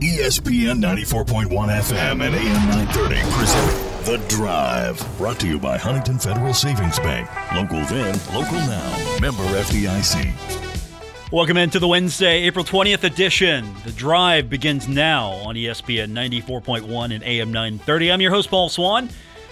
ESPN 0.00 0.80
94.1 0.80 1.50
FM 1.50 2.26
and 2.26 2.34
AM 2.34 2.68
930 2.70 3.20
present 3.32 4.06
The 4.06 4.16
Drive. 4.34 5.18
Brought 5.18 5.38
to 5.40 5.46
you 5.46 5.58
by 5.58 5.76
Huntington 5.76 6.18
Federal 6.18 6.54
Savings 6.54 6.98
Bank. 7.00 7.28
Local 7.54 7.84
then, 7.84 8.18
local 8.32 8.54
now. 8.60 9.18
Member 9.20 9.42
FDIC. 9.42 10.32
Welcome 11.30 11.58
into 11.58 11.78
the 11.78 11.86
Wednesday, 11.86 12.44
April 12.44 12.64
20th 12.64 13.04
edition. 13.04 13.74
The 13.84 13.92
drive 13.92 14.48
begins 14.48 14.88
now 14.88 15.32
on 15.32 15.54
ESPN 15.54 16.12
94.1 16.12 17.14
and 17.14 17.22
AM 17.22 17.52
930. 17.52 18.10
I'm 18.10 18.22
your 18.22 18.30
host, 18.30 18.48
Paul 18.48 18.70
Swann. 18.70 19.10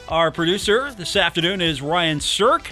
Our 0.09 0.31
producer 0.31 0.91
this 0.95 1.15
afternoon 1.15 1.61
is 1.61 1.83
Ryan 1.83 2.21
Sirk. 2.21 2.71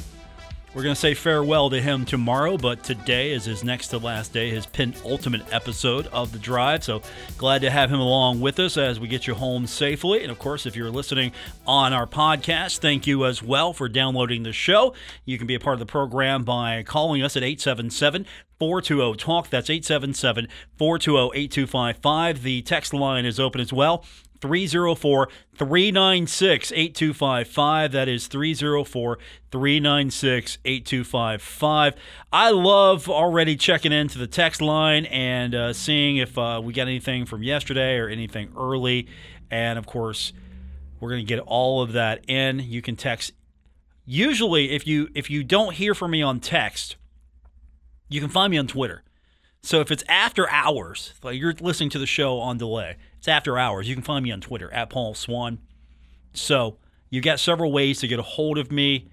We're 0.77 0.83
going 0.83 0.95
to 0.95 1.01
say 1.01 1.15
farewell 1.15 1.71
to 1.71 1.81
him 1.81 2.05
tomorrow, 2.05 2.59
but 2.59 2.85
today 2.85 3.33
is 3.33 3.47
his 3.47 3.65
next 3.65 3.89
to 3.89 3.99
last 3.99 4.35
day, 4.35 4.51
his 4.51 4.67
penultimate 4.67 5.51
episode 5.51 6.07
of 6.09 6.33
The 6.33 6.39
Drive. 6.39 6.85
So 6.85 7.01
glad 7.39 7.63
to 7.63 7.71
have 7.71 7.91
him 7.91 7.99
along 7.99 8.43
with 8.43 8.61
us 8.61 8.77
as 8.77 9.01
we 9.01 9.09
get 9.09 9.27
you 9.27 9.33
home 9.33 9.67
safely. 9.67 10.21
And 10.21 10.31
of 10.31 10.39
course, 10.39 10.67
if 10.67 10.77
you're 10.77 10.91
listening 10.91 11.33
on 11.67 11.95
our 11.95 12.07
podcast, 12.07 12.81
thank 12.81 13.07
you 13.07 13.25
as 13.25 13.43
well 13.43 13.73
for 13.73 13.89
downloading 13.89 14.43
the 14.43 14.53
show. 14.53 14.93
You 15.25 15.39
can 15.39 15.47
be 15.47 15.55
a 15.55 15.61
part 15.61 15.73
of 15.73 15.81
the 15.81 15.87
program 15.87 16.45
by 16.45 16.83
calling 16.83 17.23
us 17.23 17.39
at 17.39 17.43
877 17.43 18.27
420 18.59 19.17
TALK. 19.17 19.49
That's 19.49 19.71
877 19.71 20.47
420 20.77 21.39
8255. 21.39 22.43
The 22.43 22.61
text 22.61 22.93
line 22.93 23.25
is 23.25 23.41
open 23.41 23.63
as 23.63 23.73
well. 23.73 24.05
304 24.47 25.29
396 25.57 26.73
8255. 26.73 27.93
That 27.93 28.09
is 28.09 28.27
304 28.27 29.19
396 29.51 30.59
8255. 30.65 31.95
I 32.33 32.51
love 32.51 33.09
already 33.09 33.57
checking 33.57 33.93
into 33.93 34.19
the 34.19 34.27
text 34.27 34.61
line 34.61 35.07
and 35.07 35.55
uh, 35.55 35.73
seeing 35.73 36.19
if 36.19 36.37
uh, 36.39 36.61
we 36.63 36.73
got 36.73 36.83
anything 36.83 37.27
from 37.27 37.43
yesterday 37.43 37.97
or 37.97 38.09
anything 38.09 38.53
early. 38.57 39.09
And 39.51 39.79
of 39.79 39.87
course, 39.87 40.33
we're 41.01 41.11
going 41.11 41.25
to 41.25 41.29
get 41.29 41.41
all 41.41 41.83
of 41.83 41.93
that 41.93 42.29
in. 42.29 42.61
You 42.61 42.83
can 42.83 42.97
text. 42.97 43.33
Usually, 44.05 44.71
if 44.71 44.87
you 44.87 45.09
if 45.15 45.31
you 45.31 45.43
don't 45.43 45.75
hear 45.75 45.95
from 45.95 46.13
me 46.13 46.23
on 46.23 46.41
text, 46.41 46.97
you 48.09 48.21
can 48.21 48.31
find 48.31 48.51
me 48.51 48.59
on 48.59 48.67
Twitter. 48.67 49.03
So 49.67 49.81
if 49.81 49.91
it's 49.91 50.05
after 50.09 50.49
hours, 50.49 51.13
like 51.25 51.41
you're 51.41 51.55
listening 51.55 51.91
to 51.91 51.99
the 51.99 52.07
show 52.07 52.39
on 52.39 52.57
delay, 52.57 52.99
it's 53.27 53.33
after 53.33 53.59
hours. 53.59 53.89
You 53.89 53.97
can 53.97 54.05
find 54.05 54.23
me 54.23 54.31
on 54.31 54.41
Twitter 54.41 54.73
at 54.73 54.89
Paul 54.89 55.13
Swann. 55.15 55.59
So 56.33 56.77
you've 57.11 57.25
got 57.25 57.41
several 57.41 57.73
ways 57.73 57.99
to 58.01 58.07
get 58.07 58.21
a 58.21 58.23
hold 58.23 58.57
of 58.57 58.71
me. 58.71 59.09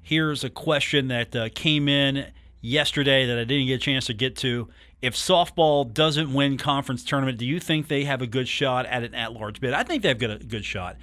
Here's 0.00 0.44
a 0.44 0.50
question 0.50 1.08
that 1.08 1.34
uh, 1.34 1.48
came 1.52 1.88
in 1.88 2.28
yesterday 2.60 3.26
that 3.26 3.36
I 3.36 3.42
didn't 3.42 3.66
get 3.66 3.74
a 3.74 3.78
chance 3.78 4.06
to 4.06 4.14
get 4.14 4.36
to. 4.36 4.68
If 5.02 5.16
softball 5.16 5.92
doesn't 5.92 6.32
win 6.32 6.56
conference 6.56 7.02
tournament, 7.02 7.38
do 7.38 7.46
you 7.46 7.58
think 7.58 7.88
they 7.88 8.04
have 8.04 8.22
a 8.22 8.28
good 8.28 8.46
shot 8.46 8.86
at 8.86 9.02
an 9.02 9.14
at-large 9.14 9.60
bid? 9.60 9.74
I 9.74 9.82
think 9.82 10.04
they've 10.04 10.16
got 10.16 10.30
a 10.30 10.38
good 10.38 10.64
shot. 10.64 10.96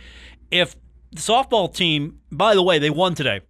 If 0.49 0.77
the 1.11 1.17
softball 1.17 1.73
team, 1.73 2.21
by 2.31 2.55
the 2.55 2.63
way, 2.63 2.79
they 2.79 2.89
won 2.89 3.15
today. 3.15 3.41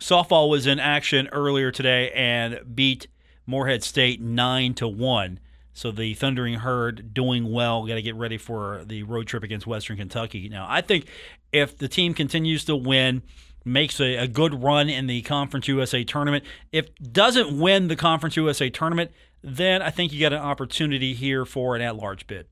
Softball 0.00 0.48
was 0.48 0.66
in 0.66 0.80
action 0.80 1.28
earlier 1.30 1.70
today 1.70 2.10
and 2.12 2.60
beat 2.74 3.06
Morehead 3.46 3.84
State 3.84 4.20
nine 4.22 4.72
to 4.74 4.88
one. 4.88 5.40
So 5.76 5.90
the 5.90 6.14
Thundering 6.14 6.54
Herd 6.54 7.12
doing 7.12 7.52
well. 7.52 7.86
Got 7.86 7.96
to 7.96 8.02
get 8.02 8.14
ready 8.14 8.38
for 8.38 8.82
the 8.86 9.02
road 9.02 9.26
trip 9.26 9.42
against 9.42 9.66
Western 9.66 9.98
Kentucky. 9.98 10.48
Now, 10.48 10.66
I 10.66 10.80
think 10.80 11.04
if 11.52 11.76
the 11.76 11.86
team 11.86 12.14
continues 12.14 12.64
to 12.64 12.74
win, 12.74 13.22
makes 13.62 14.00
a, 14.00 14.16
a 14.16 14.26
good 14.26 14.62
run 14.62 14.88
in 14.88 15.06
the 15.06 15.20
Conference 15.20 15.68
USA 15.68 16.02
tournament, 16.02 16.44
if 16.72 16.88
doesn't 16.96 17.58
win 17.60 17.88
the 17.88 17.96
Conference 17.96 18.36
USA 18.36 18.70
tournament, 18.70 19.10
then 19.42 19.82
I 19.82 19.90
think 19.90 20.14
you 20.14 20.20
got 20.20 20.32
an 20.32 20.40
opportunity 20.40 21.12
here 21.12 21.44
for 21.44 21.76
an 21.76 21.82
at-large 21.82 22.26
bid. 22.26 22.46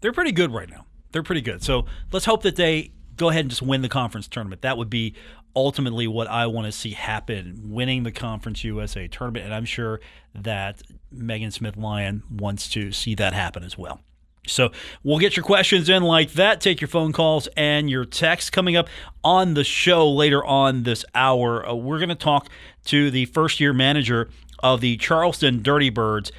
They're 0.00 0.12
pretty 0.12 0.32
good 0.32 0.50
right 0.50 0.70
now. 0.70 0.86
They're 1.12 1.22
pretty 1.22 1.42
good. 1.42 1.62
So 1.62 1.84
let's 2.10 2.24
hope 2.24 2.42
that 2.44 2.56
they 2.56 2.92
go 3.16 3.28
ahead 3.28 3.42
and 3.42 3.50
just 3.50 3.62
win 3.62 3.82
the 3.82 3.90
conference 3.90 4.28
tournament. 4.28 4.62
That 4.62 4.78
would 4.78 4.90
be 4.90 5.14
ultimately 5.56 6.06
what 6.06 6.28
I 6.28 6.46
want 6.46 6.66
to 6.66 6.72
see 6.72 6.90
happen, 6.90 7.60
winning 7.64 8.02
the 8.02 8.12
Conference 8.12 8.64
USA 8.64 9.08
tournament. 9.08 9.44
And 9.44 9.54
I'm 9.54 9.64
sure 9.64 10.00
that 10.34 10.82
Megan 11.10 11.50
Smith 11.50 11.76
Lyon 11.76 12.22
wants 12.30 12.68
to 12.70 12.92
see 12.92 13.14
that 13.14 13.32
happen 13.32 13.62
as 13.62 13.78
well. 13.78 14.00
So 14.46 14.72
we'll 15.02 15.18
get 15.18 15.36
your 15.36 15.44
questions 15.44 15.88
in 15.88 16.02
like 16.02 16.32
that. 16.32 16.60
Take 16.60 16.80
your 16.80 16.88
phone 16.88 17.12
calls 17.12 17.48
and 17.56 17.88
your 17.88 18.04
texts. 18.04 18.50
Coming 18.50 18.76
up 18.76 18.88
on 19.22 19.54
the 19.54 19.64
show 19.64 20.10
later 20.10 20.44
on 20.44 20.82
this 20.82 21.04
hour, 21.14 21.66
uh, 21.66 21.74
we're 21.74 21.98
going 21.98 22.10
to 22.10 22.14
talk 22.14 22.48
to 22.86 23.10
the 23.10 23.24
first 23.26 23.58
year 23.58 23.72
manager 23.72 24.28
of 24.62 24.80
the 24.80 24.96
Charleston 24.98 25.62
Dirty 25.62 25.90
Birds, 25.90 26.30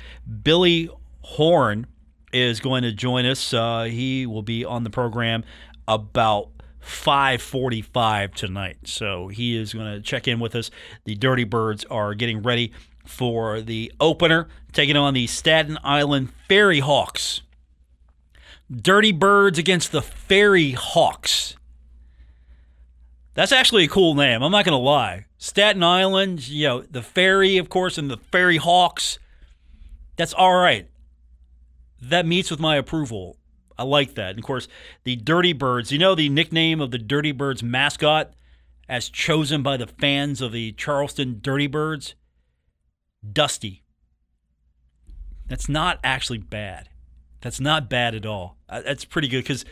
Billy 0.43 0.89
Horn. 1.21 1.87
Is 2.33 2.59
going 2.59 2.83
to 2.83 2.91
join 2.91 3.25
us. 3.25 3.53
Uh, 3.53 3.83
he 3.83 4.25
will 4.25 4.41
be 4.41 4.65
on 4.65 4.83
the 4.83 4.89
program 4.89 5.45
about 5.87 6.49
5:45 6.85 8.33
tonight. 8.33 8.77
So 8.85 9.27
he 9.27 9.57
is 9.57 9.73
going 9.73 9.91
to 9.93 10.01
check 10.01 10.27
in 10.27 10.39
with 10.39 10.55
us. 10.55 10.69
The 11.03 11.15
Dirty 11.15 11.43
Birds 11.43 11.83
are 11.85 12.13
getting 12.13 12.41
ready 12.41 12.71
for 13.05 13.61
the 13.61 13.91
opener, 13.99 14.47
taking 14.71 14.95
on 14.95 15.13
the 15.13 15.27
Staten 15.27 15.77
Island 15.83 16.31
Ferry 16.47 16.79
Hawks. 16.79 17.41
Dirty 18.71 19.11
Birds 19.11 19.59
against 19.59 19.91
the 19.91 20.01
Ferry 20.01 20.71
Hawks. 20.71 21.55
That's 23.35 23.51
actually 23.51 23.83
a 23.83 23.89
cool 23.89 24.15
name. 24.15 24.41
I'm 24.41 24.51
not 24.51 24.65
going 24.65 24.77
to 24.77 24.77
lie. 24.77 25.25
Staten 25.37 25.83
Island, 25.83 26.47
you 26.47 26.67
know, 26.67 26.81
the 26.81 27.01
ferry, 27.01 27.57
of 27.57 27.69
course, 27.69 27.97
and 27.97 28.09
the 28.09 28.17
Ferry 28.17 28.57
Hawks. 28.57 29.19
That's 30.15 30.33
all 30.33 30.55
right. 30.55 30.87
That 32.01 32.25
meets 32.25 32.49
with 32.49 32.59
my 32.59 32.77
approval. 32.77 33.37
I 33.77 33.83
like 33.83 34.15
that. 34.15 34.31
And 34.31 34.39
of 34.39 34.45
course, 34.45 34.67
the 35.03 35.15
Dirty 35.15 35.53
Birds. 35.53 35.91
You 35.91 35.99
know 35.99 36.15
the 36.15 36.29
nickname 36.29 36.81
of 36.81 36.91
the 36.91 36.97
Dirty 36.97 37.31
Birds 37.31 37.61
mascot 37.61 38.33
as 38.87 39.09
chosen 39.09 39.63
by 39.63 39.77
the 39.77 39.87
fans 39.87 40.41
of 40.41 40.51
the 40.51 40.71
Charleston 40.73 41.39
Dirty 41.41 41.67
Birds? 41.67 42.15
Dusty. 43.29 43.83
That's 45.47 45.69
not 45.69 45.99
actually 46.03 46.39
bad. 46.39 46.89
That's 47.41 47.59
not 47.59 47.89
bad 47.89 48.15
at 48.15 48.25
all. 48.25 48.57
Uh, 48.67 48.81
That's 48.81 49.05
pretty 49.05 49.27
good 49.27 49.43
because 49.43 49.65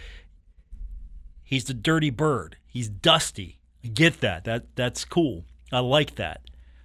he's 1.43 1.65
the 1.65 1.73
dirty 1.73 2.11
bird. 2.11 2.57
He's 2.67 2.87
dusty. 2.89 3.59
I 3.83 3.87
get 3.87 4.21
that. 4.21 4.43
That 4.43 4.75
that's 4.75 5.05
cool. 5.05 5.45
I 5.71 5.79
like 5.79 6.15
that. 6.15 6.41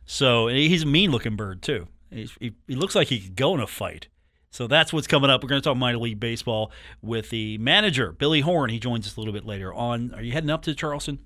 So 0.06 0.48
he's 0.48 0.84
a 0.84 0.86
mean 0.86 1.10
looking 1.10 1.36
bird 1.36 1.60
too. 1.60 1.88
He's, 2.10 2.32
he, 2.40 2.54
he 2.66 2.74
looks 2.74 2.94
like 2.94 3.08
he 3.08 3.20
could 3.20 3.36
go 3.36 3.54
in 3.54 3.60
a 3.60 3.66
fight. 3.66 4.08
So 4.50 4.66
that's 4.66 4.92
what's 4.92 5.06
coming 5.06 5.30
up. 5.30 5.42
We're 5.42 5.48
going 5.48 5.60
to 5.60 5.64
talk 5.64 5.76
minor 5.76 5.98
league 5.98 6.20
baseball 6.20 6.72
with 7.02 7.30
the 7.30 7.58
manager, 7.58 8.12
Billy 8.12 8.40
Horn. 8.40 8.70
He 8.70 8.78
joins 8.78 9.06
us 9.06 9.16
a 9.16 9.20
little 9.20 9.34
bit 9.34 9.44
later 9.44 9.72
on. 9.72 10.14
Are 10.14 10.22
you 10.22 10.32
heading 10.32 10.50
up 10.50 10.62
to 10.62 10.74
Charleston? 10.74 11.18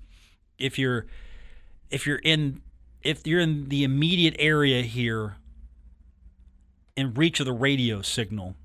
If 0.57 0.77
you're 0.77 1.05
if 1.89 2.05
you're 2.05 2.19
in 2.23 2.61
if 3.01 3.25
you're 3.25 3.39
in 3.39 3.69
the 3.69 3.83
immediate 3.83 4.35
area 4.39 4.81
here 4.81 5.37
in 6.95 7.13
reach 7.13 7.39
of 7.39 7.45
the 7.45 7.53
radio 7.53 8.01
signal, 8.01 8.55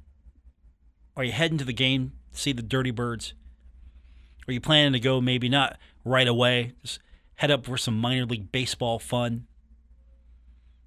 are 1.16 1.24
you 1.24 1.32
heading 1.32 1.58
to 1.58 1.64
the 1.64 1.72
game 1.72 2.12
to 2.32 2.38
see 2.38 2.52
the 2.52 2.62
Dirty 2.62 2.90
Birds? 2.90 3.34
Are 4.46 4.52
you 4.52 4.60
planning 4.60 4.92
to 4.92 5.00
go 5.00 5.20
maybe 5.20 5.48
not 5.48 5.78
right 6.04 6.28
away? 6.28 6.72
Just 6.82 7.00
head 7.36 7.50
up 7.50 7.66
for 7.66 7.76
some 7.76 7.98
minor 7.98 8.26
league 8.26 8.50
baseball 8.50 8.98
fun. 8.98 9.46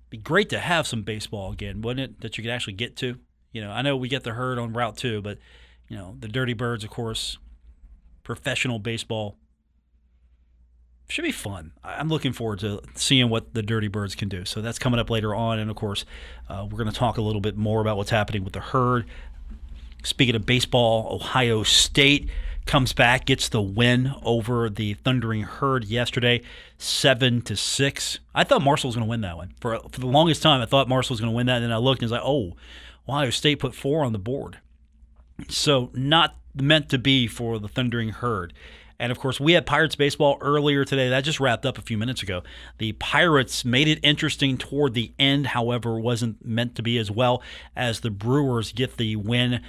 Be 0.10 0.18
great 0.18 0.50
to 0.50 0.60
have 0.60 0.88
some 0.88 1.04
baseball 1.04 1.52
again, 1.52 1.82
wouldn't 1.82 2.12
it? 2.12 2.22
That 2.22 2.38
you 2.38 2.44
could 2.44 2.52
actually 2.52 2.74
get 2.74 2.96
to. 2.98 3.18
You 3.52 3.62
know, 3.62 3.72
I 3.72 3.82
know 3.82 3.98
we 3.98 4.08
get 4.08 4.24
the 4.24 4.34
herd 4.34 4.58
on 4.58 4.74
Route 4.74 4.98
Two, 4.98 5.22
but 5.22 5.38
you 5.88 5.98
know 5.98 6.16
the 6.20 6.28
Dirty 6.28 6.54
Birds, 6.54 6.84
of 6.84 6.90
course, 6.90 7.38
professional 8.24 8.80
baseball 8.80 9.38
should 11.12 11.24
be 11.24 11.32
fun. 11.32 11.74
I'm 11.84 12.08
looking 12.08 12.32
forward 12.32 12.60
to 12.60 12.82
seeing 12.96 13.30
what 13.30 13.54
the 13.54 13.62
Dirty 13.62 13.90
Birds 13.90 14.16
can 14.16 14.30
do. 14.30 14.46
So 14.46 14.62
that's 14.62 14.80
coming 14.80 15.00
up 15.00 15.10
later 15.10 15.36
on, 15.36 15.60
and 15.60 15.70
of 15.70 15.76
course, 15.76 16.06
uh, 16.48 16.66
we're 16.70 16.78
going 16.78 16.90
to 16.90 16.98
talk 16.98 17.18
a 17.18 17.22
little 17.22 17.42
bit 17.42 17.58
more 17.58 17.82
about 17.82 17.98
what's 17.98 18.12
happening 18.12 18.44
with 18.44 18.54
the 18.54 18.62
herd. 18.62 19.06
Speaking 20.04 20.36
of 20.36 20.46
baseball, 20.46 21.14
Ohio 21.14 21.64
State 21.64 22.30
comes 22.66 22.94
back, 22.94 23.26
gets 23.26 23.50
the 23.50 23.62
win 23.62 24.14
over 24.24 24.70
the 24.70 24.94
Thundering 24.94 25.44
Herd 25.44 25.84
yesterday, 25.84 26.42
seven 26.78 27.42
to 27.42 27.56
six. 27.56 28.20
I 28.34 28.44
thought 28.44 28.62
Marshall 28.62 28.88
was 28.88 28.96
going 28.96 29.06
to 29.06 29.10
win 29.10 29.22
that 29.22 29.36
one 29.36 29.54
for 29.60 29.80
for 29.92 30.00
the 30.00 30.08
longest 30.08 30.42
time. 30.42 30.62
I 30.62 30.66
thought 30.66 30.88
Marshall 30.88 31.14
was 31.14 31.20
going 31.20 31.32
to 31.32 31.36
win 31.36 31.48
that, 31.48 31.56
and 31.56 31.66
then 31.66 31.72
I 31.72 31.78
looked 31.78 32.02
and 32.02 32.10
was 32.10 32.14
like, 32.14 32.22
oh, 32.24 32.56
Ohio 33.08 33.30
State 33.30 33.60
put 33.60 33.76
four 33.76 34.04
on 34.04 34.14
the 34.14 34.20
board. 34.20 34.60
So 35.50 35.90
not 35.94 36.36
meant 36.56 36.90
to 36.90 36.98
be 36.98 37.28
for 37.28 37.60
the 37.60 37.68
Thundering 37.68 38.10
Herd. 38.10 38.54
And 39.00 39.12
of 39.12 39.18
course, 39.18 39.40
we 39.40 39.54
had 39.54 39.66
Pirates 39.66 39.96
baseball 39.96 40.38
earlier 40.42 40.86
today. 40.86 41.10
That 41.10 41.24
just 41.24 41.40
wrapped 41.40 41.66
up 41.66 41.80
a 41.80 41.82
few 41.82 41.98
minutes 41.98 42.22
ago. 42.22 42.44
The 42.78 42.92
Pirates 42.94 43.66
made 43.66 43.88
it 43.88 44.00
interesting 44.04 44.60
toward 44.60 44.94
the 44.94 45.12
end, 45.18 45.48
however, 45.48 46.00
wasn't 46.00 46.46
meant 46.46 46.76
to 46.76 46.84
be 46.84 47.00
as 47.00 47.10
well 47.10 47.42
as 47.76 48.02
the 48.02 48.12
Brewers 48.12 48.72
get 48.72 48.98
the 48.98 49.16
win 49.16 49.62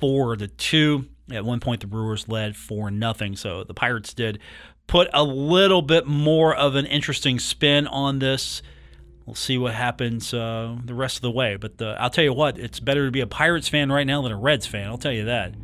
four 0.00 0.34
to 0.34 0.48
two. 0.48 1.06
At 1.30 1.44
one 1.44 1.60
point, 1.60 1.82
the 1.82 1.86
Brewers 1.86 2.28
led 2.28 2.56
four 2.56 2.90
nothing. 2.90 3.36
So 3.36 3.62
the 3.62 3.74
Pirates 3.74 4.12
did 4.12 4.40
put 4.88 5.08
a 5.12 5.22
little 5.22 5.82
bit 5.82 6.08
more 6.08 6.52
of 6.52 6.74
an 6.74 6.86
interesting 6.86 7.38
spin 7.38 7.86
on 7.86 8.18
this. 8.18 8.60
We'll 9.30 9.36
see 9.36 9.56
what 9.56 9.72
happens 9.72 10.34
uh, 10.34 10.76
the 10.84 10.92
rest 10.92 11.14
of 11.18 11.22
the 11.22 11.30
way. 11.30 11.54
But 11.54 11.80
uh, 11.80 11.96
I'll 12.00 12.10
tell 12.10 12.24
you 12.24 12.32
what, 12.32 12.58
it's 12.58 12.80
better 12.80 13.04
to 13.04 13.12
be 13.12 13.20
a 13.20 13.28
Pirates 13.28 13.68
fan 13.68 13.92
right 13.92 14.04
now 14.04 14.22
than 14.22 14.32
a 14.32 14.36
Reds 14.36 14.66
fan. 14.66 14.88
I'll 14.88 14.98
tell 14.98 15.12
you 15.12 15.26
that. 15.26 15.54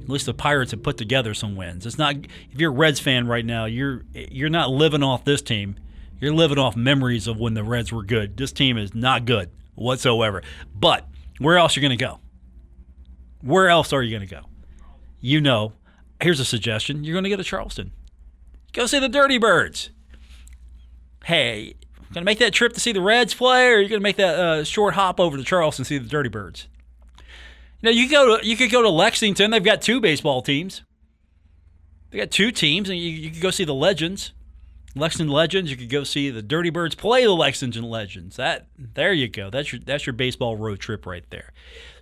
At 0.00 0.08
least 0.08 0.26
the 0.26 0.34
Pirates 0.34 0.70
have 0.70 0.84
put 0.84 0.96
together 0.96 1.34
some 1.34 1.56
wins. 1.56 1.84
It's 1.84 1.98
not 1.98 2.14
if 2.14 2.60
you're 2.60 2.70
a 2.70 2.74
Reds 2.74 3.00
fan 3.00 3.26
right 3.26 3.44
now, 3.44 3.64
you're 3.64 4.04
you're 4.14 4.50
not 4.50 4.70
living 4.70 5.02
off 5.02 5.24
this 5.24 5.42
team. 5.42 5.80
You're 6.20 6.32
living 6.32 6.58
off 6.58 6.76
memories 6.76 7.26
of 7.26 7.38
when 7.38 7.54
the 7.54 7.64
Reds 7.64 7.90
were 7.90 8.04
good. 8.04 8.36
This 8.36 8.52
team 8.52 8.78
is 8.78 8.94
not 8.94 9.24
good 9.24 9.50
whatsoever. 9.74 10.44
But 10.72 11.08
where 11.38 11.58
else 11.58 11.76
are 11.76 11.80
you 11.80 11.88
going 11.88 11.98
to 11.98 12.04
go? 12.04 12.20
Where 13.40 13.68
else 13.68 13.92
are 13.92 14.00
you 14.00 14.16
going 14.16 14.28
to 14.28 14.32
go? 14.32 14.42
You 15.20 15.40
know, 15.40 15.72
here's 16.22 16.38
a 16.38 16.44
suggestion. 16.44 17.02
You're 17.02 17.14
going 17.14 17.24
to 17.24 17.30
go 17.30 17.36
to 17.36 17.42
Charleston. 17.42 17.90
Go 18.72 18.86
see 18.86 19.00
the 19.00 19.08
Dirty 19.08 19.38
Birds. 19.38 19.90
Hey, 21.24 21.74
going 22.12 22.22
to 22.22 22.24
make 22.24 22.38
that 22.38 22.52
trip 22.52 22.72
to 22.74 22.80
see 22.80 22.92
the 22.92 23.00
Reds 23.00 23.34
play, 23.34 23.68
or 23.68 23.76
are 23.76 23.80
you 23.80 23.88
going 23.88 24.00
to 24.00 24.02
make 24.02 24.16
that 24.16 24.38
uh, 24.38 24.64
short 24.64 24.94
hop 24.94 25.20
over 25.20 25.36
to 25.36 25.44
Charleston 25.44 25.84
to 25.84 25.88
see 25.88 25.98
the 25.98 26.08
Dirty 26.08 26.28
Birds? 26.28 26.68
You 27.18 27.24
know, 27.82 27.90
you 27.90 28.08
go 28.08 28.38
to 28.38 28.46
you 28.46 28.56
could 28.56 28.70
go 28.70 28.82
to 28.82 28.88
Lexington. 28.88 29.50
They've 29.50 29.62
got 29.62 29.82
two 29.82 30.00
baseball 30.00 30.42
teams. 30.42 30.82
They 32.10 32.18
got 32.18 32.30
two 32.30 32.50
teams, 32.50 32.88
and 32.88 32.98
you, 32.98 33.10
you 33.10 33.30
could 33.30 33.42
go 33.42 33.50
see 33.50 33.64
the 33.64 33.74
Legends. 33.74 34.32
Lexington 34.96 35.32
Legends. 35.32 35.70
You 35.70 35.76
could 35.76 35.90
go 35.90 36.04
see 36.04 36.30
the 36.30 36.42
Dirty 36.42 36.70
Birds 36.70 36.94
play 36.94 37.24
the 37.24 37.32
Lexington 37.32 37.84
Legends. 37.84 38.36
That 38.36 38.66
there 38.78 39.12
you 39.12 39.28
go. 39.28 39.50
That's 39.50 39.72
your 39.72 39.80
that's 39.84 40.06
your 40.06 40.14
baseball 40.14 40.56
road 40.56 40.80
trip 40.80 41.04
right 41.06 41.24
there. 41.30 41.52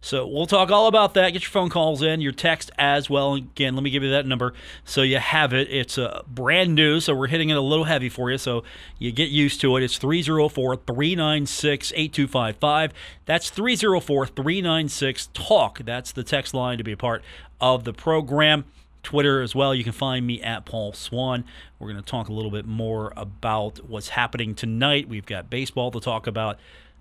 So 0.01 0.27
we'll 0.27 0.47
talk 0.47 0.71
all 0.71 0.87
about 0.87 1.15
that. 1.15 1.31
Get 1.31 1.43
your 1.43 1.51
phone 1.51 1.71
calls 1.71 2.03
in, 2.03 2.21
your 2.21 2.33
text 2.33 2.71
as 2.79 3.09
well. 3.09 3.35
Again, 3.35 3.75
let 3.75 3.83
me 3.83 3.89
give 3.89 4.03
you 4.03 4.11
that 4.11 4.27
number 4.27 4.53
so 4.85 5.01
you 5.01 5.19
have 5.19 5.55
it. 5.55 5.69
It's 5.71 5.97
uh, 5.97 6.23
brand 6.29 6.75
new, 6.75 7.01
so 7.01 7.15
we're 7.15 7.29
hitting 7.29 7.49
it 7.49 7.57
a 7.57 7.63
little 7.63 7.87
heavy 7.87 8.11
for 8.11 8.31
you. 8.31 8.37
So 8.37 8.65
you 8.99 9.13
get 9.13 9.31
used 9.31 9.63
to 9.63 9.77
it. 9.77 9.83
It's 9.83 9.97
304 9.97 10.77
396 10.77 11.93
8255. 11.97 12.93
That's 13.25 13.51
304 13.51 14.27
396 14.27 15.29
TALK. 15.33 15.79
That's 15.85 16.13
the 16.13 16.23
text 16.23 16.53
line 16.53 16.79
to 16.79 16.85
be 16.85 16.93
a 16.93 16.97
part 16.99 17.25
of 17.61 17.85
the 17.85 17.95
program. 17.95 18.67
Twitter 19.05 19.41
as 19.41 19.55
well. 19.55 19.75
You 19.75 19.85
can 19.85 19.93
find 19.93 20.27
me 20.27 20.43
at 20.43 20.65
Paul 20.65 20.93
Swann. 20.93 21.45
We're 21.79 21.93
going 21.93 22.03
to 22.03 22.11
talk 22.11 22.29
a 22.29 22.33
little 22.33 22.51
bit 22.51 22.67
more 22.67 23.13
about 23.17 23.89
what's 23.89 24.09
happening 24.09 24.55
tonight. 24.55 25.09
We've 25.09 25.27
got 25.27 25.49
baseball 25.49 25.91
to 25.93 26.01
talk 26.01 26.27
about 26.27 26.59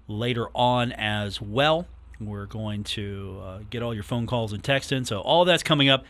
later 0.07 0.47
on 0.53 0.91
as 0.91 1.41
well. 1.41 1.87
We're 2.19 2.45
going 2.45 2.83
to 2.85 3.41
uh, 3.43 3.59
get 3.69 3.81
all 3.81 3.93
your 3.93 4.03
phone 4.03 4.27
calls 4.27 4.53
and 4.53 4.63
texts 4.63 4.91
in. 4.91 5.05
So, 5.05 5.19
all 5.21 5.45
that's 5.45 5.63
coming 5.63 5.89
up. 5.89 6.05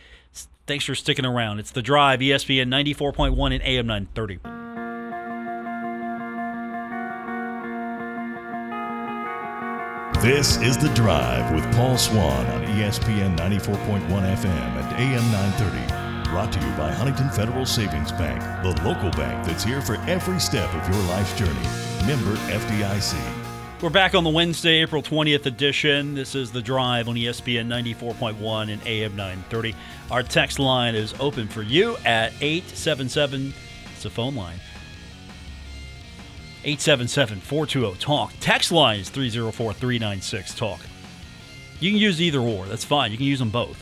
Thanks 0.65 0.85
for 0.85 0.95
sticking 0.95 1.25
around. 1.25 1.59
It's 1.59 1.71
The 1.71 1.81
Drive, 1.81 2.19
ESPN 2.19 2.67
94.1 2.67 3.53
and 3.53 3.63
AM 3.63 3.87
930. 3.87 4.62
This 10.23 10.55
is 10.61 10.77
The 10.77 10.87
Drive 10.93 11.53
with 11.53 11.69
Paul 11.75 11.97
Swann 11.97 12.45
on 12.45 12.63
ESPN 12.63 13.35
94.1 13.35 14.07
FM 14.07 14.47
and 14.47 14.93
AM 14.97 15.31
930. 15.33 16.29
Brought 16.29 16.49
to 16.53 16.61
you 16.61 16.71
by 16.77 16.93
Huntington 16.93 17.29
Federal 17.29 17.65
Savings 17.65 18.13
Bank, 18.13 18.41
the 18.63 18.69
local 18.85 19.11
bank 19.11 19.45
that's 19.45 19.65
here 19.65 19.81
for 19.81 19.95
every 20.07 20.39
step 20.39 20.73
of 20.73 20.87
your 20.87 21.03
life's 21.09 21.37
journey. 21.37 21.51
Member 22.07 22.37
FDIC. 22.47 23.21
We're 23.81 23.89
back 23.89 24.15
on 24.15 24.23
the 24.23 24.29
Wednesday, 24.29 24.81
April 24.81 25.03
20th 25.03 25.45
edition. 25.45 26.15
This 26.15 26.35
is 26.35 26.53
The 26.53 26.61
Drive 26.61 27.09
on 27.09 27.15
ESPN 27.15 27.67
94.1 27.67 28.71
and 28.71 28.81
AM 28.87 29.17
930. 29.17 29.75
Our 30.09 30.23
text 30.23 30.57
line 30.57 30.95
is 30.95 31.13
open 31.19 31.49
for 31.49 31.63
you 31.63 31.97
at 32.05 32.31
877. 32.39 33.53
It's 33.93 34.05
a 34.05 34.09
phone 34.09 34.35
line. 34.35 34.61
877 36.65 37.39
420 37.41 37.97
TALK. 37.99 38.31
Text 38.39 38.71
line 38.71 38.99
is 38.99 39.09
304 39.09 39.73
396 39.73 40.55
TALK. 40.55 40.79
You 41.79 41.91
can 41.91 41.99
use 41.99 42.21
either 42.21 42.39
or. 42.39 42.65
That's 42.65 42.85
fine. 42.85 43.11
You 43.11 43.17
can 43.17 43.25
use 43.25 43.39
them 43.39 43.49
both. 43.49 43.77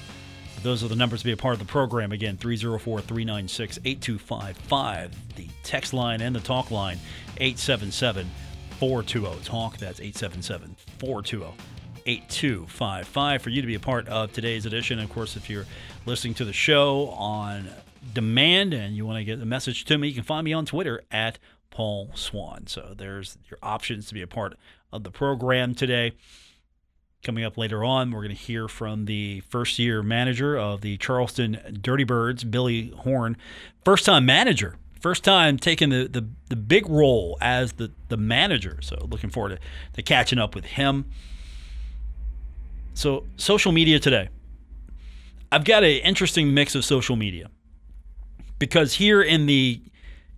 But 0.55 0.63
those 0.63 0.83
are 0.83 0.87
the 0.87 0.95
numbers 0.95 1.19
to 1.19 1.25
be 1.25 1.31
a 1.31 1.37
part 1.37 1.53
of 1.53 1.59
the 1.59 1.65
program. 1.65 2.11
Again, 2.11 2.37
304 2.37 3.01
396 3.01 3.79
8255. 3.85 5.35
The 5.35 5.47
text 5.63 5.93
line 5.93 6.21
and 6.21 6.35
the 6.35 6.39
talk 6.39 6.71
line, 6.71 6.97
877 7.37 8.29
420 8.79 9.43
TALK. 9.43 9.77
That's 9.77 9.99
877 9.99 10.75
420 10.97 11.53
8255 12.05 13.41
for 13.41 13.49
you 13.51 13.61
to 13.61 13.67
be 13.67 13.75
a 13.75 13.79
part 13.79 14.07
of 14.07 14.33
today's 14.33 14.65
edition. 14.65 14.99
Of 14.99 15.09
course, 15.11 15.35
if 15.35 15.49
you're 15.49 15.67
listening 16.05 16.33
to 16.35 16.45
the 16.45 16.53
show 16.53 17.09
on 17.09 17.69
demand 18.13 18.73
and 18.73 18.95
you 18.95 19.05
want 19.05 19.19
to 19.19 19.23
get 19.23 19.39
the 19.39 19.45
message 19.45 19.85
to 19.85 19.97
me, 19.97 20.07
you 20.07 20.15
can 20.15 20.23
find 20.23 20.43
me 20.43 20.53
on 20.53 20.65
Twitter 20.65 21.03
at 21.11 21.37
Paul 21.71 22.11
Swann. 22.13 22.67
So 22.67 22.93
there's 22.95 23.37
your 23.49 23.57
options 23.63 24.07
to 24.09 24.13
be 24.13 24.21
a 24.21 24.27
part 24.27 24.55
of 24.91 25.03
the 25.03 25.09
program 25.09 25.73
today. 25.73 26.11
Coming 27.23 27.43
up 27.43 27.57
later 27.57 27.83
on, 27.83 28.11
we're 28.11 28.21
going 28.21 28.35
to 28.35 28.41
hear 28.41 28.67
from 28.67 29.05
the 29.05 29.41
first 29.41 29.79
year 29.79 30.03
manager 30.03 30.57
of 30.57 30.81
the 30.81 30.97
Charleston 30.97 31.79
Dirty 31.81 32.03
Birds, 32.03 32.43
Billy 32.43 32.89
Horn. 32.89 33.37
First 33.85 34.05
time 34.05 34.25
manager, 34.25 34.75
first 34.99 35.23
time 35.23 35.57
taking 35.57 35.89
the, 35.89 36.07
the, 36.07 36.27
the 36.49 36.55
big 36.55 36.89
role 36.89 37.37
as 37.41 37.73
the, 37.73 37.91
the 38.09 38.17
manager. 38.17 38.79
So 38.81 39.07
looking 39.09 39.29
forward 39.29 39.49
to, 39.49 39.59
to 39.93 40.03
catching 40.03 40.39
up 40.39 40.55
with 40.55 40.65
him. 40.65 41.05
So, 42.93 43.25
social 43.37 43.71
media 43.71 43.99
today. 43.99 44.29
I've 45.51 45.63
got 45.63 45.83
an 45.83 45.89
interesting 45.89 46.53
mix 46.53 46.75
of 46.75 46.83
social 46.83 47.15
media 47.15 47.49
because 48.59 48.93
here 48.95 49.21
in 49.21 49.45
the 49.45 49.81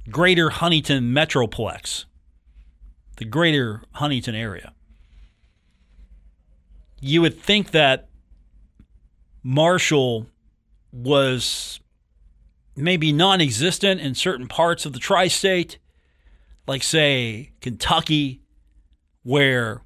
greater 0.10 0.50
Huntington 0.50 1.14
Metroplex, 1.14 2.06
the 3.18 3.26
greater 3.26 3.84
Huntington 3.94 4.36
area, 4.36 4.74
you 7.00 7.22
would 7.22 7.40
think 7.40 7.72
that 7.72 8.10
Marshall 9.44 10.28
was 10.92 11.80
maybe 12.76 13.12
non 13.12 13.42
existent 13.42 14.02
in 14.02 14.16
certain 14.16 14.48
parts 14.48 14.86
of 14.86 14.94
the 14.94 15.00
tri 15.00 15.28
state, 15.28 15.80
like, 16.68 16.84
say, 16.84 17.52
Kentucky, 17.62 18.42
where 19.24 19.82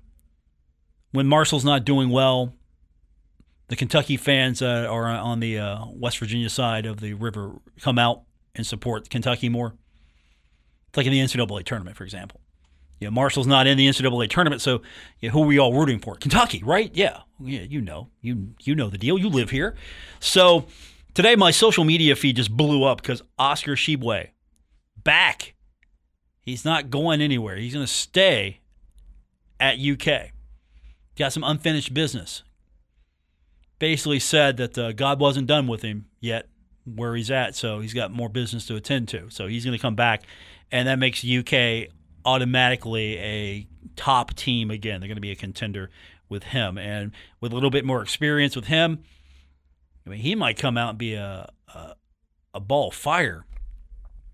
when 1.12 1.28
Marshall's 1.28 1.66
not 1.66 1.86
doing 1.86 2.10
well, 2.10 2.54
the 3.70 3.76
Kentucky 3.76 4.18
fans 4.18 4.60
that 4.60 4.86
are 4.86 5.08
on 5.08 5.40
the 5.40 5.60
uh, 5.60 5.86
West 5.90 6.20
Virginia 6.20 6.50
side 6.50 6.86
of 6.86 7.00
the 7.00 7.14
river 7.14 7.60
come 7.82 8.00
out 8.00 8.22
and 8.56 8.66
support 8.66 9.10
Kentucky 9.10 9.50
more. 9.50 9.74
Like 10.98 11.06
in 11.06 11.14
the 11.14 11.20
NCAA 11.20 11.64
tournament, 11.64 11.96
for 11.96 12.04
example. 12.04 12.42
Yeah, 13.00 13.10
Marshall's 13.10 13.46
not 13.46 13.68
in 13.68 13.78
the 13.78 13.88
NCAA 13.88 14.30
tournament, 14.30 14.62
so 14.62 14.82
yeah, 15.20 15.30
who 15.30 15.44
are 15.44 15.46
we 15.46 15.60
all 15.60 15.74
rooting 15.74 16.00
for? 16.00 16.16
Kentucky, 16.16 16.64
right? 16.64 16.90
Yeah, 16.96 17.20
yeah, 17.40 17.62
you 17.62 17.80
know, 17.80 18.10
you 18.22 18.56
you 18.64 18.74
know 18.74 18.90
the 18.90 18.98
deal. 18.98 19.20
You 19.20 19.30
live 19.30 19.52
here, 19.52 19.76
so 20.20 20.66
today 21.14 21.36
my 21.36 21.52
social 21.52 21.84
media 21.84 22.16
feed 22.16 22.38
just 22.38 22.52
blew 22.52 22.84
up 22.84 23.02
because 23.02 23.22
Oscar 23.38 23.76
Tshiebwe 23.76 24.30
back. 25.04 25.54
He's 26.42 26.66
not 26.66 26.90
going 26.90 27.22
anywhere. 27.22 27.58
He's 27.58 27.74
going 27.74 27.86
to 27.86 27.92
stay 27.92 28.62
at 29.60 29.80
UK. 29.80 30.32
Got 31.18 31.34
some 31.34 31.44
unfinished 31.44 31.94
business. 31.94 32.44
Basically 33.80 34.20
said 34.20 34.58
that 34.58 34.78
uh, 34.78 34.92
God 34.94 35.20
wasn't 35.20 35.48
done 35.48 35.68
with 35.68 35.82
him 35.82 36.06
yet 36.20 36.48
where 36.86 37.16
he's 37.16 37.30
at, 37.30 37.56
so 37.56 37.80
he's 37.80 37.94
got 37.94 38.12
more 38.12 38.30
business 38.30 38.66
to 38.68 38.76
attend 38.76 39.10
to. 39.10 39.30
So 39.30 39.48
he's 39.48 39.66
going 39.66 39.78
to 39.78 39.82
come 39.82 39.96
back, 39.96 40.24
and 40.72 40.88
that 40.88 41.00
makes 41.00 41.24
UK 41.24 41.90
automatically 42.26 43.18
a 43.18 43.68
top 43.96 44.34
team 44.36 44.70
again. 44.72 45.00
They're 45.00 45.08
going 45.08 45.16
to 45.18 45.22
be 45.22 45.32
a 45.32 45.36
contender 45.36 45.90
with 46.30 46.44
him, 46.44 46.78
and 46.78 47.12
with 47.40 47.52
a 47.52 47.56
little 47.56 47.70
bit 47.70 47.86
more 47.86 48.02
experience 48.02 48.56
with 48.56 48.66
him, 48.66 49.04
I 50.06 50.10
mean, 50.10 50.20
he 50.20 50.36
might 50.36 50.58
come 50.58 50.78
out 50.78 50.90
and 50.92 50.98
be 50.98 51.14
a 51.14 51.50
a, 51.74 51.96
a 52.54 52.60
ball 52.60 52.92
fire. 52.92 53.46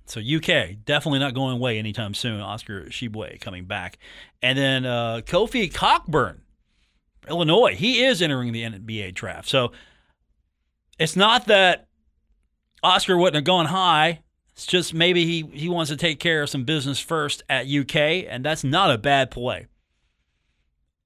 So 0.06 0.20
UK 0.20 0.84
definitely 0.86 1.20
not 1.20 1.34
going 1.34 1.56
away 1.56 1.80
anytime 1.80 2.14
soon. 2.14 2.42
Oscar 2.42 2.86
Tshiebwe 2.86 3.40
coming 3.40 3.66
back, 3.66 3.98
and 4.42 4.58
then 4.58 4.86
uh, 4.86 5.22
Kofi 5.26 5.74
Cockburn, 5.74 6.42
Illinois. 7.28 7.76
He 7.76 8.04
is 8.04 8.22
entering 8.22 8.52
the 8.52 8.64
NBA 8.64 9.14
draft. 9.14 9.48
So 9.48 9.72
it's 11.00 11.16
not 11.16 11.46
that 11.48 11.88
Oscar 12.82 13.18
wouldn't 13.18 13.36
have 13.36 13.44
gone 13.44 13.68
high. 13.68 14.22
It's 14.54 14.66
just 14.68 14.94
maybe 14.94 15.26
he, 15.26 15.50
he 15.52 15.68
wants 15.68 15.90
to 15.90 15.98
take 15.98 16.20
care 16.20 16.44
of 16.44 16.50
some 16.50 16.64
business 16.64 17.00
first 17.00 17.44
at 17.50 17.68
UK, 17.68 17.96
and 18.30 18.46
that's 18.46 18.64
not 18.64 18.92
a 18.92 18.98
bad 18.98 19.32
play. 19.32 19.68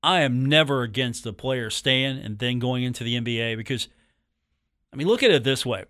I 0.04 0.22
am 0.22 0.46
never 0.46 0.84
against 0.84 1.26
a 1.26 1.34
player 1.34 1.70
staying 1.70 2.20
and 2.20 2.40
then 2.40 2.60
going 2.60 2.84
into 2.84 3.04
the 3.04 3.20
NBA 3.20 3.58
because, 3.58 3.88
I 4.94 4.96
mean, 4.96 5.08
look 5.08 5.24
at 5.24 5.32
it 5.32 5.44
this 5.44 5.66
way. 5.66 5.86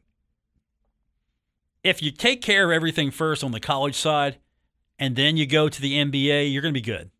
If 1.83 2.01
you 2.01 2.11
take 2.11 2.41
care 2.41 2.65
of 2.65 2.75
everything 2.75 3.11
first 3.11 3.43
on 3.43 3.51
the 3.51 3.59
college 3.59 3.95
side 3.95 4.37
and 4.99 5.15
then 5.15 5.37
you 5.37 5.45
go 5.45 5.67
to 5.67 5.81
the 5.81 5.93
NBA, 5.93 6.51
you're 6.51 6.61
going 6.61 6.73
to 6.73 6.79
be 6.79 6.81
good. 6.81 7.11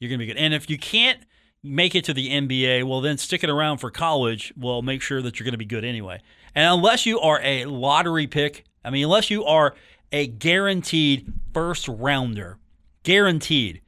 You're 0.00 0.08
going 0.08 0.18
to 0.18 0.26
be 0.26 0.32
good. 0.32 0.40
And 0.40 0.54
if 0.54 0.68
you 0.68 0.78
can't 0.78 1.20
make 1.62 1.94
it 1.94 2.04
to 2.04 2.14
the 2.14 2.28
NBA, 2.30 2.84
well, 2.84 3.00
then 3.00 3.18
stick 3.18 3.42
it 3.42 3.50
around 3.50 3.78
for 3.78 3.90
college 3.90 4.52
Well, 4.56 4.82
make 4.82 5.02
sure 5.02 5.22
that 5.22 5.38
you're 5.38 5.44
going 5.44 5.52
to 5.52 5.58
be 5.58 5.64
good 5.64 5.84
anyway. 5.84 6.20
And 6.54 6.72
unless 6.72 7.06
you 7.06 7.20
are 7.20 7.40
a 7.42 7.64
lottery 7.66 8.26
pick, 8.26 8.64
I 8.84 8.90
mean, 8.90 9.04
unless 9.04 9.30
you 9.30 9.44
are 9.44 9.74
a 10.12 10.26
guaranteed 10.26 11.32
first 11.52 11.88
rounder, 11.88 12.58
guaranteed, 13.02 13.82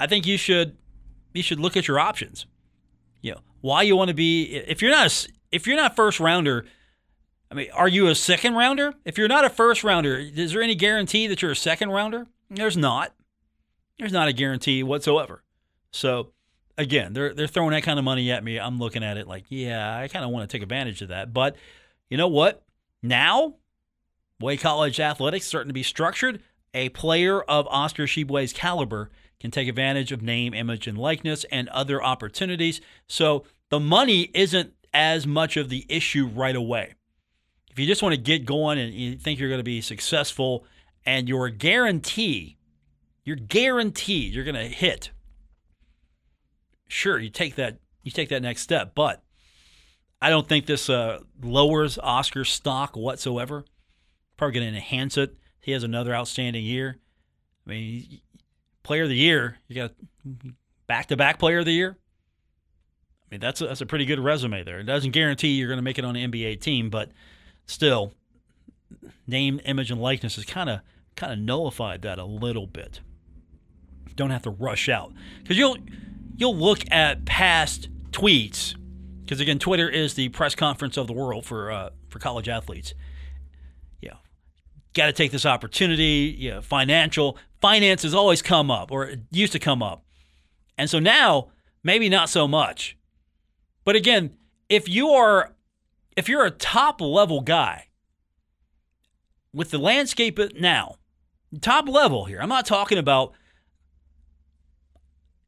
I 0.00 0.06
think 0.06 0.26
you 0.26 0.36
should 0.36 0.76
you 1.34 1.42
should 1.42 1.60
look 1.60 1.76
at 1.76 1.88
your 1.88 1.98
options. 1.98 2.46
You 3.20 3.32
know, 3.32 3.40
why 3.60 3.82
you 3.82 3.96
want 3.96 4.08
to 4.08 4.14
be 4.14 4.44
if 4.66 4.82
you're 4.82 4.90
not 4.90 5.06
a, 5.06 5.28
if 5.50 5.66
you're 5.66 5.76
not 5.76 5.94
first 5.94 6.18
rounder, 6.18 6.64
I 7.50 7.54
mean, 7.54 7.70
are 7.72 7.88
you 7.88 8.08
a 8.08 8.14
second 8.14 8.54
rounder? 8.54 8.94
If 9.04 9.18
you're 9.18 9.28
not 9.28 9.44
a 9.44 9.50
first 9.50 9.84
rounder, 9.84 10.16
is 10.16 10.52
there 10.52 10.62
any 10.62 10.74
guarantee 10.74 11.26
that 11.26 11.42
you're 11.42 11.52
a 11.52 11.56
second 11.56 11.90
rounder? 11.90 12.26
There's 12.50 12.76
not. 12.76 13.14
There's 13.98 14.12
not 14.12 14.28
a 14.28 14.32
guarantee 14.32 14.82
whatsoever. 14.82 15.42
So 15.92 16.32
again, 16.78 17.12
they're 17.12 17.34
they're 17.34 17.46
throwing 17.46 17.72
that 17.72 17.82
kind 17.82 17.98
of 17.98 18.04
money 18.04 18.30
at 18.32 18.42
me. 18.42 18.58
I'm 18.58 18.78
looking 18.78 19.04
at 19.04 19.16
it 19.16 19.28
like, 19.28 19.44
yeah, 19.48 19.98
I 19.98 20.08
kind 20.08 20.24
of 20.24 20.30
want 20.30 20.48
to 20.48 20.52
take 20.56 20.62
advantage 20.62 21.02
of 21.02 21.08
that. 21.08 21.32
But 21.32 21.56
you 22.08 22.16
know 22.16 22.28
what? 22.28 22.62
Now, 23.02 23.54
way 24.40 24.56
college 24.56 25.00
athletics 25.00 25.46
starting 25.46 25.68
to 25.68 25.74
be 25.74 25.82
structured, 25.82 26.42
a 26.74 26.88
player 26.90 27.42
of 27.42 27.66
Oscar 27.68 28.04
Tshiebwe's 28.04 28.52
caliber 28.52 29.10
can 29.40 29.50
take 29.50 29.68
advantage 29.68 30.12
of 30.12 30.22
name, 30.22 30.54
image, 30.54 30.86
and 30.86 30.96
likeness 30.96 31.44
and 31.50 31.68
other 31.70 32.02
opportunities. 32.02 32.80
So 33.08 33.44
the 33.70 33.80
money 33.80 34.30
isn't 34.34 34.72
as 34.94 35.26
much 35.26 35.56
of 35.56 35.68
the 35.68 35.84
issue 35.88 36.26
right 36.26 36.54
away. 36.54 36.94
If 37.70 37.78
you 37.78 37.86
just 37.86 38.02
want 38.02 38.14
to 38.14 38.20
get 38.20 38.44
going 38.44 38.78
and 38.78 38.92
you 38.92 39.16
think 39.16 39.40
you're 39.40 39.48
going 39.48 39.58
to 39.58 39.64
be 39.64 39.80
successful 39.80 40.64
and 41.04 41.28
you're 41.28 41.48
guarantee, 41.48 42.58
you're 43.24 43.36
guaranteed 43.36 44.34
you're 44.34 44.44
going 44.44 44.54
to 44.54 44.66
hit 44.66 45.10
sure 46.92 47.18
you 47.18 47.30
take 47.30 47.56
that 47.56 47.78
you 48.02 48.10
take 48.10 48.28
that 48.28 48.42
next 48.42 48.62
step. 48.62 48.94
But 48.94 49.22
I 50.22 50.30
don't 50.30 50.48
think 50.48 50.66
this 50.66 50.88
uh, 50.88 51.18
lowers 51.42 51.98
Oscar's 51.98 52.48
stock 52.48 52.96
whatsoever. 52.96 53.64
Probably 54.36 54.60
going 54.60 54.72
to 54.72 54.78
enhance 54.78 55.18
it. 55.18 55.34
He 55.60 55.72
has 55.72 55.82
another 55.82 56.14
outstanding 56.14 56.64
year. 56.64 56.98
I 57.66 57.70
mean, 57.70 58.20
player 58.84 59.02
of 59.02 59.08
the 59.08 59.16
year. 59.16 59.58
You 59.66 59.74
got 59.74 59.92
back 60.86 61.08
to 61.08 61.16
back 61.16 61.40
player 61.40 61.58
of 61.58 61.64
the 61.64 61.72
year. 61.72 61.98
I 61.98 63.26
mean, 63.32 63.40
that's 63.40 63.60
a, 63.62 63.66
that's 63.66 63.80
a 63.80 63.86
pretty 63.86 64.04
good 64.04 64.20
resume 64.20 64.62
there. 64.62 64.78
It 64.78 64.84
doesn't 64.84 65.10
guarantee 65.10 65.48
you're 65.48 65.66
going 65.66 65.78
to 65.78 65.82
make 65.82 65.98
it 65.98 66.04
on 66.04 66.14
an 66.14 66.30
NBA 66.30 66.60
team, 66.60 66.88
but 66.88 67.10
still, 67.66 68.14
name, 69.26 69.60
image, 69.64 69.90
and 69.90 70.00
likeness 70.00 70.36
has 70.36 70.44
kind 70.44 70.70
of 70.70 70.80
kind 71.16 71.32
of 71.32 71.40
nullified 71.40 72.02
that 72.02 72.20
a 72.20 72.24
little 72.24 72.68
bit. 72.68 73.00
Don't 74.14 74.30
have 74.30 74.42
to 74.42 74.50
rush 74.50 74.88
out 74.88 75.12
because 75.42 75.58
you'll 75.58 75.78
you'll 76.36 76.56
look 76.56 76.84
at 76.92 77.24
past 77.24 77.88
tweets 78.12 78.76
because 79.32 79.40
again, 79.40 79.58
Twitter 79.58 79.88
is 79.88 80.12
the 80.12 80.28
press 80.28 80.54
conference 80.54 80.98
of 80.98 81.06
the 81.06 81.14
world 81.14 81.46
for 81.46 81.70
uh, 81.70 81.88
for 82.10 82.18
college 82.18 82.50
athletes. 82.50 82.92
Yeah, 84.02 84.16
got 84.92 85.06
to 85.06 85.12
take 85.14 85.32
this 85.32 85.46
opportunity. 85.46 86.36
Yeah, 86.38 86.60
financial 86.60 87.38
finances 87.62 88.12
always 88.12 88.42
come 88.42 88.70
up, 88.70 88.92
or 88.92 89.06
it 89.06 89.20
used 89.30 89.54
to 89.54 89.58
come 89.58 89.82
up, 89.82 90.04
and 90.76 90.90
so 90.90 90.98
now 90.98 91.48
maybe 91.82 92.10
not 92.10 92.28
so 92.28 92.46
much. 92.46 92.98
But 93.86 93.96
again, 93.96 94.36
if 94.68 94.86
you 94.86 95.08
are 95.08 95.54
if 96.14 96.28
you're 96.28 96.44
a 96.44 96.50
top 96.50 97.00
level 97.00 97.40
guy 97.40 97.88
with 99.54 99.70
the 99.70 99.78
landscape 99.78 100.38
now, 100.60 100.96
top 101.62 101.88
level 101.88 102.26
here. 102.26 102.38
I'm 102.38 102.50
not 102.50 102.66
talking 102.66 102.98
about 102.98 103.32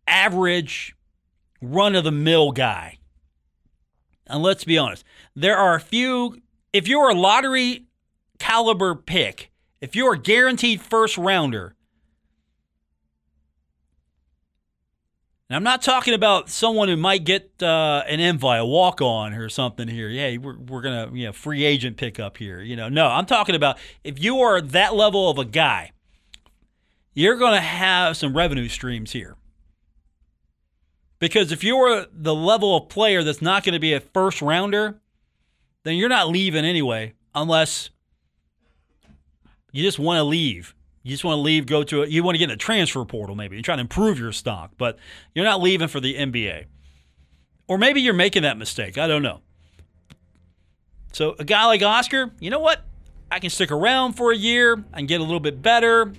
average, 0.07 0.97
run 1.61 1.95
of 1.95 2.05
the 2.05 2.13
mill 2.13 2.51
guy. 2.51 2.97
And 4.27 4.43
let's 4.43 4.65
be 4.65 4.79
honest, 4.79 5.05
there 5.37 5.57
are 5.57 5.75
a 5.75 5.81
few, 5.81 6.41
if 6.73 6.89
you're 6.89 7.11
a 7.11 7.15
lottery 7.15 7.87
caliber 8.39 8.95
pick, 8.95 9.51
if 9.81 9.95
you're 9.95 10.15
a 10.15 10.19
guaranteed 10.19 10.81
first 10.81 11.19
rounder, 11.19 11.75
and 15.49 15.57
I'm 15.57 15.63
not 15.63 15.83
talking 15.83 16.15
about 16.15 16.49
someone 16.49 16.89
who 16.89 16.97
might 16.97 17.25
get 17.25 17.63
uh, 17.63 18.03
an 18.09 18.19
invite, 18.19 18.61
a 18.61 18.65
walk 18.65 19.03
on 19.03 19.35
or 19.35 19.51
something 19.51 19.89
here. 19.89 20.09
Yeah, 20.09 20.39
we're, 20.39 20.59
we're 20.59 20.81
going 20.81 21.11
to, 21.11 21.17
you 21.17 21.27
know, 21.27 21.33
free 21.33 21.65
agent 21.65 21.99
pick 21.99 22.19
up 22.19 22.39
here. 22.39 22.63
You 22.63 22.77
know, 22.77 22.89
no, 22.89 23.07
I'm 23.07 23.27
talking 23.27 23.55
about 23.55 23.79
if 24.03 24.23
you 24.23 24.41
are 24.41 24.63
that 24.63 24.95
level 24.95 25.29
of 25.29 25.39
a 25.39 25.45
guy, 25.45 25.93
you're 27.13 27.37
going 27.37 27.55
to 27.55 27.61
have 27.61 28.17
some 28.17 28.35
revenue 28.35 28.69
streams 28.69 29.13
here. 29.13 29.37
Because 31.25 31.53
if 31.53 31.65
you're 31.65 32.05
the 32.13 32.35
level 32.35 32.77
of 32.77 32.91
player 32.91 33.25
that's 33.25 33.41
not 33.41 33.65
going 33.65 33.73
to 33.73 33.79
be 33.79 33.95
a 33.95 34.01
first 34.01 34.43
rounder, 34.43 35.01
then 35.83 35.97
you're 35.97 36.11
not 36.11 36.29
leaving 36.29 36.67
anyway, 36.67 37.15
unless 37.35 37.89
you 39.73 39.83
just 39.83 39.99
want 39.99 40.19
to 40.19 40.25
leave. 40.25 40.75
You 41.03 41.13
just 41.13 41.25
want 41.25 41.39
to 41.39 41.41
leave, 41.41 41.65
go 41.65 41.83
to 41.83 42.03
it. 42.03 42.11
You 42.11 42.23
want 42.23 42.35
to 42.35 42.39
get 42.39 42.51
in 42.51 42.55
a 42.55 42.59
transfer 42.59 43.03
portal, 43.07 43.35
maybe. 43.35 43.57
You're 43.57 43.63
trying 43.63 43.79
to 43.79 43.83
improve 43.83 44.19
your 44.19 44.33
stock, 44.33 44.73
but 44.77 44.99
you're 45.35 45.47
not 45.47 45.63
leaving 45.63 45.89
for 45.89 45.99
the 45.99 46.15
NBA. 46.15 46.67
Or 47.69 47.79
maybe 47.79 48.03
you're 48.03 48.13
making 48.13 48.43
that 48.43 48.59
mistake. 48.59 48.99
I 48.99 49.07
don't 49.07 49.23
know. 49.23 49.41
So 51.13 51.37
a 51.39 51.45
guy 51.45 51.65
like 51.65 51.83
Oscar, 51.83 52.33
you 52.39 52.51
know 52.51 52.61
what? 52.61 52.85
I 53.31 53.39
can 53.39 53.49
stick 53.49 53.71
around 53.71 54.13
for 54.13 54.31
a 54.31 54.37
year. 54.37 54.77
Can 54.95 55.07
get 55.07 55.23
a 55.23 55.25
little 55.25 55.41
bit 55.41 55.63
better, 55.63 56.13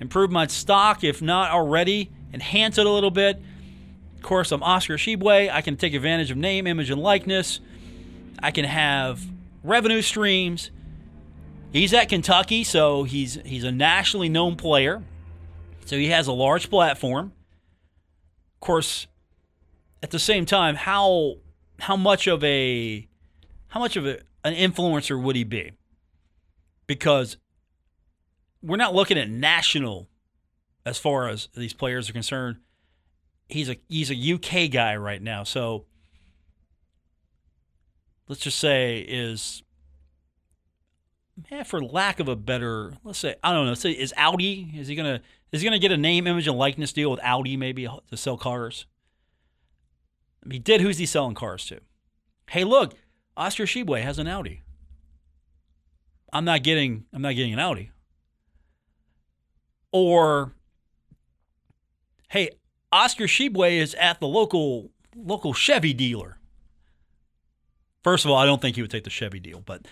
improve 0.00 0.32
my 0.32 0.48
stock, 0.48 1.04
if 1.04 1.22
not 1.22 1.52
already, 1.52 2.10
enhance 2.32 2.78
it 2.78 2.86
a 2.86 2.90
little 2.90 3.12
bit. 3.12 3.40
Of 4.20 4.24
course, 4.24 4.52
I'm 4.52 4.62
Oscar 4.62 4.98
Tshiebwe. 4.98 5.50
I 5.50 5.62
can 5.62 5.78
take 5.78 5.94
advantage 5.94 6.30
of 6.30 6.36
name, 6.36 6.66
image, 6.66 6.90
and 6.90 7.00
likeness. 7.00 7.58
I 8.42 8.50
can 8.50 8.66
have 8.66 9.22
revenue 9.64 10.02
streams. 10.02 10.70
He's 11.72 11.94
at 11.94 12.10
Kentucky, 12.10 12.62
so 12.62 13.04
he's 13.04 13.38
he's 13.46 13.64
a 13.64 13.72
nationally 13.72 14.28
known 14.28 14.56
player. 14.56 15.02
So 15.86 15.96
he 15.96 16.08
has 16.08 16.26
a 16.26 16.32
large 16.32 16.68
platform. 16.68 17.32
Of 18.56 18.60
course, 18.60 19.06
at 20.02 20.10
the 20.10 20.18
same 20.18 20.44
time, 20.44 20.74
how 20.74 21.36
how 21.78 21.96
much 21.96 22.26
of 22.26 22.44
a 22.44 23.08
how 23.68 23.80
much 23.80 23.96
of 23.96 24.06
a, 24.06 24.18
an 24.44 24.54
influencer 24.54 25.20
would 25.20 25.34
he 25.34 25.44
be? 25.44 25.72
Because 26.86 27.38
we're 28.62 28.76
not 28.76 28.94
looking 28.94 29.16
at 29.16 29.30
national 29.30 30.10
as 30.84 30.98
far 30.98 31.26
as 31.26 31.48
these 31.54 31.72
players 31.72 32.10
are 32.10 32.12
concerned 32.12 32.58
he's 33.50 33.68
a 33.68 33.76
he's 33.88 34.10
a 34.10 34.34
UK 34.34 34.70
guy 34.70 34.96
right 34.96 35.20
now. 35.20 35.44
So 35.44 35.86
let's 38.28 38.40
just 38.40 38.58
say 38.58 39.00
is 39.00 39.62
for 41.64 41.82
lack 41.82 42.20
of 42.20 42.28
a 42.28 42.36
better, 42.36 42.92
let's 43.04 43.18
say 43.18 43.34
I 43.42 43.52
don't 43.52 43.66
know. 43.66 43.74
Say 43.74 43.92
is 43.92 44.12
Audi 44.16 44.72
is 44.76 44.88
he 44.88 44.94
gonna 44.94 45.20
is 45.52 45.60
he 45.60 45.66
gonna 45.66 45.78
get 45.78 45.92
a 45.92 45.96
name, 45.96 46.26
image, 46.26 46.46
and 46.46 46.56
likeness 46.56 46.92
deal 46.92 47.10
with 47.10 47.20
Audi 47.22 47.56
maybe 47.56 47.88
to 48.10 48.16
sell 48.16 48.36
cars? 48.36 48.86
he 50.50 50.58
did. 50.58 50.80
Who's 50.80 50.98
he 50.98 51.06
selling 51.06 51.34
cars 51.34 51.66
to? 51.66 51.80
Hey, 52.48 52.64
look, 52.64 52.94
Oscar 53.36 53.64
Tshiebwe 53.64 54.02
has 54.02 54.18
an 54.18 54.26
Audi. 54.26 54.62
I'm 56.32 56.44
not 56.44 56.62
getting 56.62 57.04
I'm 57.12 57.22
not 57.22 57.34
getting 57.34 57.52
an 57.52 57.58
Audi. 57.58 57.90
Or 59.92 60.52
hey, 62.28 62.50
Oscar 62.92 63.24
Tshiebwe 63.24 63.78
is 63.78 63.94
at 63.94 64.20
the 64.20 64.26
local 64.26 64.90
local 65.16 65.52
Chevy 65.52 65.92
dealer. 65.92 66.38
First 68.02 68.24
of 68.24 68.30
all, 68.30 68.36
I 68.38 68.46
don't 68.46 68.60
think 68.60 68.76
he 68.76 68.82
would 68.82 68.90
take 68.90 69.04
the 69.04 69.10
Chevy 69.10 69.40
deal, 69.40 69.60
but 69.60 69.86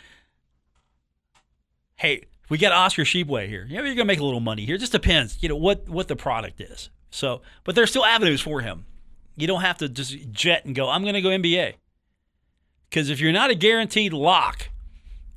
hey, 1.97 2.25
we 2.49 2.59
got 2.59 2.73
Oscar 2.73 3.03
Tshiebwe 3.03 3.49
here. 3.49 3.67
Yeah, 3.69 3.83
you're 3.83 3.95
gonna 3.95 4.05
make 4.07 4.21
a 4.21 4.25
little 4.25 4.41
money 4.41 4.65
here. 4.65 4.77
It 4.77 4.81
just 4.81 4.93
depends, 4.93 5.43
you 5.43 5.49
know, 5.49 5.57
what 5.57 5.89
what 5.89 6.09
the 6.09 6.17
product 6.17 6.61
is. 6.61 6.91
So, 7.11 7.43
but 7.65 7.75
there's 7.75 7.91
still 7.91 8.05
avenues 8.05 8.41
for 8.41 8.61
him. 8.61 8.87
You 9.37 9.47
don't 9.47 9.61
have 9.61 9.79
to 9.79 9.89
just 9.89 10.31
jet 10.33 10.65
and 10.65 10.75
go. 10.75 10.89
I'm 10.89 11.05
gonna 11.05 11.23
go 11.23 11.29
NBA. 11.29 11.75
Because 12.89 13.11
if 13.11 13.21
you're 13.21 13.33
not 13.33 13.51
a 13.51 13.55
guaranteed 13.55 14.13
lock, 14.13 14.71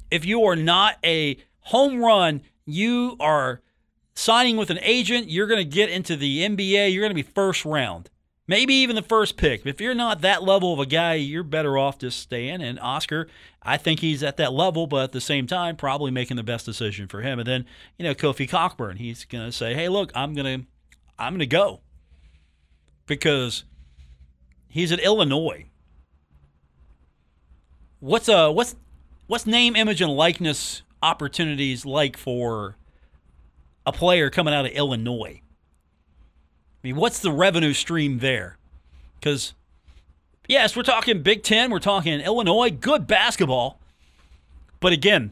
if 0.09 0.25
you 0.25 0.43
are 0.45 0.55
not 0.55 0.97
a 1.03 1.37
home 1.59 1.99
run, 1.99 2.41
you 2.65 3.17
are 3.19 3.61
signing 4.13 4.57
with 4.57 4.69
an 4.69 4.79
agent, 4.81 5.29
you're 5.29 5.47
going 5.47 5.59
to 5.59 5.65
get 5.65 5.89
into 5.89 6.15
the 6.15 6.39
NBA, 6.47 6.93
you're 6.93 7.01
going 7.01 7.15
to 7.15 7.23
be 7.23 7.23
first 7.23 7.65
round. 7.65 8.09
Maybe 8.47 8.73
even 8.73 8.95
the 8.95 9.01
first 9.01 9.37
pick. 9.37 9.65
If 9.65 9.79
you're 9.79 9.95
not 9.95 10.21
that 10.21 10.43
level 10.43 10.73
of 10.73 10.79
a 10.79 10.85
guy, 10.85 11.13
you're 11.13 11.43
better 11.43 11.77
off 11.77 11.99
just 11.99 12.19
staying. 12.19 12.61
And 12.61 12.79
Oscar, 12.79 13.27
I 13.63 13.77
think 13.77 14.01
he's 14.01 14.23
at 14.23 14.35
that 14.37 14.51
level, 14.51 14.87
but 14.87 15.03
at 15.05 15.11
the 15.13 15.21
same 15.21 15.47
time, 15.47 15.77
probably 15.77 16.11
making 16.11 16.37
the 16.37 16.43
best 16.43 16.65
decision 16.65 17.07
for 17.07 17.21
him. 17.21 17.39
And 17.39 17.47
then, 17.47 17.65
you 17.97 18.03
know, 18.03 18.13
Kofi 18.13 18.49
Cockburn, 18.49 18.97
he's 18.97 19.23
going 19.23 19.45
to 19.45 19.53
say, 19.53 19.73
"Hey, 19.73 19.87
look, 19.87 20.11
I'm 20.15 20.33
going 20.33 20.61
to, 20.61 20.67
I'm 21.17 21.33
going 21.33 21.39
to 21.39 21.45
go," 21.45 21.79
because 23.05 23.63
he's 24.67 24.91
at 24.91 24.99
Illinois. 24.99 25.67
What's 27.99 28.27
uh 28.27 28.51
what's 28.51 28.75
what's 29.27 29.45
name, 29.45 29.75
image, 29.75 30.01
and 30.01 30.11
likeness 30.11 30.81
opportunities 31.03 31.85
like 31.85 32.17
for 32.17 32.75
a 33.85 33.91
player 33.91 34.29
coming 34.29 34.53
out 34.53 34.65
of 34.65 34.71
Illinois. 34.71 35.41
I 35.41 36.87
mean, 36.87 36.95
what's 36.95 37.19
the 37.19 37.31
revenue 37.31 37.73
stream 37.73 38.19
there? 38.19 38.57
Because, 39.19 39.53
yes, 40.47 40.75
we're 40.75 40.83
talking 40.83 41.21
Big 41.21 41.43
Ten, 41.43 41.69
we're 41.69 41.79
talking 41.79 42.19
Illinois, 42.21 42.71
good 42.71 43.05
basketball. 43.05 43.79
But 44.79 44.93
again, 44.93 45.31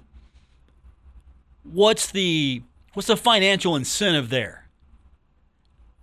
what's 1.63 2.11
the 2.11 2.61
what's 2.93 3.07
the 3.07 3.17
financial 3.17 3.75
incentive 3.75 4.29
there? 4.29 4.67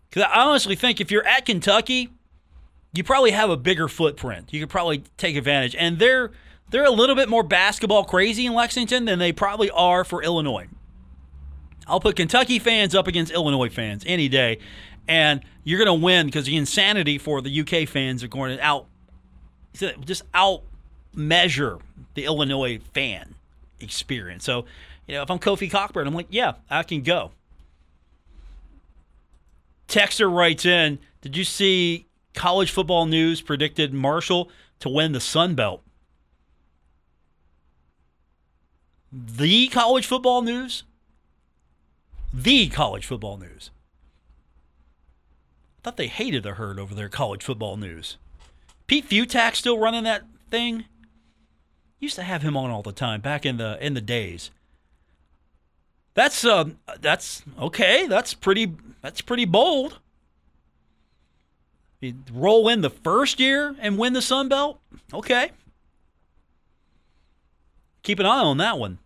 Because 0.08 0.30
I 0.32 0.42
honestly 0.42 0.74
think 0.74 1.00
if 1.00 1.10
you're 1.10 1.26
at 1.26 1.46
Kentucky, 1.46 2.10
you 2.92 3.04
probably 3.04 3.32
have 3.32 3.50
a 3.50 3.56
bigger 3.56 3.88
footprint. 3.88 4.52
You 4.52 4.60
could 4.60 4.70
probably 4.70 5.04
take 5.16 5.36
advantage. 5.36 5.76
And 5.76 5.98
they're 5.98 6.32
they're 6.70 6.84
a 6.84 6.90
little 6.90 7.14
bit 7.14 7.28
more 7.28 7.42
basketball 7.42 8.04
crazy 8.04 8.46
in 8.46 8.54
Lexington 8.54 9.04
than 9.04 9.18
they 9.18 9.32
probably 9.32 9.70
are 9.70 10.04
for 10.04 10.22
Illinois. 10.22 10.66
I'll 11.86 12.00
put 12.00 12.16
Kentucky 12.16 12.58
fans 12.58 12.94
up 12.94 13.06
against 13.06 13.32
Illinois 13.32 13.68
fans 13.68 14.02
any 14.06 14.28
day, 14.28 14.58
and 15.06 15.40
you're 15.64 15.78
going 15.82 16.00
to 16.00 16.04
win 16.04 16.26
because 16.26 16.46
the 16.46 16.56
insanity 16.56 17.18
for 17.18 17.40
the 17.40 17.60
UK 17.60 17.88
fans 17.88 18.24
are 18.24 18.28
going 18.28 18.56
to 18.56 18.64
out 18.64 18.86
just 20.04 20.22
out 20.32 20.62
measure 21.14 21.78
the 22.14 22.24
Illinois 22.24 22.78
fan 22.94 23.34
experience. 23.80 24.44
So, 24.44 24.64
you 25.06 25.14
know, 25.14 25.22
if 25.22 25.30
I'm 25.30 25.38
Kofi 25.38 25.70
Cockburn, 25.70 26.06
I'm 26.06 26.14
like, 26.14 26.28
yeah, 26.30 26.54
I 26.70 26.82
can 26.82 27.02
go. 27.02 27.32
Texter 29.86 30.32
writes 30.32 30.64
in, 30.64 30.98
did 31.20 31.36
you 31.36 31.44
see 31.44 32.06
college 32.34 32.70
football 32.70 33.06
news 33.06 33.40
predicted 33.40 33.92
Marshall 33.92 34.50
to 34.80 34.88
win 34.88 35.12
the 35.12 35.20
Sun 35.20 35.54
Belt? 35.54 35.82
The 39.12 39.68
college 39.68 40.06
football 40.06 40.42
news? 40.42 40.82
The 42.32 42.68
college 42.68 43.06
football 43.06 43.36
news. 43.36 43.70
I 45.78 45.80
thought 45.82 45.96
they 45.96 46.08
hated 46.08 46.42
the 46.42 46.54
herd 46.54 46.78
over 46.78 46.94
their 46.94 47.08
college 47.08 47.42
football 47.42 47.76
news. 47.76 48.16
Pete 48.86 49.08
Fiutak 49.08 49.54
still 49.54 49.78
running 49.78 50.04
that 50.04 50.24
thing? 50.50 50.84
Used 51.98 52.16
to 52.16 52.22
have 52.22 52.42
him 52.42 52.56
on 52.56 52.70
all 52.70 52.82
the 52.82 52.92
time 52.92 53.20
back 53.20 53.46
in 53.46 53.56
the 53.56 53.84
in 53.84 53.94
the 53.94 54.00
days. 54.00 54.50
That's 56.14 56.44
uh 56.44 56.70
that's 57.00 57.42
okay. 57.58 58.06
That's 58.06 58.34
pretty 58.34 58.74
that's 59.02 59.20
pretty 59.20 59.44
bold. 59.44 59.98
You 62.00 62.14
roll 62.32 62.68
in 62.68 62.82
the 62.82 62.90
first 62.90 63.40
year 63.40 63.74
and 63.78 63.98
win 63.98 64.12
the 64.12 64.22
Sun 64.22 64.48
Belt? 64.48 64.78
Okay. 65.12 65.50
Keep 68.02 68.20
an 68.20 68.26
eye 68.26 68.42
on 68.42 68.58
that 68.58 68.78
one. 68.78 68.98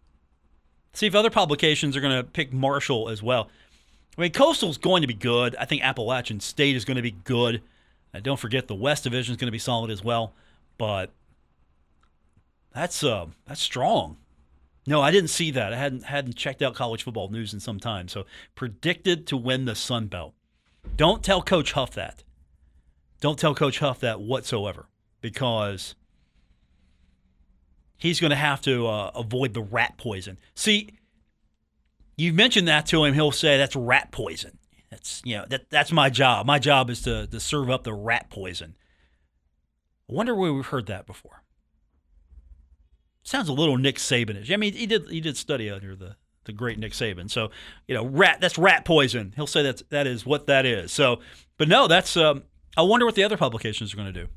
See 0.93 1.07
if 1.07 1.15
other 1.15 1.31
publications 1.31 1.97
are 1.97 2.01
going 2.01 2.17
to 2.17 2.25
pick 2.25 2.53
Marshall 2.53 3.09
as 3.09 3.23
well. 3.23 3.49
I 4.19 4.23
mean, 4.23 4.33
Coastal's 4.33 4.77
going 4.77 5.03
to 5.03 5.07
be 5.07 5.15
good. 5.15 5.55
I 5.57 5.65
think 5.65 5.83
Appalachian 5.83 6.41
State 6.41 6.77
is 6.77 6.85
going 6.85 6.97
to 6.97 7.03
be 7.03 7.13
good. 7.13 7.63
And 8.13 8.25
don't 8.25 8.41
forget 8.41 8.67
the 8.67 8.75
West 8.75 9.05
Division 9.05 9.33
is 9.33 9.37
going 9.37 9.47
to 9.47 9.53
be 9.53 9.59
solid 9.59 9.91
as 9.91 10.03
well. 10.03 10.35
But 10.79 11.11
that's 12.73 13.03
uh 13.05 13.27
that's 13.47 13.61
strong. 13.61 14.17
No, 14.87 15.01
I 15.03 15.11
didn't 15.11 15.31
see 15.31 15.51
that. 15.53 15.73
I 15.73 15.77
hadn't 15.77 16.05
hadn't 16.05 16.37
checked 16.37 16.63
out 16.63 16.75
college 16.75 17.03
football 17.03 17.29
news 17.29 17.53
in 17.53 17.61
some 17.61 17.79
time. 17.79 18.09
So 18.09 18.25
predicted 18.55 19.27
to 19.29 19.37
win 19.37 19.65
the 19.65 19.75
Sun 19.75 20.09
Belt. 20.09 20.35
Don't 20.97 21.23
tell 21.23 21.43
Coach 21.43 21.73
Huff 21.73 21.93
that. 21.93 22.25
Don't 23.21 23.39
tell 23.39 23.55
Coach 23.55 23.79
Huff 23.81 24.01
that 24.01 24.21
whatsoever 24.21 24.87
because 25.21 25.95
he's 28.01 28.19
going 28.19 28.31
to 28.31 28.37
have 28.37 28.61
to 28.63 28.89
uh, 28.89 29.13
avoid 29.15 29.55
the 29.55 29.63
rat 29.63 29.97
poison. 29.97 30.39
See, 30.55 30.99
you 32.17 32.33
mentioned 32.33 32.67
that 32.67 32.87
to 32.87 33.05
him, 33.05 33.15
he'll 33.15 33.31
say 33.31 33.57
that's 33.59 33.77
rat 33.77 34.11
poison. 34.11 34.59
That's 34.91 35.23
you 35.25 35.37
know 35.37 35.45
that 35.51 35.71
that's 35.71 35.93
my 35.93 36.11
job. 36.11 36.47
My 36.47 36.59
job 36.59 36.91
is 36.91 37.03
to 37.03 37.29
to 37.29 37.39
serve 37.39 37.71
up 37.71 37.85
the 37.85 37.95
rat 37.95 38.29
poison. 38.29 38.75
I 40.09 40.15
wonder 40.15 40.35
where 40.35 40.53
we've 40.53 40.67
heard 40.67 40.87
that 40.87 41.07
before. 41.07 41.45
Sounds 43.23 43.49
a 43.49 43.53
little 43.53 43.77
Nick 43.77 43.97
Sabanish. 43.97 44.53
I 44.53 44.57
mean, 44.57 44.73
he 44.73 44.87
did 44.87 45.09
he 45.09 45.21
did 45.21 45.37
study 45.37 45.71
under 45.71 45.95
the 45.95 46.17
the 46.45 46.53
great 46.53 46.79
Nick 46.79 46.93
Saban. 46.93 47.31
So 47.31 47.51
you 47.87 47.95
know, 47.95 48.05
rat 48.05 48.41
that's 48.41 48.59
rat 48.59 48.85
poison. 48.85 49.33
He'll 49.37 49.47
say 49.47 49.63
that's 49.63 49.85
that 49.91 50.09
is 50.09 50.27
what 50.27 50.47
that 50.49 50.67
is. 50.67 50.91
So, 50.91 51.21
but 51.57 51.69
no, 51.69 51.87
that's 51.87 52.17
um, 52.17 52.43
I 52.77 52.83
wonder 52.83 53.07
what 53.07 53.15
the 53.15 53.23
other 53.23 53.37
publications 53.37 53.93
are 53.93 53.97
going 53.97 54.13
to 54.13 54.21
do. 54.25 54.29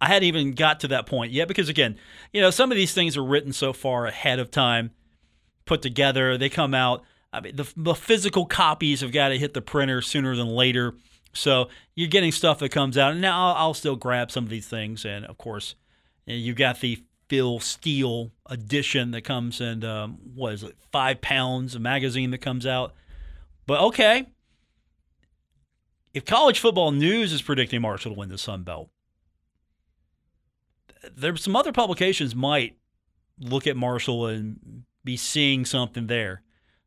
I 0.00 0.08
hadn't 0.08 0.28
even 0.28 0.52
got 0.52 0.80
to 0.80 0.88
that 0.88 1.06
point 1.06 1.32
yet 1.32 1.48
because 1.48 1.68
again, 1.68 1.96
you 2.32 2.40
know, 2.40 2.50
some 2.50 2.70
of 2.70 2.76
these 2.76 2.92
things 2.92 3.16
are 3.16 3.24
written 3.24 3.52
so 3.52 3.72
far 3.72 4.06
ahead 4.06 4.38
of 4.38 4.50
time, 4.50 4.90
put 5.64 5.82
together. 5.82 6.36
They 6.36 6.48
come 6.48 6.74
out. 6.74 7.02
I 7.32 7.40
mean, 7.40 7.56
the, 7.56 7.72
the 7.76 7.94
physical 7.94 8.46
copies 8.46 9.00
have 9.00 9.12
got 9.12 9.28
to 9.28 9.38
hit 9.38 9.54
the 9.54 9.62
printer 9.62 10.02
sooner 10.02 10.36
than 10.36 10.48
later. 10.48 10.94
So 11.32 11.68
you're 11.94 12.08
getting 12.08 12.32
stuff 12.32 12.58
that 12.60 12.70
comes 12.70 12.96
out. 12.96 13.12
And 13.12 13.20
now 13.20 13.48
I'll, 13.48 13.54
I'll 13.54 13.74
still 13.74 13.96
grab 13.96 14.30
some 14.30 14.44
of 14.44 14.50
these 14.50 14.68
things. 14.68 15.04
And 15.04 15.24
of 15.24 15.38
course, 15.38 15.74
you've 16.26 16.56
got 16.56 16.80
the 16.80 17.02
Phil 17.28 17.58
Steele 17.58 18.30
edition 18.46 19.10
that 19.12 19.22
comes 19.22 19.60
in, 19.60 19.84
um, 19.84 20.18
what 20.34 20.52
is 20.52 20.62
it, 20.62 20.76
five 20.92 21.20
pounds, 21.20 21.74
a 21.74 21.80
magazine 21.80 22.30
that 22.30 22.38
comes 22.38 22.66
out. 22.66 22.94
But 23.66 23.80
okay, 23.80 24.26
if 26.12 26.24
college 26.24 26.60
football 26.60 26.92
news 26.92 27.32
is 27.32 27.42
predicting 27.42 27.82
Marshall 27.82 28.14
to 28.14 28.18
win 28.18 28.28
the 28.28 28.38
Sun 28.38 28.62
Belt, 28.62 28.90
there's 31.16 31.42
some 31.42 31.56
other 31.56 31.72
publications 31.72 32.34
might 32.34 32.76
look 33.38 33.66
at 33.66 33.76
Marshall 33.76 34.26
and 34.26 34.84
be 35.04 35.16
seeing 35.16 35.64
something 35.64 36.06
there. 36.06 36.42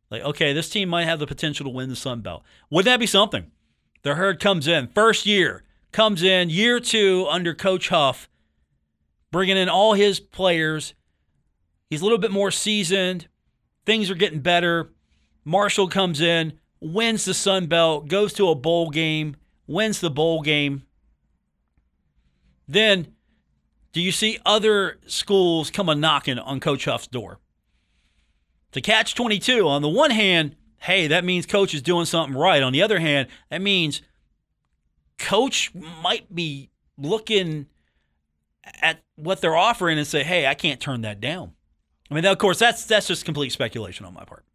Like, 0.09 0.23
okay, 0.23 0.53
this 0.53 0.69
team 0.69 0.89
might 0.89 1.05
have 1.05 1.19
the 1.19 1.27
potential 1.27 1.65
to 1.65 1.69
win 1.69 1.89
the 1.89 1.95
Sun 1.95 2.21
Belt. 2.21 2.43
Wouldn't 2.69 2.91
that 2.91 2.99
be 2.99 3.07
something? 3.07 3.51
The 4.03 4.15
herd 4.15 4.39
comes 4.39 4.67
in, 4.67 4.87
first 4.87 5.25
year, 5.25 5.63
comes 5.91 6.23
in, 6.23 6.49
year 6.49 6.79
two 6.79 7.27
under 7.29 7.53
Coach 7.53 7.89
Huff, 7.89 8.29
bringing 9.31 9.57
in 9.57 9.67
all 9.67 9.93
his 9.93 10.19
players. 10.19 10.93
He's 11.89 12.01
a 12.01 12.03
little 12.05 12.17
bit 12.17 12.31
more 12.31 12.51
seasoned. 12.51 13.27
Things 13.85 14.09
are 14.09 14.15
getting 14.15 14.39
better. 14.39 14.91
Marshall 15.43 15.87
comes 15.87 16.21
in, 16.21 16.59
wins 16.79 17.25
the 17.25 17.33
Sun 17.33 17.67
Belt, 17.67 18.07
goes 18.07 18.33
to 18.33 18.49
a 18.49 18.55
bowl 18.55 18.89
game, 18.89 19.35
wins 19.65 19.99
the 19.99 20.09
bowl 20.09 20.41
game. 20.41 20.83
Then, 22.67 23.13
do 23.97 24.03
you 24.03 24.11
see 24.11 24.37
other 24.45 24.99
schools 25.07 25.71
come 25.71 25.89
a 25.89 25.95
knocking 25.95 26.37
on 26.37 26.59
Coach 26.59 26.85
Huff's 26.85 27.07
door? 27.07 27.39
To 28.73 28.79
catch 28.79 29.15
22, 29.15 29.67
on 29.67 29.81
the 29.81 29.89
one 29.89 30.11
hand, 30.11 30.55
hey, 30.81 31.07
that 31.07 31.25
means 31.25 31.47
coach 31.47 31.73
is 31.73 31.81
doing 31.81 32.05
something 32.05 32.37
right. 32.37 32.61
On 32.61 32.71
the 32.71 32.83
other 32.83 32.99
hand, 32.99 33.27
that 33.49 33.59
means 33.59 34.03
coach 35.17 35.73
might 35.73 36.35
be 36.35 36.69
looking 36.95 37.65
at 38.83 39.01
what 39.15 39.41
they're 39.41 39.57
offering 39.57 39.97
and 39.97 40.05
say, 40.05 40.21
hey, 40.21 40.45
I 40.45 40.53
can't 40.53 40.79
turn 40.79 41.01
that 41.01 41.19
down. 41.19 41.53
I 42.11 42.13
mean, 42.13 42.23
of 42.23 42.37
course, 42.37 42.59
that's 42.59 42.85
that's 42.85 43.07
just 43.07 43.25
complete 43.25 43.51
speculation 43.51 44.05
on 44.05 44.13
my 44.13 44.25
part. 44.25 44.45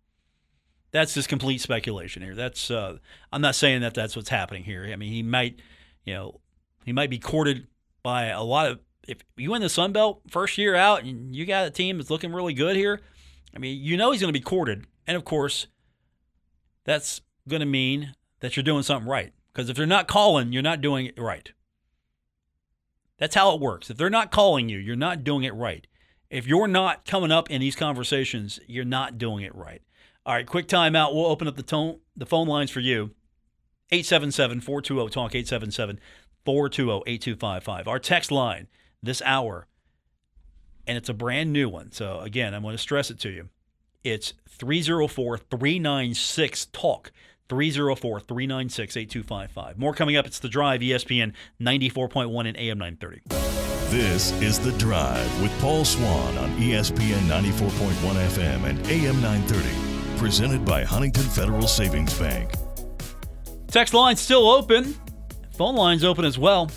That's 0.92 1.14
just 1.14 1.28
complete 1.28 1.60
speculation 1.60 2.22
here. 2.22 2.36
That's 2.36 2.70
uh, 2.70 2.98
I'm 3.32 3.40
not 3.40 3.56
saying 3.56 3.80
that 3.80 3.94
that's 3.94 4.14
what's 4.14 4.28
happening 4.28 4.62
here. 4.62 4.84
I 4.84 4.94
mean, 4.94 5.12
he 5.12 5.24
might, 5.24 5.58
you 6.04 6.14
know, 6.14 6.38
he 6.84 6.92
might 6.92 7.10
be 7.10 7.18
courted 7.18 7.66
by 8.04 8.26
a 8.26 8.44
lot 8.44 8.70
of. 8.70 8.78
If 9.08 9.18
you 9.36 9.50
win 9.50 9.62
the 9.62 9.68
Sun 9.68 9.92
Belt 9.92 10.20
first 10.30 10.58
year 10.58 10.74
out 10.74 11.02
and 11.02 11.34
you 11.34 11.44
got 11.44 11.66
a 11.66 11.70
team 11.70 11.98
that's 11.98 12.10
looking 12.10 12.32
really 12.32 12.54
good 12.54 12.76
here, 12.76 13.00
I 13.54 13.58
mean, 13.58 13.82
you 13.82 13.96
know 13.96 14.12
he's 14.12 14.20
going 14.20 14.32
to 14.32 14.38
be 14.38 14.44
courted, 14.44 14.86
and 15.06 15.16
of 15.16 15.24
course, 15.24 15.66
that's 16.84 17.20
going 17.48 17.60
to 17.60 17.66
mean 17.66 18.14
that 18.40 18.56
you're 18.56 18.62
doing 18.62 18.82
something 18.82 19.08
right. 19.08 19.32
Because 19.52 19.68
if 19.68 19.76
they're 19.76 19.86
not 19.86 20.08
calling, 20.08 20.52
you're 20.52 20.62
not 20.62 20.80
doing 20.80 21.06
it 21.06 21.18
right. 21.18 21.52
That's 23.18 23.34
how 23.34 23.54
it 23.54 23.60
works. 23.60 23.90
If 23.90 23.98
they're 23.98 24.10
not 24.10 24.30
calling 24.30 24.68
you, 24.68 24.78
you're 24.78 24.96
not 24.96 25.24
doing 25.24 25.44
it 25.44 25.54
right. 25.54 25.86
If 26.30 26.46
you're 26.46 26.68
not 26.68 27.04
coming 27.04 27.30
up 27.30 27.50
in 27.50 27.60
these 27.60 27.76
conversations, 27.76 28.58
you're 28.66 28.84
not 28.84 29.18
doing 29.18 29.44
it 29.44 29.54
right. 29.54 29.82
All 30.24 30.34
right, 30.34 30.46
quick 30.46 30.66
timeout. 30.66 31.14
We'll 31.14 31.26
open 31.26 31.46
up 31.46 31.56
the 31.56 31.62
tone, 31.62 31.98
the 32.16 32.24
phone 32.24 32.48
lines 32.48 32.70
for 32.70 32.80
you. 32.80 33.10
877-420-TALK, 33.92 35.98
877-420-8255. 36.46 37.86
Our 37.86 37.98
text 37.98 38.32
line 38.32 38.68
this 39.02 39.20
hour, 39.22 39.66
and 40.86 40.96
it's 40.96 41.08
a 41.08 41.14
brand 41.14 41.52
new 41.52 41.68
one. 41.68 41.90
So, 41.92 42.20
again, 42.20 42.54
I'm 42.54 42.62
going 42.62 42.74
to 42.74 42.78
stress 42.78 43.10
it 43.10 43.18
to 43.20 43.30
you. 43.30 43.48
It's 44.04 44.34
304-396-TALK. 44.58 47.10
304 47.48 48.20
396 48.20 48.96
8255. 48.96 49.78
More 49.78 49.92
coming 49.92 50.16
up. 50.16 50.26
It's 50.26 50.38
The 50.38 50.48
Drive, 50.48 50.80
ESPN 50.80 51.34
94.1 51.60 52.48
and 52.48 52.56
AM 52.56 52.78
930. 52.78 53.20
This 53.90 54.32
is 54.40 54.58
The 54.58 54.72
Drive 54.78 55.42
with 55.42 55.52
Paul 55.60 55.84
Swann 55.84 56.38
on 56.38 56.48
ESPN 56.52 57.28
94.1 57.28 57.90
FM 57.90 58.64
and 58.64 58.86
AM 58.86 59.20
930. 59.20 60.18
Presented 60.18 60.64
by 60.64 60.82
Huntington 60.82 61.24
Federal 61.24 61.66
Savings 61.66 62.18
Bank. 62.18 62.52
Text 63.66 63.92
line 63.92 64.16
still 64.16 64.48
open. 64.48 64.96
Phone 65.54 65.76
line's 65.76 66.04
open 66.04 66.24
as 66.24 66.38
well. 66.38 66.70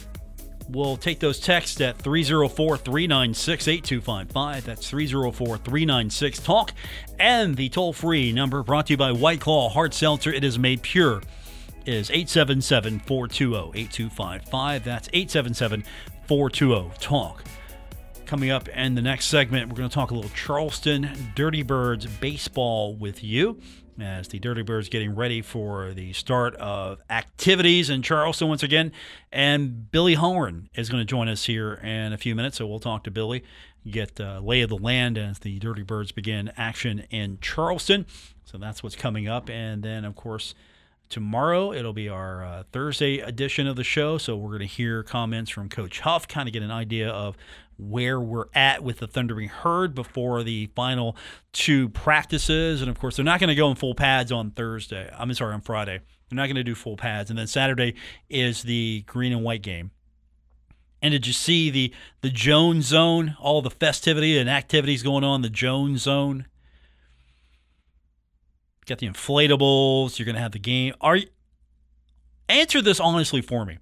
We'll 0.69 0.97
take 0.97 1.19
those 1.19 1.39
texts 1.39 1.79
at 1.81 1.97
304 1.97 2.77
396 2.77 3.67
8255. 3.67 4.65
That's 4.65 4.89
304 4.89 5.57
396 5.57 6.39
TALK. 6.39 6.71
And 7.19 7.55
the 7.55 7.69
toll 7.69 7.93
free 7.93 8.31
number 8.31 8.63
brought 8.63 8.87
to 8.87 8.93
you 8.93 8.97
by 8.97 9.11
White 9.11 9.41
Claw 9.41 9.69
Hard 9.69 9.93
Seltzer. 9.93 10.31
It 10.31 10.43
is 10.43 10.57
made 10.57 10.81
pure. 10.81 11.21
Is 11.85 12.09
877 12.09 12.99
420 13.01 13.79
8255. 13.79 14.83
That's 14.83 15.07
877 15.13 15.83
420 16.27 16.91
TALK. 16.99 17.43
Coming 18.25 18.49
up 18.49 18.67
in 18.69 18.95
the 18.95 19.03
next 19.03 19.27
segment, 19.27 19.69
we're 19.69 19.77
going 19.77 19.89
to 19.89 19.93
talk 19.93 20.09
a 20.09 20.15
little 20.15 20.31
Charleston 20.31 21.31
Dirty 21.35 21.61
Birds 21.61 22.07
baseball 22.07 22.95
with 22.95 23.23
you. 23.23 23.59
As 23.99 24.27
the 24.27 24.39
Dirty 24.39 24.61
Birds 24.61 24.89
getting 24.89 25.15
ready 25.15 25.41
for 25.41 25.93
the 25.93 26.13
start 26.13 26.55
of 26.55 26.99
activities 27.09 27.89
in 27.89 28.01
Charleston 28.01 28.47
once 28.47 28.63
again. 28.63 28.91
And 29.31 29.89
Billy 29.91 30.15
Horn 30.15 30.69
is 30.75 30.89
going 30.89 31.01
to 31.01 31.05
join 31.05 31.27
us 31.27 31.45
here 31.45 31.75
in 31.75 32.13
a 32.13 32.17
few 32.17 32.35
minutes, 32.35 32.57
so 32.57 32.67
we'll 32.67 32.79
talk 32.79 33.03
to 33.05 33.11
Billy, 33.11 33.43
get 33.89 34.19
uh, 34.19 34.39
lay 34.39 34.61
of 34.61 34.69
the 34.69 34.77
land 34.77 35.17
as 35.17 35.39
the 35.39 35.59
Dirty 35.59 35.83
Birds 35.83 36.11
begin 36.11 36.51
action 36.57 37.05
in 37.09 37.37
Charleston. 37.41 38.05
So 38.43 38.57
that's 38.57 38.83
what's 38.83 38.95
coming 38.95 39.27
up. 39.27 39.49
And 39.49 39.83
then, 39.83 40.05
of 40.05 40.15
course, 40.15 40.55
tomorrow 41.09 41.71
it'll 41.71 41.93
be 41.93 42.09
our 42.09 42.43
uh, 42.43 42.63
Thursday 42.71 43.19
edition 43.19 43.67
of 43.67 43.75
the 43.75 43.83
show. 43.83 44.17
So 44.17 44.35
we're 44.35 44.49
going 44.49 44.59
to 44.61 44.65
hear 44.65 45.03
comments 45.03 45.51
from 45.51 45.69
Coach 45.69 46.01
Huff, 46.01 46.27
kind 46.27 46.47
of 46.47 46.53
get 46.53 46.63
an 46.63 46.71
idea 46.71 47.09
of 47.09 47.37
where 47.77 48.19
we're 48.19 48.45
at 48.53 48.83
with 48.83 48.99
the 48.99 49.07
Thundering 49.07 49.49
Herd 49.49 49.93
before 49.93 50.43
the 50.43 50.69
final 50.75 51.15
two 51.53 51.89
practices. 51.89 52.81
And 52.81 52.89
of 52.89 52.99
course, 52.99 53.15
they're 53.15 53.25
not 53.25 53.39
going 53.39 53.49
to 53.49 53.55
go 53.55 53.69
in 53.69 53.75
full 53.75 53.95
pads 53.95 54.31
on 54.31 54.51
Thursday. 54.51 55.09
I'm 55.17 55.33
sorry, 55.33 55.53
on 55.53 55.61
Friday. 55.61 55.99
They're 56.29 56.37
not 56.37 56.47
going 56.47 56.55
to 56.55 56.63
do 56.63 56.75
full 56.75 56.97
pads. 56.97 57.29
And 57.29 57.37
then 57.37 57.47
Saturday 57.47 57.95
is 58.29 58.63
the 58.63 59.03
green 59.05 59.31
and 59.31 59.43
white 59.43 59.61
game. 59.61 59.91
And 61.01 61.11
did 61.11 61.27
you 61.27 61.33
see 61.33 61.69
the 61.69 61.93
the 62.21 62.31
Jones 62.31 62.85
Zone? 62.85 63.35
All 63.39 63.61
the 63.61 63.69
festivity 63.69 64.39
and 64.39 64.49
activities 64.49 65.03
going 65.03 65.23
on 65.23 65.43
the 65.43 65.49
Jones 65.49 66.03
Zone. 66.03 66.47
Got 68.85 68.99
the 68.99 69.09
inflatables. 69.09 70.19
You're 70.19 70.25
going 70.25 70.35
to 70.35 70.41
have 70.41 70.51
the 70.51 70.59
game. 70.59 70.93
Are 71.01 71.15
you, 71.15 71.27
answer 72.49 72.81
this 72.81 72.99
honestly 72.99 73.41
for 73.41 73.65
me? 73.65 73.79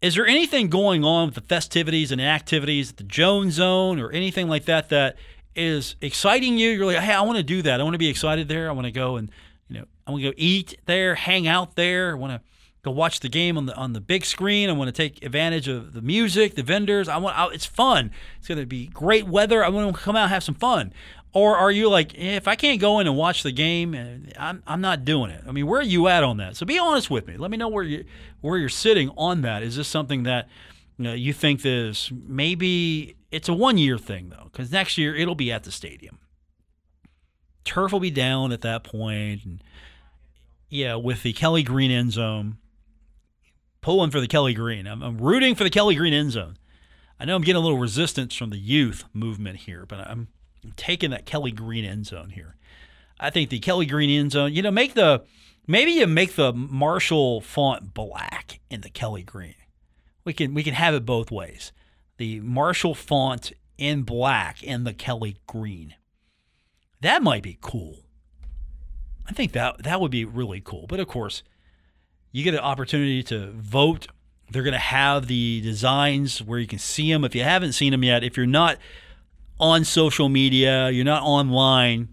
Is 0.00 0.14
there 0.14 0.26
anything 0.26 0.68
going 0.68 1.04
on 1.04 1.26
with 1.26 1.34
the 1.34 1.40
festivities 1.40 2.12
and 2.12 2.20
activities 2.20 2.90
at 2.90 2.96
the 2.98 3.04
Jones 3.04 3.54
Zone 3.54 3.98
or 3.98 4.10
anything 4.12 4.48
like 4.48 4.64
that 4.66 4.90
that 4.90 5.16
is 5.56 5.96
exciting 6.00 6.56
you? 6.56 6.70
You're 6.70 6.86
like, 6.86 6.98
hey, 6.98 7.12
I 7.12 7.22
want 7.22 7.38
to 7.38 7.42
do 7.42 7.62
that. 7.62 7.80
I 7.80 7.82
want 7.82 7.94
to 7.94 7.98
be 7.98 8.08
excited 8.08 8.48
there. 8.48 8.68
I 8.68 8.72
want 8.72 8.86
to 8.86 8.92
go 8.92 9.16
and 9.16 9.30
you 9.68 9.80
know, 9.80 9.86
I 10.06 10.12
want 10.12 10.22
to 10.22 10.30
go 10.30 10.34
eat 10.36 10.78
there, 10.86 11.14
hang 11.14 11.46
out 11.46 11.74
there. 11.74 12.12
I 12.12 12.14
want 12.14 12.32
to 12.32 12.48
go 12.82 12.90
watch 12.90 13.20
the 13.20 13.28
game 13.28 13.58
on 13.58 13.66
the 13.66 13.74
on 13.74 13.92
the 13.92 14.00
big 14.00 14.24
screen. 14.24 14.70
I 14.70 14.72
want 14.72 14.88
to 14.88 14.92
take 14.92 15.24
advantage 15.24 15.68
of 15.68 15.92
the 15.92 16.00
music, 16.00 16.54
the 16.54 16.62
vendors. 16.62 17.08
I 17.08 17.18
want. 17.18 17.38
I, 17.38 17.48
it's 17.48 17.66
fun. 17.66 18.10
It's 18.38 18.48
going 18.48 18.60
to 18.60 18.66
be 18.66 18.86
great 18.86 19.26
weather. 19.26 19.64
I 19.64 19.68
want 19.68 19.94
to 19.94 20.00
come 20.00 20.16
out 20.16 20.24
and 20.24 20.30
have 20.30 20.44
some 20.44 20.54
fun. 20.54 20.92
Or 21.32 21.56
are 21.56 21.70
you 21.70 21.90
like, 21.90 22.14
eh, 22.14 22.36
if 22.36 22.48
I 22.48 22.54
can't 22.54 22.80
go 22.80 23.00
in 23.00 23.06
and 23.06 23.16
watch 23.16 23.42
the 23.42 23.52
game, 23.52 23.94
eh, 23.94 24.16
I'm, 24.38 24.62
I'm 24.66 24.80
not 24.80 25.04
doing 25.04 25.30
it? 25.30 25.44
I 25.46 25.52
mean, 25.52 25.66
where 25.66 25.80
are 25.80 25.84
you 25.84 26.08
at 26.08 26.24
on 26.24 26.38
that? 26.38 26.56
So 26.56 26.64
be 26.64 26.78
honest 26.78 27.10
with 27.10 27.26
me. 27.26 27.36
Let 27.36 27.50
me 27.50 27.56
know 27.56 27.68
where 27.68 27.84
you 27.84 28.04
where 28.40 28.58
you're 28.58 28.68
sitting 28.68 29.10
on 29.10 29.42
that. 29.42 29.62
Is 29.62 29.76
this 29.76 29.88
something 29.88 30.22
that 30.22 30.48
you, 30.96 31.04
know, 31.04 31.12
you 31.12 31.32
think 31.32 31.62
this 31.62 32.10
maybe 32.12 33.16
it's 33.30 33.48
a 33.48 33.52
one 33.52 33.76
year 33.76 33.98
thing 33.98 34.30
though? 34.30 34.48
Because 34.50 34.72
next 34.72 34.96
year 34.96 35.14
it'll 35.14 35.34
be 35.34 35.52
at 35.52 35.64
the 35.64 35.72
stadium. 35.72 36.18
Turf 37.64 37.92
will 37.92 38.00
be 38.00 38.10
down 38.10 38.50
at 38.50 38.62
that 38.62 38.82
point, 38.82 39.44
and 39.44 39.62
yeah, 40.70 40.94
with 40.94 41.22
the 41.22 41.34
Kelly 41.34 41.62
Green 41.62 41.90
end 41.90 42.12
zone, 42.12 42.56
pulling 43.82 44.10
for 44.10 44.20
the 44.20 44.28
Kelly 44.28 44.54
Green. 44.54 44.86
I'm, 44.86 45.02
I'm 45.02 45.18
rooting 45.18 45.54
for 45.54 45.64
the 45.64 45.70
Kelly 45.70 45.94
Green 45.94 46.14
end 46.14 46.32
zone. 46.32 46.56
I 47.20 47.26
know 47.26 47.36
I'm 47.36 47.42
getting 47.42 47.60
a 47.60 47.62
little 47.62 47.78
resistance 47.78 48.34
from 48.34 48.48
the 48.50 48.58
youth 48.58 49.04
movement 49.12 49.58
here, 49.58 49.84
but 49.86 50.00
I'm 50.00 50.28
taking 50.76 51.10
that 51.10 51.26
Kelly 51.26 51.52
Green 51.52 51.84
end 51.84 52.06
zone 52.06 52.30
here. 52.30 52.56
I 53.20 53.30
think 53.30 53.50
the 53.50 53.58
Kelly 53.58 53.86
Green 53.86 54.10
end 54.10 54.32
zone, 54.32 54.52
you 54.54 54.62
know, 54.62 54.70
make 54.70 54.94
the 54.94 55.24
maybe 55.66 55.92
you 55.92 56.06
make 56.06 56.34
the 56.34 56.52
Marshall 56.52 57.40
font 57.40 57.94
black 57.94 58.60
in 58.70 58.80
the 58.80 58.90
Kelly 58.90 59.22
Green. 59.22 59.54
We 60.24 60.32
can 60.32 60.54
we 60.54 60.62
can 60.62 60.74
have 60.74 60.94
it 60.94 61.04
both 61.04 61.30
ways. 61.30 61.72
The 62.18 62.40
Marshall 62.40 62.94
font 62.94 63.52
in 63.76 64.02
black 64.02 64.62
in 64.62 64.84
the 64.84 64.92
Kelly 64.92 65.36
Green. 65.46 65.94
That 67.00 67.22
might 67.22 67.42
be 67.42 67.58
cool. 67.60 68.04
I 69.28 69.32
think 69.32 69.52
that 69.52 69.84
that 69.84 70.00
would 70.00 70.10
be 70.10 70.24
really 70.24 70.60
cool. 70.60 70.86
But 70.88 71.00
of 71.00 71.06
course, 71.06 71.42
you 72.32 72.44
get 72.44 72.54
an 72.54 72.60
opportunity 72.60 73.22
to 73.24 73.52
vote. 73.52 74.08
They're 74.50 74.62
going 74.62 74.72
to 74.72 74.78
have 74.78 75.26
the 75.26 75.60
designs 75.60 76.42
where 76.42 76.58
you 76.58 76.66
can 76.66 76.78
see 76.78 77.12
them. 77.12 77.24
If 77.24 77.34
you 77.34 77.42
haven't 77.42 77.72
seen 77.72 77.92
them 77.92 78.02
yet, 78.02 78.24
if 78.24 78.36
you're 78.36 78.46
not 78.46 78.78
on 79.60 79.84
social 79.84 80.28
media, 80.28 80.90
you're 80.90 81.04
not 81.04 81.22
online, 81.22 82.08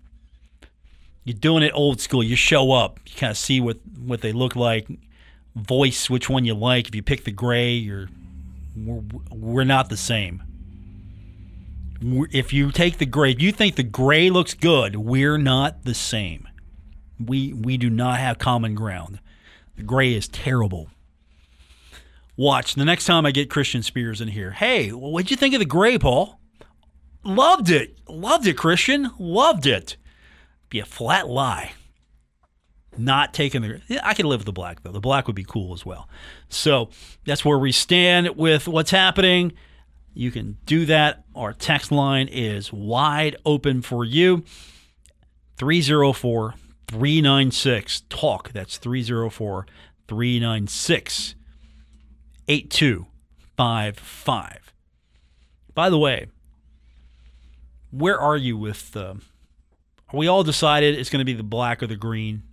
you're 1.24 1.38
doing 1.38 1.64
it 1.64 1.72
old 1.74 2.00
school. 2.02 2.24
You 2.24 2.36
show 2.36 2.72
up, 2.72 3.00
you 3.06 3.16
kind 3.16 3.32
of 3.32 3.38
see 3.38 3.60
what 3.60 3.78
what 3.98 4.22
they 4.22 4.32
look 4.32 4.56
like, 4.56 4.88
voice 5.56 6.10
which 6.10 6.30
one 6.30 6.46
you 6.46 6.54
like. 6.54 6.88
If 6.88 6.96
you 6.96 7.04
pick 7.04 7.24
the 7.24 7.32
gray, 7.32 7.74
you're 7.74 8.08
we're, 8.76 9.02
we're 9.32 9.64
not 9.64 9.90
the 9.90 9.98
same. 9.98 10.44
If 12.02 12.54
you 12.54 12.72
take 12.72 12.98
the 12.98 13.06
gray, 13.06 13.36
you 13.38 13.52
think 13.52 13.76
the 13.76 13.84
gray 13.84 14.30
looks 14.30 14.54
good, 14.54 14.98
we're 14.98 15.38
not 15.38 15.84
the 15.84 15.94
same. 15.94 16.48
We 17.24 17.54
we 17.54 17.78
do 17.78 17.90
not 17.90 18.20
have 18.20 18.38
common 18.38 18.76
ground. 18.76 19.20
The 19.78 19.84
gray 19.84 20.14
is 20.14 20.28
terrible. 20.28 20.90
Watch 22.38 22.76
the 22.76 22.86
next 22.86 23.06
time 23.06 23.26
I 23.26 23.32
get 23.32 23.50
Christian 23.50 23.82
Spears 23.82 24.20
in 24.20 24.28
here. 24.28 24.52
Hey, 24.52 24.90
what'd 24.90 25.32
you 25.32 25.38
think 25.38 25.54
of 25.54 25.60
the 25.60 25.66
gray, 25.66 25.98
Paul? 25.98 26.40
Loved 27.26 27.72
it. 27.72 27.98
Loved 28.08 28.46
it, 28.46 28.56
Christian. 28.56 29.10
Loved 29.18 29.66
it. 29.66 29.98
Be 30.70 30.80
a 30.80 30.86
flat 30.86 31.28
lie. 31.28 31.74
Not 32.98 33.34
taking 33.34 33.62
the. 33.62 33.82
I 34.04 34.14
could 34.14 34.26
live 34.26 34.42
with 34.42 34.46
the 34.46 34.54
black, 34.54 34.84
though. 34.84 34.92
The 34.92 35.00
black 35.00 35.26
would 35.28 35.36
be 35.36 35.44
cool 35.44 35.74
as 35.74 35.84
well. 35.86 36.08
So 36.50 36.90
that's 37.26 37.44
where 37.44 37.58
we 37.58 37.72
stand 37.72 38.38
with 38.38 38.68
what's 38.68 38.92
happening. 38.92 39.54
You 40.14 40.30
can 40.32 40.58
do 40.66 40.86
that. 40.86 41.24
Our 41.36 41.52
text 41.52 41.92
line 41.92 42.30
is 42.30 42.72
wide 42.72 43.36
open 43.44 43.82
for 43.82 44.06
you 44.06 44.44
304 45.58 46.54
396 46.88 48.04
TALK. 48.08 48.54
That's 48.54 48.78
304 48.78 49.66
396 50.08 51.36
8255. 52.48 54.74
By 55.74 55.90
the 55.90 55.98
way, 55.98 56.28
where 57.98 58.20
are 58.20 58.38
you 58.38 58.58
with? 58.58 58.96
Uh, 58.96 59.16
are 60.14 60.18
we 60.18 60.28
all 60.28 60.44
decided 60.44 60.98
it's 60.98 61.10
going 61.10 61.20
to 61.20 61.26
be 61.26 61.34
the 61.34 61.44
black 61.44 61.82
or 61.82 61.88
the 61.88 61.96
green, 61.96 62.44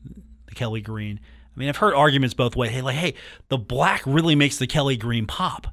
the 0.47 0.55
Kelly 0.55 0.81
green? 0.81 1.21
I 1.55 1.59
mean, 1.59 1.69
I've 1.69 1.77
heard 1.77 1.95
arguments 1.95 2.35
both 2.35 2.57
ways. 2.57 2.71
Hey, 2.71 2.81
like, 2.81 2.97
hey, 2.97 3.15
the 3.49 3.59
black 3.59 4.03
really 4.07 4.35
makes 4.35 4.57
the 4.57 4.67
Kelly 4.67 4.97
green 4.97 5.27
pop. 5.27 5.67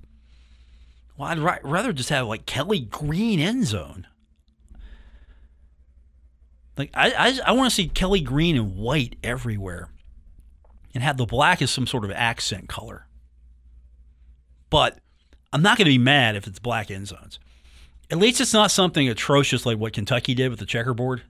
Well, 1.17 1.29
I'd 1.29 1.39
ra- 1.39 1.59
rather 1.63 1.93
just 1.93 2.09
have 2.09 2.27
like 2.27 2.45
Kelly 2.45 2.79
green 2.79 3.39
end 3.39 3.65
zone. 3.65 4.07
Like, 6.77 6.91
I, 6.93 7.11
I, 7.11 7.39
I 7.47 7.51
want 7.51 7.69
to 7.69 7.75
see 7.75 7.87
Kelly 7.89 8.21
green 8.21 8.55
and 8.55 8.75
white 8.75 9.17
everywhere, 9.21 9.89
and 10.93 11.03
have 11.03 11.17
the 11.17 11.25
black 11.25 11.61
as 11.61 11.71
some 11.71 11.85
sort 11.85 12.05
of 12.05 12.11
accent 12.11 12.69
color. 12.69 13.05
But 14.69 14.99
I'm 15.51 15.61
not 15.61 15.77
going 15.77 15.85
to 15.85 15.91
be 15.91 15.97
mad 15.97 16.35
if 16.35 16.47
it's 16.47 16.59
black 16.59 16.89
end 16.89 17.07
zones. 17.07 17.39
At 18.11 18.17
least 18.17 18.41
it's 18.41 18.53
not 18.53 18.71
something 18.71 19.07
atrocious 19.07 19.65
like 19.65 19.77
what 19.77 19.93
Kentucky 19.93 20.33
did 20.33 20.49
with 20.49 20.59
the 20.59 20.65
checkerboard, 20.65 21.21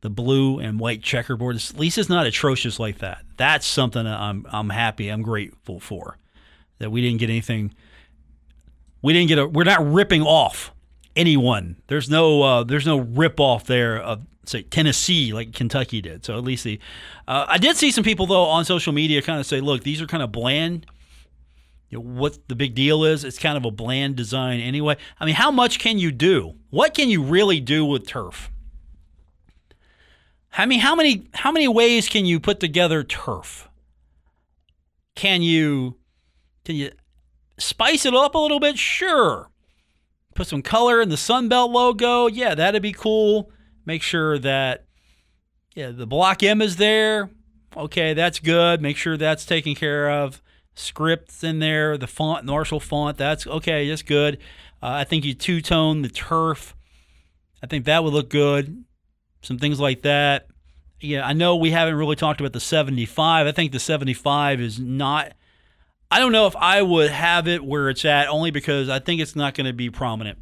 the 0.00 0.10
blue 0.10 0.58
and 0.58 0.80
white 0.80 1.02
checkerboard. 1.02 1.56
At 1.56 1.78
least 1.78 1.98
it's 1.98 2.08
not 2.08 2.26
atrocious 2.26 2.80
like 2.80 2.98
that. 2.98 3.24
That's 3.36 3.66
something 3.66 4.06
I'm 4.06 4.46
I'm 4.50 4.70
happy, 4.70 5.08
I'm 5.08 5.22
grateful 5.22 5.80
for 5.80 6.16
that 6.78 6.90
we 6.90 7.02
didn't 7.02 7.18
get 7.18 7.28
anything. 7.28 7.74
We 9.02 9.12
didn't 9.12 9.28
get 9.28 9.38
a. 9.38 9.46
We're 9.46 9.64
not 9.64 9.84
ripping 9.84 10.22
off 10.22 10.72
anyone. 11.14 11.76
There's 11.88 12.08
no 12.08 12.42
uh, 12.42 12.64
there's 12.64 12.86
no 12.86 12.98
rip 12.98 13.38
off 13.38 13.64
there 13.64 14.00
of 14.00 14.22
say 14.46 14.62
Tennessee 14.62 15.32
like 15.32 15.52
Kentucky 15.52 16.00
did. 16.00 16.24
So 16.24 16.38
at 16.38 16.44
least 16.44 16.64
the 16.64 16.80
uh, 17.26 17.46
I 17.48 17.58
did 17.58 17.76
see 17.76 17.90
some 17.90 18.04
people 18.04 18.26
though 18.26 18.44
on 18.44 18.64
social 18.64 18.92
media 18.92 19.20
kind 19.22 19.38
of 19.38 19.46
say, 19.46 19.60
look, 19.60 19.82
these 19.82 20.00
are 20.00 20.06
kind 20.06 20.22
of 20.22 20.32
bland 20.32 20.86
you 21.88 21.98
know, 21.98 22.04
what 22.04 22.48
the 22.48 22.54
big 22.54 22.74
deal 22.74 23.04
is. 23.04 23.24
It's 23.24 23.38
kind 23.38 23.56
of 23.56 23.64
a 23.64 23.70
bland 23.70 24.16
design 24.16 24.60
anyway. 24.60 24.96
I 25.18 25.24
mean, 25.24 25.34
how 25.34 25.50
much 25.50 25.78
can 25.78 25.98
you 25.98 26.12
do? 26.12 26.54
What 26.70 26.94
can 26.94 27.08
you 27.08 27.22
really 27.22 27.60
do 27.60 27.84
with 27.84 28.06
turf? 28.06 28.50
I 30.56 30.66
mean, 30.66 30.80
how 30.80 30.94
many 30.94 31.28
how 31.34 31.52
many 31.52 31.68
ways 31.68 32.08
can 32.08 32.26
you 32.26 32.40
put 32.40 32.60
together 32.60 33.02
turf? 33.02 33.68
Can 35.14 35.42
you 35.42 35.96
can 36.64 36.76
you 36.76 36.90
spice 37.58 38.04
it 38.04 38.14
up 38.14 38.34
a 38.34 38.38
little 38.38 38.60
bit? 38.60 38.78
Sure. 38.78 39.50
Put 40.34 40.46
some 40.46 40.62
color 40.62 41.00
in 41.00 41.08
the 41.08 41.16
Sunbelt 41.16 41.72
logo. 41.72 42.26
Yeah, 42.26 42.54
that'd 42.54 42.82
be 42.82 42.92
cool. 42.92 43.50
Make 43.84 44.02
sure 44.02 44.38
that 44.38 44.84
yeah, 45.74 45.90
the 45.90 46.06
block 46.06 46.42
M 46.42 46.60
is 46.60 46.76
there. 46.76 47.30
Okay, 47.76 48.14
that's 48.14 48.40
good. 48.40 48.82
Make 48.82 48.96
sure 48.96 49.16
that's 49.16 49.46
taken 49.46 49.74
care 49.74 50.10
of 50.10 50.42
scripts 50.78 51.42
in 51.42 51.58
there, 51.58 51.98
the 51.98 52.06
font, 52.06 52.44
Marshall 52.44 52.80
font. 52.80 53.16
That's 53.18 53.46
okay, 53.46 53.88
that's 53.88 54.02
good. 54.02 54.36
Uh, 54.82 54.90
I 54.90 55.04
think 55.04 55.24
you 55.24 55.34
two 55.34 55.60
tone 55.60 56.02
the 56.02 56.08
turf. 56.08 56.74
I 57.62 57.66
think 57.66 57.84
that 57.86 58.04
would 58.04 58.12
look 58.12 58.30
good. 58.30 58.84
Some 59.42 59.58
things 59.58 59.80
like 59.80 60.02
that. 60.02 60.48
Yeah, 61.00 61.26
I 61.26 61.32
know 61.32 61.56
we 61.56 61.70
haven't 61.70 61.94
really 61.94 62.16
talked 62.16 62.40
about 62.40 62.52
the 62.52 62.60
75. 62.60 63.46
I 63.46 63.52
think 63.52 63.72
the 63.72 63.80
75 63.80 64.60
is 64.60 64.78
not. 64.78 65.32
I 66.10 66.18
don't 66.18 66.32
know 66.32 66.46
if 66.46 66.56
I 66.56 66.82
would 66.82 67.10
have 67.10 67.46
it 67.46 67.64
where 67.64 67.88
it's 67.88 68.04
at, 68.04 68.28
only 68.28 68.50
because 68.50 68.88
I 68.88 68.98
think 68.98 69.20
it's 69.20 69.36
not 69.36 69.54
going 69.54 69.66
to 69.66 69.72
be 69.72 69.90
prominent. 69.90 70.38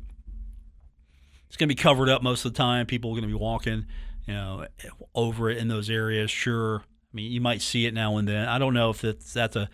It's 1.49 1.57
going 1.57 1.68
to 1.68 1.75
be 1.75 1.81
covered 1.81 2.09
up 2.09 2.22
most 2.22 2.44
of 2.44 2.53
the 2.53 2.57
time. 2.57 2.87
People 2.87 3.11
are 3.11 3.14
going 3.14 3.22
to 3.22 3.29
be 3.29 3.35
walking. 3.35 3.87
you 4.27 4.35
know, 4.35 4.66
over 5.14 5.51
it 5.51 5.59
in 5.59 5.68
those 5.68 5.90
areas. 5.90 6.31
Sure, 6.31 6.79
I 6.81 7.12
mean 7.12 7.33
you 7.33 7.40
might 7.40 7.62
see 7.62 7.87
it 7.87 7.94
now 7.94 8.16
and 8.16 8.29
then. 8.29 8.49
I 8.49 8.59
don't 8.59 8.75
know 8.75 8.90
if 8.90 9.01
that's 9.01 9.33
that's 9.33 9.57
a, 9.57 9.68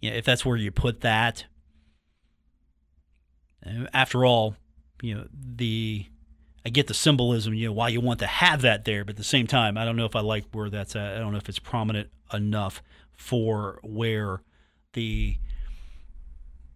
you 0.00 0.10
know, 0.10 0.16
if 0.16 0.24
that's 0.24 0.44
where 0.44 0.56
you 0.56 0.70
put 0.70 1.00
that. 1.00 1.44
After 3.92 4.24
all, 4.24 4.54
you 5.02 5.14
know 5.14 5.26
the 5.32 6.06
I 6.64 6.68
get 6.68 6.88
the 6.88 6.94
symbolism, 6.94 7.54
you 7.54 7.68
know, 7.68 7.72
why 7.72 7.88
you 7.88 8.00
want 8.00 8.18
to 8.20 8.26
have 8.26 8.62
that 8.62 8.84
there, 8.84 9.04
but 9.04 9.12
at 9.12 9.16
the 9.16 9.24
same 9.24 9.46
time, 9.46 9.78
I 9.78 9.84
don't 9.84 9.94
know 9.94 10.04
if 10.04 10.16
I 10.16 10.20
like 10.20 10.46
where 10.52 10.68
that's 10.68 10.96
at. 10.96 11.16
I 11.16 11.18
don't 11.18 11.30
know 11.30 11.38
if 11.38 11.48
it's 11.48 11.60
prominent 11.60 12.10
enough 12.32 12.82
for 13.12 13.78
where 13.82 14.42
the 14.92 15.38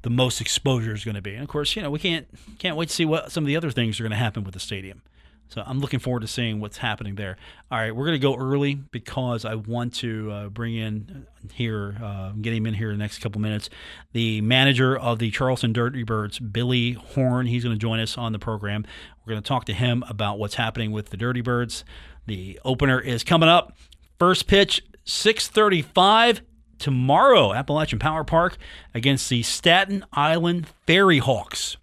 the 0.02 0.10
most 0.10 0.40
exposure 0.40 0.94
is 0.94 1.04
going 1.04 1.16
to 1.16 1.22
be. 1.22 1.34
And 1.34 1.42
of 1.42 1.48
course, 1.48 1.76
you 1.76 1.82
know, 1.82 1.90
we 1.90 1.98
can't 1.98 2.26
can't 2.58 2.76
wait 2.76 2.88
to 2.88 2.94
see 2.94 3.04
what 3.04 3.32
some 3.32 3.44
of 3.44 3.48
the 3.48 3.56
other 3.56 3.70
things 3.70 3.98
are 3.98 4.04
going 4.04 4.12
to 4.12 4.16
happen 4.16 4.44
with 4.44 4.54
the 4.54 4.60
stadium. 4.60 5.02
So 5.50 5.64
I'm 5.66 5.80
looking 5.80 5.98
forward 5.98 6.20
to 6.20 6.28
seeing 6.28 6.60
what's 6.60 6.78
happening 6.78 7.16
there. 7.16 7.36
All 7.72 7.78
right, 7.78 7.94
we're 7.94 8.06
going 8.06 8.20
to 8.20 8.22
go 8.22 8.36
early 8.36 8.76
because 8.76 9.44
I 9.44 9.56
want 9.56 9.94
to 9.96 10.30
uh, 10.30 10.48
bring 10.48 10.76
in 10.76 11.26
here, 11.52 11.96
uh, 12.00 12.30
get 12.40 12.54
him 12.54 12.66
in 12.66 12.74
here 12.74 12.92
in 12.92 12.98
the 12.98 13.02
next 13.02 13.18
couple 13.18 13.40
minutes, 13.40 13.68
the 14.12 14.40
manager 14.42 14.96
of 14.96 15.18
the 15.18 15.32
Charleston 15.32 15.72
Dirty 15.72 16.04
Birds, 16.04 16.38
Billy 16.38 16.92
Horn. 16.92 17.46
He's 17.46 17.64
going 17.64 17.74
to 17.74 17.80
join 17.80 17.98
us 17.98 18.16
on 18.16 18.30
the 18.30 18.38
program. 18.38 18.86
We're 19.26 19.32
going 19.32 19.42
to 19.42 19.48
talk 19.48 19.64
to 19.64 19.72
him 19.72 20.04
about 20.08 20.38
what's 20.38 20.54
happening 20.54 20.92
with 20.92 21.10
the 21.10 21.16
Dirty 21.16 21.40
Birds. 21.40 21.84
The 22.26 22.60
opener 22.64 23.00
is 23.00 23.24
coming 23.24 23.48
up. 23.48 23.76
First 24.20 24.46
pitch, 24.46 24.80
635 25.04 26.42
tomorrow, 26.78 27.52
Appalachian 27.54 27.98
Power 27.98 28.22
Park 28.22 28.56
against 28.94 29.28
the 29.28 29.42
Staten 29.42 30.04
Island 30.12 30.68
Ferry 30.86 31.18
Hawks. 31.18 31.76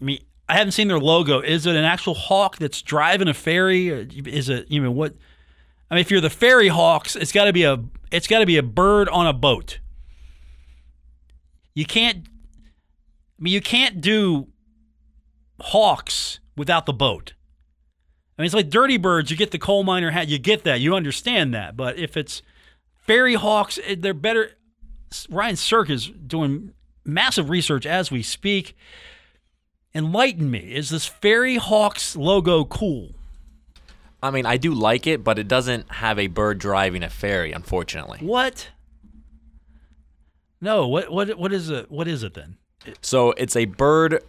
I 0.00 0.04
mean, 0.04 0.18
I 0.48 0.54
haven't 0.54 0.72
seen 0.72 0.88
their 0.88 0.98
logo. 0.98 1.40
Is 1.40 1.66
it 1.66 1.76
an 1.76 1.84
actual 1.84 2.14
hawk 2.14 2.56
that's 2.56 2.80
driving 2.80 3.28
a 3.28 3.34
ferry? 3.34 3.88
Is 3.88 4.48
it 4.48 4.70
you 4.70 4.82
know 4.82 4.90
what? 4.90 5.14
I 5.90 5.94
mean, 5.94 6.00
if 6.00 6.10
you're 6.10 6.20
the 6.20 6.30
ferry 6.30 6.68
hawks, 6.68 7.16
it's 7.16 7.32
got 7.32 7.44
to 7.44 7.52
be 7.52 7.64
a 7.64 7.82
it's 8.10 8.26
got 8.26 8.38
to 8.40 8.46
be 8.46 8.56
a 8.56 8.62
bird 8.62 9.08
on 9.08 9.26
a 9.26 9.32
boat. 9.32 9.80
You 11.74 11.84
can't. 11.84 12.26
I 12.26 13.42
mean, 13.42 13.52
you 13.52 13.60
can't 13.60 14.00
do 14.00 14.48
hawks 15.60 16.40
without 16.56 16.86
the 16.86 16.92
boat. 16.92 17.34
I 18.36 18.42
mean, 18.42 18.46
it's 18.46 18.54
like 18.54 18.70
Dirty 18.70 18.96
Birds. 18.96 19.30
You 19.30 19.36
get 19.36 19.50
the 19.50 19.58
coal 19.58 19.84
miner 19.84 20.10
hat. 20.10 20.28
You 20.28 20.38
get 20.38 20.64
that. 20.64 20.80
You 20.80 20.94
understand 20.94 21.52
that. 21.54 21.76
But 21.76 21.98
if 21.98 22.16
it's 22.16 22.42
Ferry 22.94 23.34
Hawks, 23.34 23.78
eh, 23.84 23.96
they're 23.98 24.14
better. 24.14 24.52
Ryan 25.28 25.56
Sirk 25.56 25.90
is 25.90 26.08
doing 26.08 26.72
massive 27.04 27.50
research 27.50 27.86
as 27.86 28.10
we 28.10 28.22
speak. 28.22 28.76
Enlighten 29.98 30.48
me. 30.48 30.60
Is 30.60 30.90
this 30.90 31.06
Ferry 31.06 31.56
Hawks 31.56 32.14
logo 32.14 32.64
cool? 32.64 33.08
I 34.22 34.30
mean, 34.30 34.46
I 34.46 34.56
do 34.56 34.72
like 34.72 35.08
it, 35.08 35.24
but 35.24 35.40
it 35.40 35.48
doesn't 35.48 35.90
have 35.94 36.20
a 36.20 36.28
bird 36.28 36.60
driving 36.60 37.02
a 37.02 37.08
ferry, 37.08 37.50
unfortunately. 37.50 38.20
What? 38.20 38.68
No. 40.60 40.86
What? 40.86 41.10
What? 41.10 41.36
What 41.36 41.52
is 41.52 41.68
it? 41.68 41.90
What 41.90 42.06
is 42.06 42.22
it 42.22 42.34
then? 42.34 42.58
So 43.02 43.32
it's 43.32 43.56
a 43.56 43.64
bird, 43.64 44.22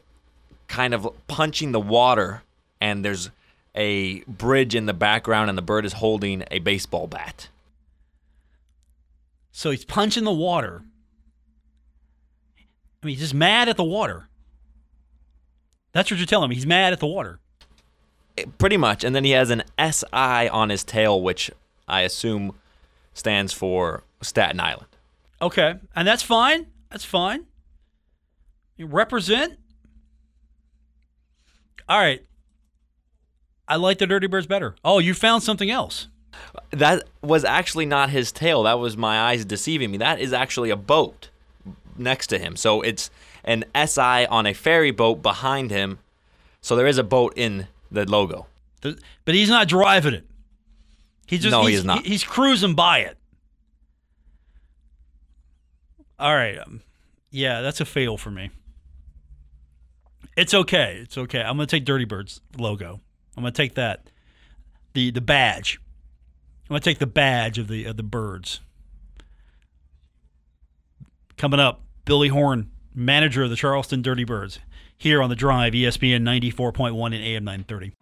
kind 0.68 0.96
of 0.96 1.08
punching 1.28 1.72
the 1.72 1.80
water, 1.80 2.42
and 2.82 3.06
there's 3.06 3.30
a 3.76 4.22
bridge 4.22 4.74
in 4.74 4.88
the 4.88 4.94
background, 4.94 5.50
and 5.50 5.58
the 5.58 5.62
bird 5.62 5.86
is 5.86 5.94
holding 5.94 6.46
a 6.50 6.58
baseball 6.58 7.06
bat. 7.06 7.50
So 9.52 9.70
he's 9.70 9.86
punching 9.86 10.24
the 10.24 10.32
water. 10.32 10.82
I 12.58 13.06
mean, 13.06 13.14
he's 13.14 13.22
just 13.22 13.36
mad 13.36 13.70
at 13.70 13.78
the 13.78 13.84
water. 13.84 14.29
That's 15.92 16.10
what 16.10 16.20
you're 16.20 16.28
telling 16.28 16.50
me. 16.50 16.56
He's 16.56 16.66
mad 16.66 16.94
at 16.94 17.00
the 17.00 17.08
water. 17.08 17.40
It, 18.38 18.48
eh, 18.48 18.52
pretty 18.58 18.78
much. 18.78 19.04
And 19.04 19.16
then 19.16 19.24
he 19.24 19.32
has 19.32 19.50
an 19.50 19.64
SI 19.78 20.50
on 20.50 20.70
his 20.70 20.84
tail, 20.84 21.22
which 21.22 21.52
I 21.88 22.02
assume 22.02 22.56
stands 23.14 23.54
for 23.54 24.04
Staten 24.22 24.60
Island. 24.60 24.88
Okay. 25.42 25.76
And 25.96 26.08
that's 26.08 26.24
fine. 26.24 26.68
That's 26.90 27.06
fine. 27.06 27.46
You 28.78 28.86
represent. 28.86 29.58
All 31.88 32.00
right. 32.00 32.24
I 33.68 33.76
like 33.76 34.00
the 34.00 34.08
Dirty 34.08 34.28
Birds 34.28 34.48
better. 34.48 34.76
Oh, 34.84 35.00
you 35.00 35.14
found 35.14 35.44
something 35.44 35.70
else. 35.70 36.08
That 36.72 37.04
was 37.22 37.44
actually 37.44 37.86
not 37.86 38.10
his 38.10 38.32
tail. 38.32 38.64
That 38.64 38.80
was 38.80 38.98
my 38.98 39.20
eyes 39.20 39.46
deceiving 39.46 39.92
me. 39.92 39.98
That 39.98 40.20
is 40.20 40.34
actually 40.34 40.70
a 40.70 40.76
boat 40.76 41.30
next 41.98 42.28
to 42.28 42.40
him. 42.40 42.56
So 42.56 42.82
it's 42.82 43.12
an 43.44 43.66
SI 43.76 44.26
on 44.26 44.46
a 44.46 44.54
ferry 44.54 44.92
boat 44.92 45.22
behind 45.22 45.72
him. 45.72 46.00
So 46.62 46.76
there 46.76 46.88
is 46.88 46.98
a 46.98 47.04
boat 47.04 47.34
in 47.36 47.68
the 47.92 48.10
logo. 48.10 48.48
but 48.82 49.36
he's 49.36 49.50
not 49.50 49.68
driving 49.68 50.14
it. 50.14 50.26
He's 51.26 51.42
just 51.42 51.52
no, 51.52 51.66
he's, 51.66 51.78
he's 51.80 51.86
not. 51.86 52.06
He's 52.06 52.24
cruising 52.24 52.74
by 52.74 53.00
it. 53.00 53.18
All 56.18 56.34
right. 56.34 56.58
Um, 56.58 56.82
yeah, 57.32 57.62
that's 57.62 57.80
a 57.80 57.86
fail 57.86 58.18
for 58.18 58.32
me. 58.32 58.50
It's 60.36 60.54
okay. 60.54 61.00
It's 61.02 61.18
okay. 61.18 61.42
I'm 61.42 61.56
going 61.56 61.68
to 61.68 61.76
take 61.76 61.86
Dirty 61.86 62.06
Birds 62.06 62.42
logo. 62.58 63.00
I'm 63.38 63.44
going 63.44 63.54
to 63.54 63.58
take 63.58 63.76
that. 63.76 64.10
The 64.94 65.12
the 65.12 65.22
badge. 65.22 65.80
I'm 66.64 66.74
going 66.74 66.82
to 66.82 66.90
take 66.90 67.00
the 67.00 67.08
badge 67.08 67.58
of 67.58 67.68
the 67.68 67.86
of 67.86 67.96
the 67.98 68.04
birds. 68.04 68.60
Coming 71.38 71.60
up, 71.60 71.82
Billy 72.06 72.28
Horn 72.28 72.72
manager 73.00 73.44
of 73.44 73.50
the 73.50 73.56
Charleston 73.56 74.02
Dirty 74.02 74.24
Birds, 74.24 74.60
here 74.98 75.22
on 75.22 75.30
the 75.30 75.36
drive, 75.36 75.74
ESPN 75.74 76.22
94.1 76.24 77.06
and 77.06 77.16
AM 77.16 77.46
930. 77.46 77.94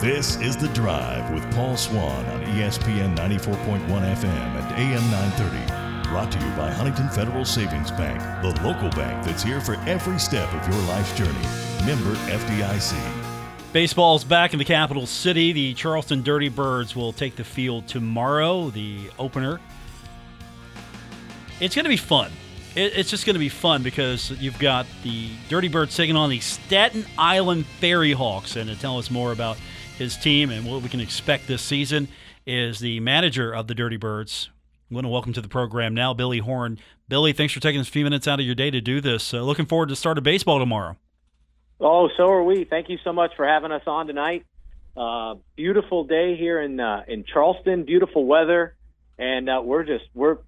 This 0.00 0.36
is 0.36 0.56
The 0.56 0.68
Drive 0.68 1.34
with 1.34 1.42
Paul 1.56 1.76
Swann 1.76 2.24
on 2.26 2.44
ESPN 2.44 3.16
94.1 3.16 3.88
FM 3.88 4.26
and 4.26 4.72
AM 4.78 5.10
930. 5.10 6.08
Brought 6.08 6.30
to 6.30 6.38
you 6.38 6.50
by 6.52 6.70
Huntington 6.70 7.08
Federal 7.08 7.44
Savings 7.44 7.90
Bank, 7.90 8.20
the 8.40 8.62
local 8.62 8.90
bank 8.90 9.24
that's 9.24 9.42
here 9.42 9.60
for 9.60 9.74
every 9.86 10.18
step 10.20 10.50
of 10.54 10.72
your 10.72 10.80
life's 10.84 11.12
journey. 11.18 11.34
Member 11.84 12.14
FDIC. 12.30 13.17
Baseball's 13.72 14.24
back 14.24 14.54
in 14.54 14.58
the 14.58 14.64
capital 14.64 15.04
city. 15.04 15.52
The 15.52 15.74
Charleston 15.74 16.22
Dirty 16.22 16.48
Birds 16.48 16.96
will 16.96 17.12
take 17.12 17.36
the 17.36 17.44
field 17.44 17.86
tomorrow, 17.86 18.70
the 18.70 19.10
opener. 19.18 19.60
It's 21.60 21.74
going 21.74 21.84
to 21.84 21.90
be 21.90 21.98
fun. 21.98 22.32
it's 22.74 23.10
just 23.10 23.26
going 23.26 23.34
to 23.34 23.40
be 23.40 23.50
fun 23.50 23.82
because 23.82 24.30
you've 24.30 24.58
got 24.58 24.86
the 25.02 25.28
Dirty 25.50 25.68
Birds 25.68 25.94
taking 25.94 26.16
on 26.16 26.30
the 26.30 26.40
Staten 26.40 27.04
Island 27.18 27.66
Ferry 27.66 28.12
Hawks. 28.12 28.56
And 28.56 28.70
to 28.70 28.76
tell 28.76 28.96
us 28.96 29.10
more 29.10 29.32
about 29.32 29.58
his 29.98 30.16
team 30.16 30.48
and 30.50 30.64
what 30.64 30.80
we 30.80 30.88
can 30.88 31.00
expect 31.00 31.46
this 31.46 31.60
season 31.60 32.08
is 32.46 32.78
the 32.78 33.00
manager 33.00 33.52
of 33.52 33.66
the 33.66 33.74
Dirty 33.74 33.98
Birds. 33.98 34.48
I 34.90 34.94
want 34.94 35.04
to 35.04 35.10
welcome 35.10 35.34
to 35.34 35.42
the 35.42 35.48
program 35.48 35.92
now 35.92 36.14
Billy 36.14 36.38
Horn. 36.38 36.78
Billy, 37.06 37.34
thanks 37.34 37.52
for 37.52 37.60
taking 37.60 37.82
a 37.82 37.84
few 37.84 38.04
minutes 38.04 38.26
out 38.26 38.40
of 38.40 38.46
your 38.46 38.54
day 38.54 38.70
to 38.70 38.80
do 38.80 39.02
this. 39.02 39.34
Uh, 39.34 39.42
looking 39.42 39.66
forward 39.66 39.90
to 39.90 39.96
start 39.96 40.16
of 40.16 40.24
baseball 40.24 40.58
tomorrow. 40.58 40.96
Oh, 41.80 42.08
so 42.16 42.30
are 42.30 42.42
we. 42.42 42.64
Thank 42.64 42.88
you 42.88 42.98
so 43.04 43.12
much 43.12 43.32
for 43.36 43.46
having 43.46 43.72
us 43.72 43.82
on 43.86 44.06
tonight. 44.06 44.44
Uh, 44.96 45.36
beautiful 45.56 46.04
day 46.04 46.36
here 46.36 46.60
in 46.60 46.80
uh, 46.80 47.04
in 47.06 47.24
Charleston. 47.24 47.84
Beautiful 47.84 48.24
weather, 48.26 48.74
and 49.16 49.48
uh, 49.48 49.60
we're 49.62 49.84
just 49.84 50.04
we're 50.12 50.38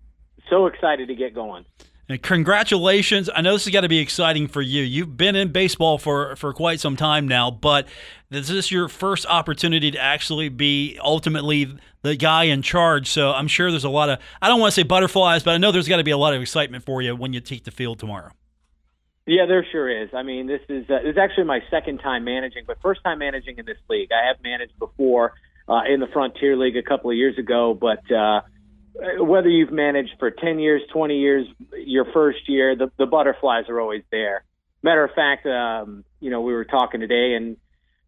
so 0.49 0.66
excited 0.66 1.09
to 1.09 1.14
get 1.14 1.35
going. 1.35 1.64
And 2.09 2.21
congratulations! 2.21 3.31
I 3.33 3.43
know 3.43 3.53
this 3.53 3.66
has 3.66 3.73
got 3.73 3.83
to 3.83 3.88
be 3.88 4.01
exciting 4.01 4.49
for 4.49 4.61
you. 4.61 4.83
You've 4.83 5.16
been 5.16 5.37
in 5.37 5.53
baseball 5.53 5.99
for 5.99 6.35
for 6.35 6.53
quite 6.53 6.81
some 6.81 6.97
time 6.97 7.29
now, 7.29 7.53
but 7.53 7.87
this 8.31 8.51
is 8.51 8.73
your 8.73 8.88
first 8.88 9.25
opportunity 9.27 9.93
to 9.93 9.99
actually 9.99 10.49
be 10.49 10.99
ultimately 11.01 11.79
the 12.03 12.16
guy 12.16 12.45
in 12.45 12.62
charge. 12.62 13.09
So 13.09 13.31
I'm 13.31 13.47
sure 13.47 13.71
there's 13.71 13.85
a 13.85 13.88
lot 13.88 14.09
of 14.09 14.19
I 14.43 14.49
don't 14.49 14.59
want 14.59 14.73
to 14.73 14.75
say 14.75 14.83
butterflies, 14.83 15.45
but 15.45 15.53
I 15.53 15.59
know 15.59 15.71
there's 15.71 15.87
got 15.87 15.99
to 15.99 16.05
be 16.05 16.11
a 16.11 16.19
lot 16.19 16.35
of 16.35 16.43
excitement 16.43 16.85
for 16.85 17.01
you 17.01 17.14
when 17.14 17.33
you 17.33 17.40
take 17.40 17.62
the 17.62 17.71
field 17.71 18.01
tomorrow. 18.01 18.33
Yeah, 19.31 19.47
there 19.47 19.64
sure 19.71 19.88
is. 19.88 20.09
I 20.12 20.25
mean, 20.25 20.49
this 20.49 20.61
is 20.69 20.90
uh, 20.90 21.05
this 21.05 21.12
is 21.12 21.16
actually 21.16 21.45
my 21.45 21.61
second 21.71 21.99
time 21.99 22.25
managing, 22.25 22.64
but 22.66 22.79
first 22.83 23.05
time 23.05 23.21
managing 23.21 23.59
in 23.59 23.64
this 23.64 23.77
league. 23.88 24.09
I 24.11 24.27
have 24.27 24.43
managed 24.43 24.77
before 24.77 25.35
uh, 25.69 25.83
in 25.88 26.01
the 26.01 26.09
Frontier 26.12 26.57
League 26.57 26.77
a 26.77 26.83
couple 26.83 27.12
of 27.12 27.16
years 27.16 27.38
ago, 27.38 27.73
but 27.73 28.11
uh, 28.11 28.40
whether 29.21 29.49
you've 29.49 29.71
managed 29.71 30.16
for 30.19 30.33
10 30.33 30.59
years, 30.59 30.83
20 30.93 31.16
years, 31.16 31.47
your 31.77 32.07
first 32.12 32.49
year, 32.49 32.75
the, 32.75 32.90
the 32.99 33.07
butterflies 33.07 33.69
are 33.69 33.81
always 33.81 34.03
there. 34.11 34.43
Matter 34.83 35.05
of 35.05 35.12
fact, 35.14 35.47
um, 35.47 36.05
you 36.19 36.31
know, 36.31 36.40
we 36.40 36.53
were 36.53 36.64
talking 36.64 36.99
today 36.99 37.35
and 37.35 37.57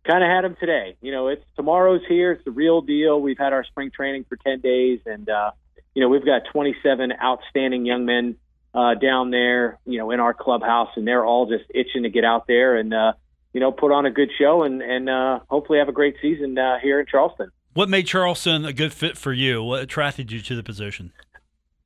kind 0.04 0.24
of 0.24 0.28
had 0.28 0.42
them 0.42 0.56
today. 0.58 0.96
You 1.00 1.12
know, 1.12 1.28
it's 1.28 1.44
tomorrow's 1.54 2.02
here. 2.08 2.32
It's 2.32 2.44
the 2.44 2.50
real 2.50 2.80
deal. 2.80 3.20
We've 3.20 3.38
had 3.38 3.52
our 3.52 3.62
spring 3.62 3.92
training 3.94 4.24
for 4.28 4.37
10 4.38 4.58
days, 4.58 4.98
and 5.06 5.28
uh, 5.28 5.52
you 5.94 6.02
know, 6.02 6.08
we've 6.08 6.26
got 6.26 6.42
27 6.52 7.12
outstanding 7.22 7.87
young 7.87 8.06
men 8.06 8.35
uh, 8.74 8.94
down 8.94 9.30
there, 9.30 9.78
you 9.85 9.98
know, 9.98 10.11
in 10.11 10.20
our 10.20 10.35
clubhouse, 10.35 10.88
and 10.96 11.06
they're 11.06 11.24
all 11.24 11.46
just 11.46 11.64
itching 11.74 12.04
to 12.04 12.11
get 12.11 12.24
out 12.24 12.46
there 12.46 12.76
and 12.76 12.92
uh, 12.92 13.12
you 13.52 13.61
know 13.61 13.72
put 13.72 13.92
on 13.92 14.06
a 14.06 14.11
good 14.11 14.30
show 14.38 14.62
and 14.62 14.82
and 14.82 15.08
uh, 15.08 15.40
hopefully 15.48 15.78
have 15.78 15.88
a 15.88 15.92
great 15.92 16.16
season 16.22 16.56
uh, 16.58 16.78
here 16.82 17.00
in 17.00 17.06
Charleston. 17.06 17.50
What 17.74 17.88
made 17.88 18.06
Charleston 18.06 18.64
a 18.64 18.72
good 18.72 18.92
fit 18.92 19.16
for 19.16 19.32
you? 19.32 19.62
What 19.62 19.82
attracted 19.82 20.30
you 20.30 20.40
to 20.42 20.56
the 20.56 20.62
position? 20.62 21.12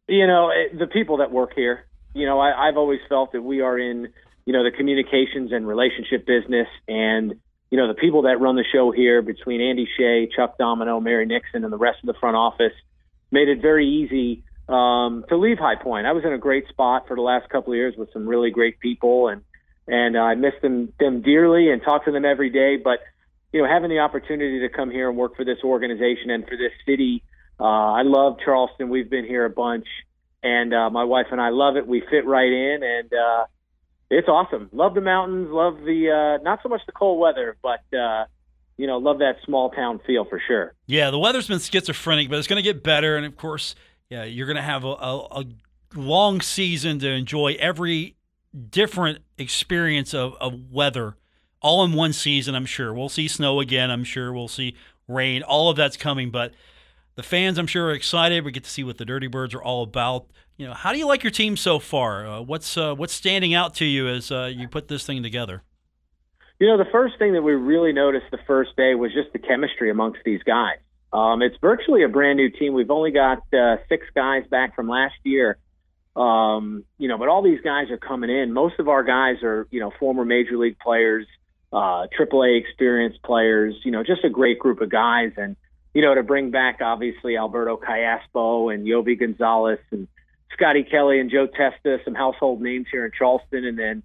You 0.09 0.27
know, 0.27 0.51
it, 0.51 0.79
the 0.79 0.87
people 0.87 1.18
that 1.18 1.31
work 1.31 1.53
here. 1.55 1.87
You 2.14 2.27
know, 2.27 2.40
I, 2.40 2.68
I've 2.68 2.77
always 2.77 3.01
felt 3.09 3.33
that 3.33 3.42
we 3.42 3.61
are 3.61 3.79
in 3.79 4.09
you 4.46 4.53
know, 4.53 4.62
the 4.62 4.70
communications 4.70 5.53
and 5.53 5.66
relationship 5.66 6.25
business 6.25 6.68
and, 6.87 7.35
you 7.70 7.77
know, 7.77 7.88
the 7.88 7.94
people 7.94 8.22
that 8.22 8.40
run 8.40 8.55
the 8.55 8.64
show 8.72 8.92
here 8.92 9.20
between 9.20 9.61
Andy 9.61 9.88
Shay, 9.99 10.29
Chuck 10.35 10.57
Domino, 10.57 11.01
Mary 11.01 11.27
Nixon, 11.27 11.64
and 11.64 11.72
the 11.72 11.77
rest 11.77 11.99
of 12.03 12.07
the 12.07 12.18
front 12.18 12.37
office 12.37 12.72
made 13.33 13.49
it 13.49 13.61
very 13.61 13.87
easy 13.88 14.44
um, 14.68 15.24
to 15.29 15.37
leave 15.37 15.59
High 15.59 15.76
Point. 15.76 16.07
I 16.07 16.12
was 16.12 16.24
in 16.24 16.33
a 16.33 16.38
great 16.38 16.68
spot 16.68 17.07
for 17.07 17.16
the 17.16 17.22
last 17.22 17.48
couple 17.48 17.72
of 17.72 17.76
years 17.76 17.94
with 17.96 18.12
some 18.12 18.26
really 18.26 18.50
great 18.50 18.81
people, 18.81 19.29
and 19.29 19.42
and 19.87 20.16
uh, 20.16 20.20
I 20.20 20.35
miss 20.35 20.55
them 20.62 20.92
them 20.98 21.22
dearly 21.22 21.70
and 21.70 21.83
talk 21.83 22.05
to 22.07 22.12
them 22.12 22.24
every 22.24 22.50
day. 22.50 22.76
But 22.76 23.00
you 23.52 23.62
know, 23.62 23.68
having 23.68 23.90
the 23.90 24.00
opportunity 24.00 24.61
to 24.61 24.68
come 24.68 24.90
here 24.90 25.09
and 25.09 25.16
work 25.16 25.37
for 25.37 25.44
this 25.44 25.59
organization 25.62 26.31
and 26.31 26.44
for 26.44 26.57
this 26.57 26.72
city, 26.85 27.22
uh, 27.61 27.64
I 27.64 28.02
love 28.02 28.38
Charleston. 28.44 28.88
We've 28.88 29.09
been 29.09 29.24
here 29.24 29.44
a 29.44 29.50
bunch, 29.50 29.87
and 30.42 30.74
uh, 30.74 30.90
my 30.90 31.05
wife 31.05 31.26
and 31.31 31.40
I 31.40 31.50
love 31.50 31.76
it. 31.76 31.87
We 31.87 32.00
fit 32.00 32.26
right 32.26 32.52
in, 32.52 32.81
and 32.83 33.12
uh, 33.12 33.44
it's 34.11 34.29
awesome. 34.29 34.68
Love 34.72 34.94
the 34.94 35.00
mountains. 35.00 35.48
Love 35.50 35.79
the 35.79 36.38
uh, 36.40 36.42
not 36.42 36.61
so 36.64 36.68
much 36.68 36.81
the 36.87 36.92
cold 36.92 37.20
weather, 37.20 37.57
but 37.62 37.85
uh, 37.96 38.24
you 38.76 38.88
know, 38.88 38.98
love 38.98 39.18
that 39.18 39.37
small 39.44 39.70
town 39.70 40.00
feel 40.05 40.24
for 40.24 40.42
sure. 40.44 40.74
Yeah, 40.87 41.11
the 41.11 41.18
weather's 41.18 41.46
been 41.46 41.61
schizophrenic, 41.61 42.29
but 42.29 42.38
it's 42.38 42.48
going 42.48 42.62
to 42.62 42.68
get 42.68 42.83
better, 42.83 43.16
and 43.16 43.24
of 43.24 43.37
course 43.37 43.76
yeah, 44.11 44.25
you're 44.25 44.47
going 44.47 44.57
to 44.57 44.62
have 44.62 44.85
a, 44.85 44.88
a, 44.88 45.19
a, 45.31 45.45
long 45.95 46.40
season 46.40 46.99
to 46.99 47.09
enjoy 47.09 47.57
every 47.59 48.16
different 48.71 49.21
experience 49.38 50.12
of, 50.12 50.35
of 50.40 50.71
weather 50.71 51.16
all 51.61 51.85
in 51.85 51.92
one 51.92 52.12
season, 52.12 52.55
I'm 52.55 52.66
sure. 52.66 52.92
We'll 52.92 53.09
see 53.09 53.29
snow 53.29 53.61
again, 53.61 53.90
I'm 53.90 54.05
sure. 54.05 54.33
We'll 54.33 54.49
see 54.49 54.77
rain. 55.09 55.42
All 55.42 55.71
of 55.71 55.77
that's 55.77 55.97
coming, 55.97 56.31
but 56.31 56.53
the 57.16 57.23
fans, 57.23 57.59
I'm 57.59 57.66
sure, 57.66 57.87
are 57.87 57.92
excited. 57.92 58.45
We 58.45 58.53
get 58.53 58.64
to 58.64 58.71
see 58.71 58.85
what 58.85 58.99
the 58.99 59.05
Dirty 59.05 59.27
Birds 59.27 59.55
are 59.55 59.62
all 59.62 59.83
about. 59.83 60.27
You 60.59 60.66
know, 60.66 60.75
how 60.75 60.92
do 60.92 60.99
you 60.99 61.07
like 61.07 61.25
your 61.25 61.31
team 61.31 61.57
so 61.57 61.79
far? 61.79 62.27
Uh, 62.27 62.40
what's 62.40 62.77
uh, 62.77 62.95
what's 62.95 63.12
standing 63.12 63.55
out 63.55 63.75
to 63.77 63.85
you 63.85 64.09
as 64.09 64.31
uh, 64.31 64.51
you 64.55 64.69
put 64.69 64.88
this 64.88 65.05
thing 65.05 65.23
together? 65.23 65.62
You 66.59 66.66
know, 66.69 66.79
the 66.79 66.90
first 66.90 67.19
thing 67.19 67.33
that 67.35 67.42
we 67.42 67.53
really 67.53 67.92
noticed 67.92 68.27
the 68.31 68.38
first 68.47 68.77
day 68.77 68.95
was 68.95 69.12
just 69.12 69.33
the 69.33 69.38
chemistry 69.38 69.90
amongst 69.90 70.21
these 70.25 70.42
guys. 70.42 70.79
Um, 71.12 71.42
it's 71.42 71.57
virtually 71.61 72.03
a 72.03 72.09
brand 72.09 72.37
new 72.37 72.51
team. 72.51 72.75
We've 72.75 72.90
only 72.90 73.11
got 73.11 73.42
uh, 73.53 73.77
six 73.88 74.07
guys 74.14 74.45
back 74.51 74.75
from 74.75 74.88
last 74.88 75.14
year. 75.23 75.59
Um, 76.14 76.85
you 76.99 77.09
know, 77.09 77.19
but 77.19 77.29
all 77.29 77.42
these 77.42 77.61
guys 77.61 77.90
are 77.90 77.99
coming 77.99 78.31
in. 78.31 78.53
Most 78.53 78.79
of 78.79 78.88
our 78.88 79.03
guys 79.03 79.42
are, 79.42 79.66
you 79.71 79.81
know, 79.81 79.92
former 79.99 80.25
major 80.25 80.57
league 80.57 80.79
players, 80.79 81.27
uh, 81.73 82.07
AAA 82.19 82.59
experienced 82.59 83.23
players. 83.23 83.75
You 83.85 83.92
know, 83.92 84.03
just 84.03 84.25
a 84.25 84.31
great 84.31 84.59
group 84.59 84.81
of 84.81 84.90
guys. 84.90 85.33
And 85.37 85.57
you 85.97 86.03
know, 86.03 86.14
to 86.14 86.23
bring 86.23 86.51
back 86.51 86.81
obviously 86.83 87.38
Alberto 87.38 87.79
Callaspo 87.79 88.73
and 88.73 88.87
Yovi 88.87 89.19
Gonzalez 89.19 89.79
and 89.90 90.09
Scotty 90.53 90.85
Kelly 90.85 91.21
and 91.21 91.31
Joe 91.31 91.47
Testa, 91.47 91.99
some 92.05 92.14
household 92.14 92.61
names 92.61 92.87
here 92.90 93.05
in 93.05 93.12
Charleston, 93.16 93.64
and 93.64 93.79
then, 93.79 94.03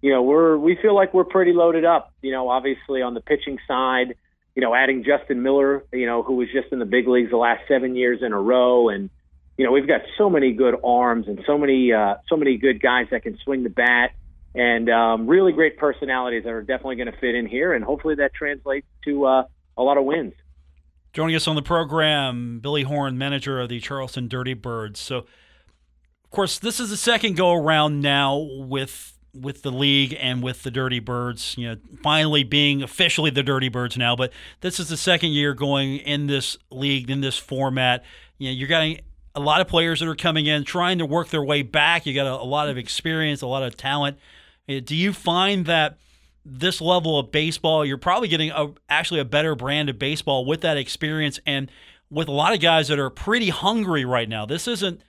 you 0.00 0.12
know, 0.12 0.22
we're 0.22 0.56
we 0.56 0.78
feel 0.80 0.94
like 0.94 1.12
we're 1.12 1.24
pretty 1.24 1.52
loaded 1.52 1.84
up. 1.84 2.12
You 2.22 2.32
know, 2.32 2.48
obviously 2.48 3.02
on 3.02 3.14
the 3.14 3.20
pitching 3.20 3.58
side 3.68 4.14
you 4.56 4.62
know, 4.62 4.74
adding 4.74 5.04
Justin 5.04 5.42
Miller, 5.42 5.84
you 5.92 6.06
know, 6.06 6.22
who 6.22 6.36
was 6.36 6.48
just 6.50 6.72
in 6.72 6.78
the 6.78 6.86
big 6.86 7.06
leagues 7.06 7.30
the 7.30 7.36
last 7.36 7.60
seven 7.68 7.94
years 7.94 8.20
in 8.22 8.32
a 8.32 8.40
row, 8.40 8.88
and 8.88 9.10
you 9.58 9.66
know, 9.66 9.70
we've 9.70 9.86
got 9.86 10.00
so 10.16 10.28
many 10.30 10.52
good 10.52 10.74
arms 10.82 11.28
and 11.28 11.40
so 11.46 11.58
many 11.58 11.92
uh, 11.92 12.14
so 12.28 12.36
many 12.36 12.56
good 12.56 12.80
guys 12.80 13.06
that 13.10 13.22
can 13.22 13.38
swing 13.44 13.62
the 13.62 13.68
bat, 13.68 14.12
and 14.54 14.88
um, 14.88 15.26
really 15.26 15.52
great 15.52 15.76
personalities 15.76 16.44
that 16.44 16.50
are 16.50 16.62
definitely 16.62 16.96
going 16.96 17.12
to 17.12 17.18
fit 17.18 17.34
in 17.34 17.46
here, 17.46 17.74
and 17.74 17.84
hopefully 17.84 18.14
that 18.14 18.32
translates 18.32 18.86
to 19.04 19.26
uh, 19.26 19.44
a 19.76 19.82
lot 19.82 19.98
of 19.98 20.04
wins. 20.04 20.32
Joining 21.12 21.36
us 21.36 21.46
on 21.46 21.54
the 21.54 21.62
program, 21.62 22.60
Billy 22.60 22.82
Horn, 22.82 23.18
manager 23.18 23.60
of 23.60 23.68
the 23.68 23.78
Charleston 23.78 24.26
Dirty 24.26 24.54
Birds. 24.54 24.98
So, 25.00 25.18
of 25.18 26.30
course, 26.30 26.58
this 26.58 26.80
is 26.80 26.88
the 26.88 26.96
second 26.96 27.36
go 27.36 27.52
around 27.52 28.00
now 28.00 28.38
with 28.38 29.15
with 29.40 29.62
the 29.62 29.70
league 29.70 30.16
and 30.18 30.42
with 30.42 30.62
the 30.62 30.70
Dirty 30.70 30.98
Birds, 30.98 31.54
you 31.58 31.68
know, 31.68 31.76
finally 32.02 32.44
being 32.44 32.82
officially 32.82 33.30
the 33.30 33.42
Dirty 33.42 33.68
Birds 33.68 33.96
now. 33.96 34.16
But 34.16 34.32
this 34.60 34.80
is 34.80 34.88
the 34.88 34.96
second 34.96 35.30
year 35.30 35.54
going 35.54 35.96
in 35.98 36.26
this 36.26 36.56
league 36.70 37.10
in 37.10 37.20
this 37.20 37.38
format. 37.38 38.04
You 38.38 38.48
know, 38.48 38.54
you're 38.54 38.68
getting 38.68 39.00
a 39.34 39.40
lot 39.40 39.60
of 39.60 39.68
players 39.68 40.00
that 40.00 40.08
are 40.08 40.16
coming 40.16 40.46
in 40.46 40.64
trying 40.64 40.98
to 40.98 41.06
work 41.06 41.28
their 41.28 41.42
way 41.42 41.62
back. 41.62 42.06
You 42.06 42.14
got 42.14 42.26
a, 42.26 42.42
a 42.42 42.44
lot 42.44 42.68
of 42.68 42.78
experience, 42.78 43.42
a 43.42 43.46
lot 43.46 43.62
of 43.62 43.76
talent. 43.76 44.18
Uh, 44.68 44.80
do 44.82 44.96
you 44.96 45.12
find 45.12 45.66
that 45.66 45.98
this 46.44 46.80
level 46.80 47.18
of 47.18 47.30
baseball, 47.32 47.84
you're 47.84 47.98
probably 47.98 48.28
getting 48.28 48.50
a, 48.50 48.72
actually 48.88 49.20
a 49.20 49.24
better 49.24 49.54
brand 49.54 49.90
of 49.90 49.98
baseball 49.98 50.44
with 50.44 50.62
that 50.62 50.76
experience 50.76 51.40
and 51.46 51.70
with 52.08 52.28
a 52.28 52.32
lot 52.32 52.54
of 52.54 52.60
guys 52.60 52.88
that 52.88 52.98
are 52.98 53.10
pretty 53.10 53.50
hungry 53.50 54.04
right 54.04 54.28
now? 54.28 54.46
This 54.46 54.66
isn't 54.68 55.02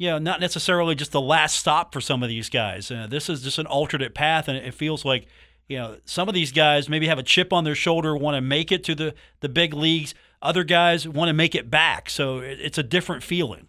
you 0.00 0.08
know, 0.08 0.18
not 0.18 0.40
necessarily 0.40 0.94
just 0.94 1.12
the 1.12 1.20
last 1.20 1.56
stop 1.56 1.92
for 1.92 2.00
some 2.00 2.22
of 2.22 2.30
these 2.30 2.48
guys. 2.48 2.90
Uh, 2.90 3.06
this 3.06 3.28
is 3.28 3.42
just 3.42 3.58
an 3.58 3.66
alternate 3.66 4.14
path, 4.14 4.48
and 4.48 4.56
it 4.56 4.72
feels 4.72 5.04
like, 5.04 5.26
you 5.68 5.76
know, 5.76 5.98
some 6.06 6.26
of 6.26 6.34
these 6.34 6.52
guys 6.52 6.88
maybe 6.88 7.06
have 7.06 7.18
a 7.18 7.22
chip 7.22 7.52
on 7.52 7.64
their 7.64 7.74
shoulder, 7.74 8.16
want 8.16 8.34
to 8.34 8.40
make 8.40 8.72
it 8.72 8.82
to 8.84 8.94
the, 8.94 9.14
the 9.40 9.48
big 9.50 9.74
leagues. 9.74 10.14
Other 10.40 10.64
guys 10.64 11.06
want 11.06 11.28
to 11.28 11.34
make 11.34 11.54
it 11.54 11.70
back. 11.70 12.08
So 12.08 12.38
it's 12.38 12.78
a 12.78 12.82
different 12.82 13.22
feeling. 13.22 13.68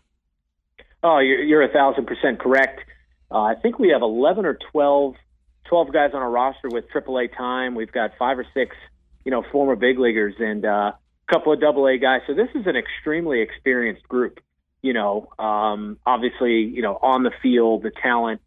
Oh, 1.04 1.20
you're, 1.20 1.44
you're 1.44 1.64
a 1.64 1.74
thousand 1.74 2.06
percent 2.06 2.40
correct. 2.40 2.80
Uh, 3.30 3.42
I 3.42 3.56
think 3.56 3.78
we 3.78 3.90
have 3.90 4.02
11 4.02 4.46
or 4.46 4.58
12, 4.72 5.16
12 5.66 5.92
guys 5.92 6.12
on 6.14 6.22
our 6.22 6.32
roster 6.32 6.70
with 6.70 6.86
AAA 6.96 7.36
time. 7.36 7.76
We've 7.76 7.92
got 7.92 8.12
five 8.18 8.40
or 8.40 8.46
six, 8.54 8.78
you 9.26 9.32
know, 9.32 9.44
former 9.52 9.76
big 9.76 10.00
leaguers 10.00 10.36
and 10.40 10.64
uh, 10.64 10.94
a 10.94 10.96
couple 11.30 11.52
of 11.52 11.60
double 11.60 11.88
A 11.88 11.98
guys. 11.98 12.22
So 12.26 12.34
this 12.34 12.48
is 12.56 12.68
an 12.68 12.78
extremely 12.78 13.42
experienced 13.42 14.08
group 14.08 14.40
you 14.82 14.94
know, 14.94 15.30
um, 15.38 15.98
obviously, 16.06 16.64
you 16.64 16.82
know, 16.82 16.98
on 17.02 17.24
the 17.24 17.32
field, 17.42 17.84
the 17.84 17.92
talent. 18.02 18.42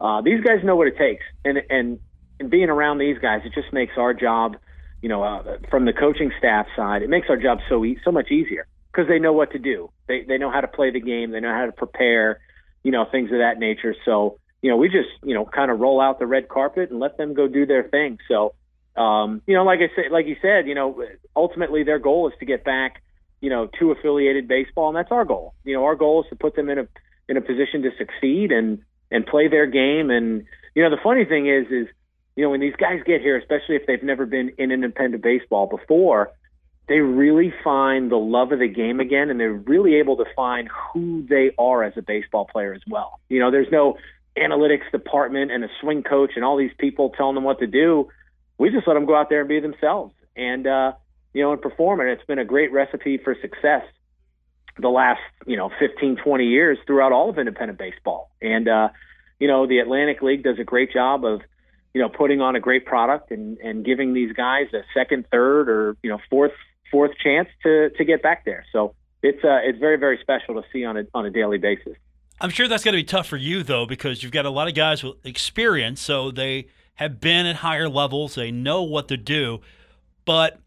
Uh, 0.00 0.20
these 0.20 0.40
guys 0.42 0.62
know 0.64 0.76
what 0.76 0.88
it 0.88 0.98
takes, 0.98 1.24
and 1.44 1.58
and 1.70 2.00
and 2.38 2.50
being 2.50 2.68
around 2.68 2.98
these 2.98 3.18
guys, 3.18 3.40
it 3.44 3.52
just 3.54 3.72
makes 3.72 3.94
our 3.96 4.12
job, 4.12 4.56
you 5.00 5.08
know, 5.08 5.22
uh, 5.22 5.58
from 5.70 5.86
the 5.86 5.92
coaching 5.92 6.32
staff 6.38 6.66
side, 6.76 7.02
it 7.02 7.08
makes 7.08 7.28
our 7.30 7.36
job 7.36 7.58
so 7.68 7.84
e- 7.84 7.98
so 8.04 8.10
much 8.10 8.30
easier 8.30 8.66
because 8.92 9.08
they 9.08 9.18
know 9.18 9.32
what 9.32 9.52
to 9.52 9.58
do. 9.58 9.90
They 10.08 10.24
they 10.26 10.38
know 10.38 10.50
how 10.50 10.60
to 10.60 10.68
play 10.68 10.90
the 10.90 11.00
game. 11.00 11.30
They 11.30 11.40
know 11.40 11.52
how 11.52 11.66
to 11.66 11.72
prepare, 11.72 12.40
you 12.82 12.90
know, 12.90 13.06
things 13.10 13.30
of 13.32 13.38
that 13.38 13.58
nature. 13.58 13.94
So 14.04 14.38
you 14.60 14.70
know, 14.70 14.76
we 14.76 14.88
just 14.88 15.08
you 15.22 15.34
know 15.34 15.44
kind 15.46 15.70
of 15.70 15.78
roll 15.78 16.00
out 16.00 16.18
the 16.18 16.26
red 16.26 16.48
carpet 16.48 16.90
and 16.90 16.98
let 16.98 17.16
them 17.16 17.34
go 17.34 17.48
do 17.48 17.66
their 17.66 17.84
thing. 17.84 18.18
So. 18.28 18.54
Um, 18.96 19.42
you 19.46 19.54
know, 19.54 19.62
like 19.62 19.80
I 19.80 19.94
said, 19.94 20.10
like 20.10 20.24
you 20.24 20.36
said, 20.40 20.66
you 20.66 20.74
know, 20.74 21.02
ultimately 21.36 21.84
their 21.84 21.98
goal 21.98 22.28
is 22.28 22.34
to 22.40 22.46
get 22.46 22.64
back 22.64 23.02
you 23.40 23.50
know, 23.50 23.68
to 23.78 23.90
affiliated 23.92 24.48
baseball, 24.48 24.88
and 24.88 24.96
that's 24.96 25.12
our 25.12 25.24
goal. 25.24 25.54
You 25.64 25.74
know, 25.74 25.84
our 25.84 25.96
goal 25.96 26.22
is 26.22 26.28
to 26.30 26.36
put 26.36 26.56
them 26.56 26.68
in 26.68 26.78
a 26.78 26.88
in 27.28 27.36
a 27.36 27.40
position 27.40 27.82
to 27.82 27.90
succeed 27.98 28.52
and 28.52 28.80
and 29.10 29.26
play 29.26 29.48
their 29.48 29.66
game. 29.66 30.10
And 30.10 30.44
you 30.74 30.82
know, 30.82 30.90
the 30.90 31.02
funny 31.02 31.24
thing 31.24 31.48
is, 31.48 31.66
is 31.70 31.88
you 32.36 32.44
know, 32.44 32.50
when 32.50 32.60
these 32.60 32.76
guys 32.76 33.00
get 33.06 33.20
here, 33.20 33.36
especially 33.38 33.76
if 33.76 33.86
they've 33.86 34.02
never 34.02 34.26
been 34.26 34.52
in 34.58 34.70
independent 34.70 35.22
baseball 35.22 35.66
before, 35.66 36.32
they 36.88 37.00
really 37.00 37.52
find 37.64 38.10
the 38.10 38.16
love 38.16 38.52
of 38.52 38.58
the 38.58 38.68
game 38.68 39.00
again, 39.00 39.30
and 39.30 39.40
they're 39.40 39.52
really 39.52 39.96
able 39.96 40.16
to 40.18 40.24
find 40.36 40.68
who 40.92 41.26
they 41.28 41.52
are 41.58 41.82
as 41.82 41.94
a 41.96 42.02
baseball 42.02 42.46
player 42.46 42.72
as 42.74 42.82
well. 42.88 43.20
You 43.28 43.40
know, 43.40 43.50
there's 43.50 43.70
no 43.72 43.96
analytics 44.36 44.90
department 44.92 45.50
and 45.50 45.64
a 45.64 45.68
swing 45.80 46.02
coach 46.02 46.32
and 46.36 46.44
all 46.44 46.56
these 46.56 46.72
people 46.78 47.10
telling 47.16 47.34
them 47.34 47.44
what 47.44 47.58
to 47.60 47.66
do. 47.66 48.08
We 48.58 48.70
just 48.70 48.86
let 48.86 48.94
them 48.94 49.06
go 49.06 49.16
out 49.16 49.28
there 49.30 49.40
and 49.40 49.48
be 49.48 49.60
themselves. 49.60 50.14
And 50.36 50.66
uh, 50.66 50.92
you 51.36 51.42
know, 51.42 51.52
and 51.52 51.60
perform. 51.60 52.00
And 52.00 52.08
it's 52.08 52.24
been 52.24 52.38
a 52.38 52.46
great 52.46 52.72
recipe 52.72 53.18
for 53.18 53.36
success 53.42 53.82
the 54.78 54.88
last, 54.88 55.20
you 55.46 55.58
know, 55.58 55.70
15, 55.78 56.16
20 56.16 56.44
years 56.46 56.78
throughout 56.86 57.12
all 57.12 57.28
of 57.28 57.38
independent 57.38 57.78
baseball. 57.78 58.30
And, 58.40 58.66
uh, 58.66 58.88
you 59.38 59.46
know, 59.46 59.66
the 59.66 59.80
Atlantic 59.80 60.22
League 60.22 60.42
does 60.42 60.58
a 60.58 60.64
great 60.64 60.94
job 60.94 61.26
of, 61.26 61.42
you 61.92 62.00
know, 62.00 62.08
putting 62.08 62.40
on 62.40 62.56
a 62.56 62.60
great 62.60 62.86
product 62.86 63.30
and, 63.32 63.58
and 63.58 63.84
giving 63.84 64.14
these 64.14 64.32
guys 64.32 64.68
a 64.72 64.80
second, 64.94 65.26
third, 65.30 65.68
or, 65.68 65.98
you 66.02 66.08
know, 66.08 66.18
fourth, 66.30 66.52
fourth 66.90 67.10
chance 67.22 67.48
to, 67.64 67.90
to 67.90 68.04
get 68.06 68.22
back 68.22 68.46
there. 68.46 68.64
So 68.72 68.94
it's, 69.22 69.44
uh, 69.44 69.58
it's 69.62 69.78
very, 69.78 69.98
very 69.98 70.18
special 70.22 70.54
to 70.54 70.62
see 70.72 70.86
on 70.86 70.96
a, 70.96 71.04
on 71.12 71.26
a 71.26 71.30
daily 71.30 71.58
basis. 71.58 71.96
I'm 72.40 72.50
sure 72.50 72.66
that's 72.66 72.82
going 72.82 72.94
to 72.94 72.98
be 72.98 73.04
tough 73.04 73.26
for 73.26 73.36
you, 73.36 73.62
though, 73.62 73.84
because 73.84 74.22
you've 74.22 74.32
got 74.32 74.46
a 74.46 74.50
lot 74.50 74.68
of 74.68 74.74
guys 74.74 75.04
with 75.04 75.16
experience. 75.26 76.00
So 76.00 76.30
they 76.30 76.68
have 76.94 77.20
been 77.20 77.44
at 77.44 77.56
higher 77.56 77.90
levels, 77.90 78.36
they 78.36 78.50
know 78.50 78.82
what 78.82 79.08
to 79.08 79.18
do. 79.18 79.60
But 80.24 80.60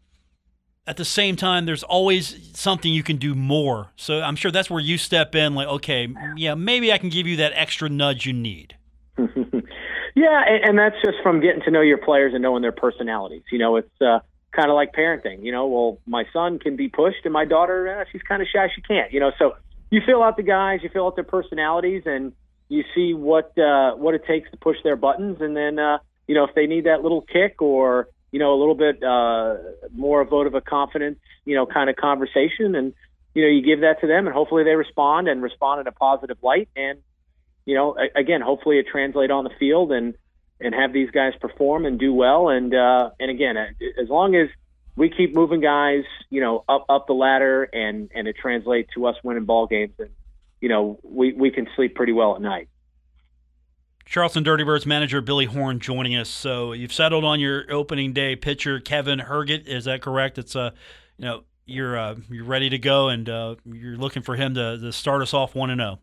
at 0.90 0.96
the 0.96 1.04
same 1.04 1.36
time, 1.36 1.66
there's 1.66 1.84
always 1.84 2.50
something 2.58 2.92
you 2.92 3.04
can 3.04 3.16
do 3.16 3.36
more. 3.36 3.92
So 3.94 4.20
I'm 4.22 4.34
sure 4.34 4.50
that's 4.50 4.68
where 4.68 4.80
you 4.80 4.98
step 4.98 5.36
in, 5.36 5.54
like, 5.54 5.68
okay, 5.68 6.08
yeah, 6.36 6.56
maybe 6.56 6.92
I 6.92 6.98
can 6.98 7.10
give 7.10 7.28
you 7.28 7.36
that 7.36 7.52
extra 7.54 7.88
nudge 7.88 8.26
you 8.26 8.32
need. 8.32 8.74
yeah, 9.16 10.42
and, 10.48 10.64
and, 10.64 10.78
that's 10.78 10.96
just 11.04 11.18
from 11.22 11.40
getting 11.40 11.62
to 11.62 11.70
know 11.70 11.80
your 11.80 11.98
players 11.98 12.34
and 12.34 12.42
knowing 12.42 12.62
their 12.62 12.72
personalities. 12.72 13.42
You 13.52 13.60
know, 13.60 13.76
it's 13.76 14.00
uh, 14.00 14.18
kind 14.50 14.68
of 14.68 14.74
like 14.74 14.92
parenting. 14.92 15.44
You 15.44 15.52
know, 15.52 15.68
well, 15.68 16.00
my 16.06 16.24
son 16.32 16.58
can 16.58 16.74
be 16.74 16.88
pushed, 16.88 17.24
and 17.24 17.32
my 17.32 17.44
daughter, 17.44 17.86
eh, 17.86 18.04
she's 18.10 18.22
kind 18.22 18.42
of 18.42 18.48
shy, 18.52 18.68
she 18.74 18.82
can't. 18.82 19.12
You 19.12 19.20
know, 19.20 19.30
so 19.38 19.52
you 19.90 20.00
fill 20.04 20.24
out 20.24 20.36
the 20.36 20.42
guys, 20.42 20.80
you 20.82 20.88
fill 20.92 21.06
out 21.06 21.14
their 21.14 21.22
personalities, 21.22 22.02
and 22.04 22.32
you 22.68 22.82
see 22.96 23.14
what 23.14 23.56
uh, 23.56 23.92
what 23.92 24.14
it 24.14 24.24
takes 24.26 24.50
to 24.50 24.56
push 24.56 24.78
their 24.82 24.96
buttons, 24.96 25.40
and 25.40 25.56
then 25.56 25.78
uh, 25.78 25.98
you 26.26 26.34
know 26.34 26.42
if 26.42 26.54
they 26.56 26.66
need 26.66 26.86
that 26.86 27.02
little 27.02 27.20
kick 27.20 27.62
or 27.62 28.08
you 28.32 28.38
know, 28.38 28.54
a 28.54 28.58
little 28.58 28.74
bit 28.74 29.02
uh, 29.02 29.56
more 29.92 30.20
a 30.20 30.24
vote 30.24 30.46
of 30.46 30.54
a 30.54 30.60
confidence, 30.60 31.18
you 31.44 31.54
know, 31.54 31.66
kind 31.66 31.90
of 31.90 31.96
conversation. 31.96 32.74
And, 32.74 32.92
you 33.34 33.42
know, 33.42 33.48
you 33.48 33.62
give 33.62 33.80
that 33.80 34.00
to 34.00 34.06
them 34.06 34.26
and 34.26 34.34
hopefully 34.34 34.64
they 34.64 34.74
respond 34.74 35.28
and 35.28 35.42
respond 35.42 35.80
in 35.80 35.86
a 35.86 35.92
positive 35.92 36.38
light. 36.42 36.68
And, 36.76 37.00
you 37.64 37.74
know, 37.74 37.96
again, 38.14 38.40
hopefully 38.40 38.78
it 38.78 38.86
translates 38.90 39.32
on 39.32 39.44
the 39.44 39.50
field. 39.58 39.92
And, 39.92 40.14
and 40.60 40.74
have 40.74 40.92
these 40.92 41.10
guys 41.10 41.32
perform 41.40 41.86
and 41.86 41.98
do 41.98 42.12
well. 42.12 42.48
And 42.48 42.74
uh, 42.74 43.10
and 43.18 43.30
again, 43.30 43.56
as 43.56 44.08
long 44.08 44.34
as 44.34 44.48
we 44.96 45.10
keep 45.10 45.34
moving 45.34 45.60
guys, 45.60 46.04
you 46.28 46.40
know, 46.40 46.64
up 46.68 46.84
up 46.88 47.06
the 47.06 47.14
ladder, 47.14 47.64
and 47.64 48.10
and 48.14 48.28
it 48.28 48.36
translates 48.40 48.92
to 48.94 49.06
us 49.06 49.16
winning 49.22 49.44
ball 49.44 49.66
games, 49.66 49.94
and 49.98 50.10
you 50.60 50.68
know, 50.68 51.00
we 51.02 51.32
we 51.32 51.50
can 51.50 51.66
sleep 51.76 51.94
pretty 51.94 52.12
well 52.12 52.36
at 52.36 52.42
night. 52.42 52.68
Charleston 54.04 54.42
Dirty 54.42 54.64
Birds 54.64 54.86
manager 54.86 55.20
Billy 55.20 55.44
Horn 55.44 55.78
joining 55.78 56.16
us. 56.16 56.28
So 56.28 56.72
you've 56.72 56.92
settled 56.92 57.24
on 57.24 57.40
your 57.40 57.64
opening 57.70 58.12
day 58.12 58.36
pitcher 58.36 58.80
Kevin 58.80 59.20
Herget. 59.20 59.66
Is 59.66 59.84
that 59.84 60.02
correct? 60.02 60.38
It's 60.38 60.54
a, 60.54 60.60
uh, 60.60 60.70
you 61.16 61.24
know, 61.24 61.42
you're 61.66 61.96
uh, 61.96 62.16
you're 62.28 62.44
ready 62.44 62.68
to 62.70 62.78
go, 62.78 63.08
and 63.08 63.28
uh, 63.28 63.54
you're 63.64 63.96
looking 63.96 64.22
for 64.22 64.36
him 64.36 64.54
to, 64.54 64.78
to 64.78 64.92
start 64.92 65.22
us 65.22 65.32
off 65.32 65.54
one 65.54 65.70
and 65.70 65.80
zero. 65.80 65.98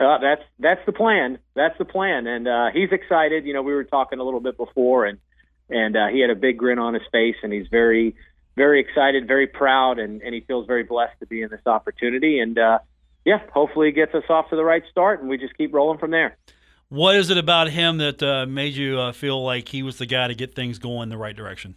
Oh. 0.00 0.04
Uh, 0.04 0.18
that's 0.18 0.42
that's 0.58 0.80
the 0.86 0.92
plan. 0.92 1.38
That's 1.54 1.76
the 1.78 1.84
plan, 1.84 2.26
and 2.26 2.48
uh, 2.48 2.70
he's 2.72 2.90
excited. 2.90 3.44
You 3.44 3.52
know, 3.52 3.62
we 3.62 3.74
were 3.74 3.84
talking 3.84 4.18
a 4.18 4.24
little 4.24 4.40
bit 4.40 4.56
before, 4.56 5.04
and 5.04 5.18
and 5.68 5.96
uh, 5.96 6.08
he 6.08 6.20
had 6.20 6.30
a 6.30 6.34
big 6.34 6.56
grin 6.58 6.78
on 6.78 6.94
his 6.94 7.02
face, 7.12 7.36
and 7.42 7.52
he's 7.52 7.68
very 7.68 8.16
very 8.56 8.80
excited, 8.80 9.28
very 9.28 9.46
proud, 9.46 9.98
and, 9.98 10.22
and 10.22 10.34
he 10.34 10.40
feels 10.40 10.66
very 10.66 10.82
blessed 10.82 11.18
to 11.20 11.26
be 11.26 11.42
in 11.42 11.50
this 11.50 11.60
opportunity. 11.66 12.40
And 12.40 12.58
yeah, 13.24 13.40
hopefully, 13.52 13.88
he 13.88 13.92
gets 13.92 14.14
us 14.14 14.24
off 14.28 14.50
to 14.50 14.56
the 14.56 14.64
right 14.64 14.82
start, 14.90 15.20
and 15.20 15.28
we 15.28 15.38
just 15.38 15.56
keep 15.56 15.72
rolling 15.72 15.98
from 15.98 16.10
there. 16.10 16.36
What 16.90 17.14
is 17.14 17.30
it 17.30 17.38
about 17.38 17.70
him 17.70 17.98
that 17.98 18.20
uh, 18.20 18.46
made 18.46 18.74
you 18.74 18.98
uh, 18.98 19.12
feel 19.12 19.42
like 19.44 19.68
he 19.68 19.84
was 19.84 19.98
the 19.98 20.06
guy 20.06 20.26
to 20.26 20.34
get 20.34 20.56
things 20.56 20.80
going 20.80 21.08
the 21.08 21.16
right 21.16 21.36
direction? 21.36 21.76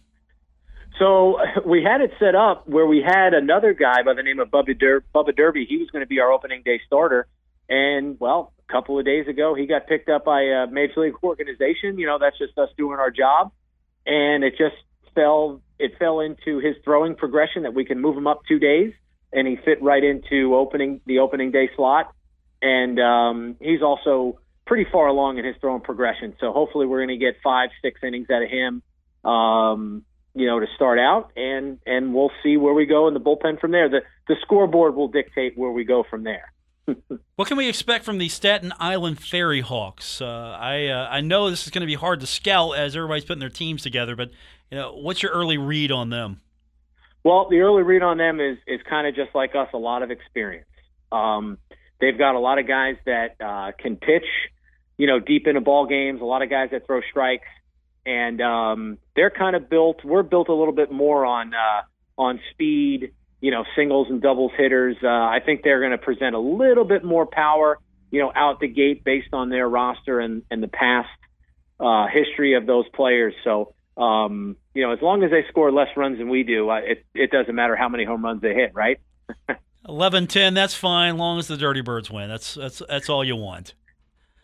So 0.98 1.38
we 1.64 1.84
had 1.84 2.00
it 2.00 2.10
set 2.18 2.34
up 2.34 2.68
where 2.68 2.84
we 2.84 3.00
had 3.00 3.32
another 3.32 3.74
guy 3.74 4.02
by 4.02 4.14
the 4.14 4.24
name 4.24 4.40
of 4.40 4.48
Bubba, 4.48 4.76
Der- 4.76 5.04
Bubba 5.14 5.36
Derby. 5.36 5.66
He 5.68 5.76
was 5.76 5.88
going 5.90 6.02
to 6.02 6.08
be 6.08 6.18
our 6.18 6.32
opening 6.32 6.62
day 6.64 6.80
starter, 6.84 7.28
and 7.68 8.18
well, 8.18 8.52
a 8.68 8.72
couple 8.72 8.98
of 8.98 9.04
days 9.04 9.28
ago, 9.28 9.54
he 9.54 9.66
got 9.66 9.86
picked 9.86 10.08
up 10.08 10.24
by 10.24 10.42
a 10.42 10.66
major 10.66 11.02
league 11.02 11.14
organization. 11.22 11.96
You 11.96 12.06
know, 12.06 12.18
that's 12.18 12.36
just 12.36 12.58
us 12.58 12.70
doing 12.76 12.98
our 12.98 13.12
job, 13.12 13.52
and 14.04 14.42
it 14.42 14.54
just 14.58 14.74
fell. 15.14 15.60
It 15.78 15.92
fell 15.96 16.18
into 16.18 16.58
his 16.58 16.74
throwing 16.82 17.14
progression 17.14 17.62
that 17.62 17.74
we 17.74 17.84
can 17.84 18.00
move 18.00 18.16
him 18.16 18.26
up 18.26 18.42
two 18.48 18.58
days, 18.58 18.92
and 19.32 19.46
he 19.46 19.54
fit 19.64 19.80
right 19.80 20.02
into 20.02 20.56
opening 20.56 21.00
the 21.06 21.20
opening 21.20 21.52
day 21.52 21.70
slot. 21.76 22.12
And 22.60 22.98
um, 22.98 23.56
he's 23.60 23.82
also 23.82 24.40
pretty 24.66 24.86
far 24.90 25.06
along 25.06 25.38
in 25.38 25.44
his 25.44 25.56
throwing 25.60 25.80
progression. 25.80 26.34
So 26.40 26.52
hopefully 26.52 26.86
we're 26.86 27.04
going 27.04 27.18
to 27.18 27.24
get 27.24 27.36
five, 27.42 27.70
six 27.82 28.00
innings 28.02 28.28
out 28.30 28.42
of 28.42 28.50
him, 28.50 28.82
um, 29.30 30.04
you 30.34 30.46
know, 30.46 30.60
to 30.60 30.66
start 30.74 30.98
out, 30.98 31.30
and 31.36 31.78
and 31.86 32.14
we'll 32.14 32.32
see 32.42 32.56
where 32.56 32.74
we 32.74 32.86
go 32.86 33.08
in 33.08 33.14
the 33.14 33.20
bullpen 33.20 33.60
from 33.60 33.70
there. 33.70 33.88
The 33.88 34.00
the 34.28 34.36
scoreboard 34.42 34.94
will 34.94 35.08
dictate 35.08 35.56
where 35.56 35.70
we 35.70 35.84
go 35.84 36.04
from 36.08 36.24
there. 36.24 36.52
what 37.36 37.48
can 37.48 37.56
we 37.56 37.68
expect 37.68 38.04
from 38.04 38.18
the 38.18 38.28
Staten 38.28 38.72
Island 38.78 39.20
Ferry 39.20 39.60
Hawks? 39.60 40.20
Uh, 40.20 40.56
I 40.60 40.88
uh, 40.88 41.08
I 41.10 41.20
know 41.20 41.50
this 41.50 41.64
is 41.64 41.70
going 41.70 41.82
to 41.82 41.86
be 41.86 41.94
hard 41.94 42.20
to 42.20 42.26
scout 42.26 42.76
as 42.76 42.96
everybody's 42.96 43.24
putting 43.24 43.40
their 43.40 43.48
teams 43.48 43.82
together, 43.82 44.16
but 44.16 44.30
you 44.70 44.78
know, 44.78 44.92
what's 44.94 45.22
your 45.22 45.32
early 45.32 45.58
read 45.58 45.92
on 45.92 46.10
them? 46.10 46.40
Well, 47.22 47.48
the 47.48 47.60
early 47.60 47.82
read 47.82 48.02
on 48.02 48.18
them 48.18 48.40
is 48.40 48.58
is 48.66 48.80
kind 48.88 49.06
of 49.06 49.14
just 49.14 49.34
like 49.34 49.54
us, 49.54 49.68
a 49.72 49.78
lot 49.78 50.02
of 50.02 50.10
experience. 50.10 50.66
Um, 51.12 51.58
they've 52.00 52.18
got 52.18 52.34
a 52.34 52.40
lot 52.40 52.58
of 52.58 52.66
guys 52.66 52.96
that 53.06 53.36
uh, 53.40 53.72
can 53.78 53.96
pitch 53.96 54.26
you 54.96 55.06
know, 55.06 55.18
deep 55.18 55.46
into 55.46 55.60
ball 55.60 55.86
games, 55.86 56.20
a 56.20 56.24
lot 56.24 56.42
of 56.42 56.50
guys 56.50 56.70
that 56.70 56.86
throw 56.86 57.00
strikes, 57.10 57.46
and 58.06 58.40
um, 58.40 58.98
they're 59.16 59.30
kind 59.30 59.56
of 59.56 59.68
built. 59.68 60.04
We're 60.04 60.22
built 60.22 60.48
a 60.48 60.54
little 60.54 60.74
bit 60.74 60.92
more 60.92 61.24
on 61.24 61.52
uh, 61.54 61.82
on 62.16 62.40
speed, 62.52 63.12
you 63.40 63.50
know, 63.50 63.64
singles 63.76 64.08
and 64.10 64.22
doubles 64.22 64.52
hitters. 64.56 64.96
Uh, 65.02 65.08
I 65.08 65.40
think 65.44 65.62
they're 65.62 65.80
going 65.80 65.92
to 65.92 65.98
present 65.98 66.34
a 66.34 66.40
little 66.40 66.84
bit 66.84 67.04
more 67.04 67.26
power, 67.26 67.78
you 68.10 68.20
know, 68.20 68.32
out 68.34 68.60
the 68.60 68.68
gate 68.68 69.04
based 69.04 69.32
on 69.32 69.48
their 69.48 69.68
roster 69.68 70.20
and 70.20 70.42
and 70.50 70.62
the 70.62 70.68
past 70.68 71.08
uh, 71.80 72.06
history 72.06 72.54
of 72.54 72.66
those 72.66 72.88
players. 72.94 73.34
So. 73.44 73.74
Um, 73.96 74.56
you 74.74 74.82
know, 74.82 74.92
as 74.92 75.00
long 75.00 75.22
as 75.22 75.30
they 75.30 75.44
score 75.48 75.70
less 75.70 75.86
runs 75.96 76.18
than 76.18 76.28
we 76.28 76.42
do, 76.42 76.68
uh, 76.68 76.78
it 76.78 77.06
it 77.14 77.30
doesn't 77.30 77.54
matter 77.54 77.76
how 77.76 77.88
many 77.88 78.04
home 78.04 78.24
runs 78.24 78.42
they 78.42 78.52
hit, 78.52 78.72
right? 78.74 78.98
11-10, 79.86 80.54
that's 80.54 80.74
fine, 80.74 81.16
long 81.16 81.38
as 81.38 81.46
the 81.46 81.56
Dirty 81.56 81.80
Birds 81.80 82.10
win. 82.10 82.28
That's 82.28 82.54
that's 82.54 82.82
that's 82.88 83.08
all 83.08 83.22
you 83.22 83.36
want. 83.36 83.74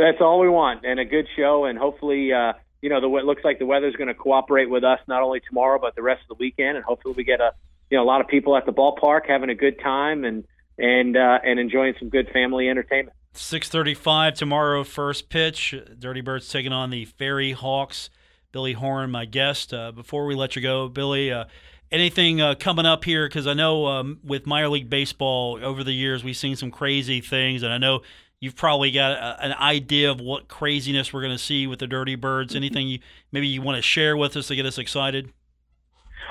That's 0.00 0.22
all 0.22 0.40
we 0.40 0.48
want, 0.48 0.86
and 0.86 0.98
a 0.98 1.04
good 1.04 1.28
show, 1.36 1.66
and 1.66 1.78
hopefully, 1.78 2.32
uh, 2.32 2.54
you 2.80 2.88
know, 2.88 3.02
the 3.02 3.14
it 3.18 3.26
looks 3.26 3.44
like 3.44 3.58
the 3.58 3.66
weather's 3.66 3.94
going 3.96 4.08
to 4.08 4.14
cooperate 4.14 4.70
with 4.70 4.82
us 4.82 4.98
not 5.06 5.22
only 5.22 5.40
tomorrow 5.40 5.78
but 5.78 5.94
the 5.94 6.02
rest 6.02 6.22
of 6.22 6.38
the 6.38 6.42
weekend, 6.42 6.76
and 6.76 6.84
hopefully 6.84 7.14
we 7.14 7.22
get 7.22 7.40
a 7.40 7.52
you 7.90 7.98
know 7.98 8.02
a 8.02 8.06
lot 8.06 8.22
of 8.22 8.28
people 8.28 8.56
at 8.56 8.64
the 8.64 8.72
ballpark 8.72 9.28
having 9.28 9.50
a 9.50 9.54
good 9.54 9.78
time 9.80 10.24
and 10.24 10.44
and 10.78 11.18
uh, 11.18 11.38
and 11.44 11.60
enjoying 11.60 11.94
some 11.98 12.08
good 12.08 12.30
family 12.32 12.70
entertainment. 12.70 13.14
6:35 13.34 14.34
tomorrow, 14.34 14.84
first 14.84 15.28
pitch. 15.28 15.74
Dirty 15.98 16.22
Birds 16.22 16.48
taking 16.48 16.72
on 16.72 16.88
the 16.88 17.04
Ferry 17.04 17.52
Hawks. 17.52 18.08
Billy 18.52 18.72
Horn, 18.72 19.10
my 19.10 19.26
guest. 19.26 19.74
Uh, 19.74 19.92
before 19.92 20.24
we 20.24 20.34
let 20.34 20.56
you 20.56 20.62
go, 20.62 20.88
Billy, 20.88 21.30
uh, 21.30 21.44
anything 21.92 22.40
uh, 22.40 22.54
coming 22.54 22.86
up 22.86 23.04
here? 23.04 23.28
Because 23.28 23.46
I 23.46 23.52
know 23.52 23.86
um, 23.86 24.18
with 24.24 24.46
minor 24.46 24.68
league 24.68 24.90
baseball 24.90 25.58
over 25.62 25.84
the 25.84 25.92
years, 25.92 26.24
we've 26.24 26.36
seen 26.36 26.56
some 26.56 26.70
crazy 26.70 27.20
things, 27.20 27.62
and 27.62 27.72
I 27.72 27.78
know 27.78 28.00
you've 28.40 28.56
probably 28.56 28.90
got 28.90 29.12
a, 29.12 29.44
an 29.44 29.52
idea 29.52 30.10
of 30.10 30.20
what 30.20 30.48
craziness 30.48 31.12
we're 31.12 31.20
going 31.20 31.36
to 31.36 31.42
see 31.42 31.66
with 31.66 31.78
the 31.78 31.86
Dirty 31.86 32.16
Birds. 32.16 32.56
Anything 32.56 32.88
you 32.88 32.98
maybe 33.30 33.46
you 33.46 33.62
want 33.62 33.76
to 33.76 33.82
share 33.82 34.16
with 34.16 34.36
us 34.36 34.48
to 34.48 34.56
get 34.56 34.66
us 34.66 34.78
excited? 34.78 35.32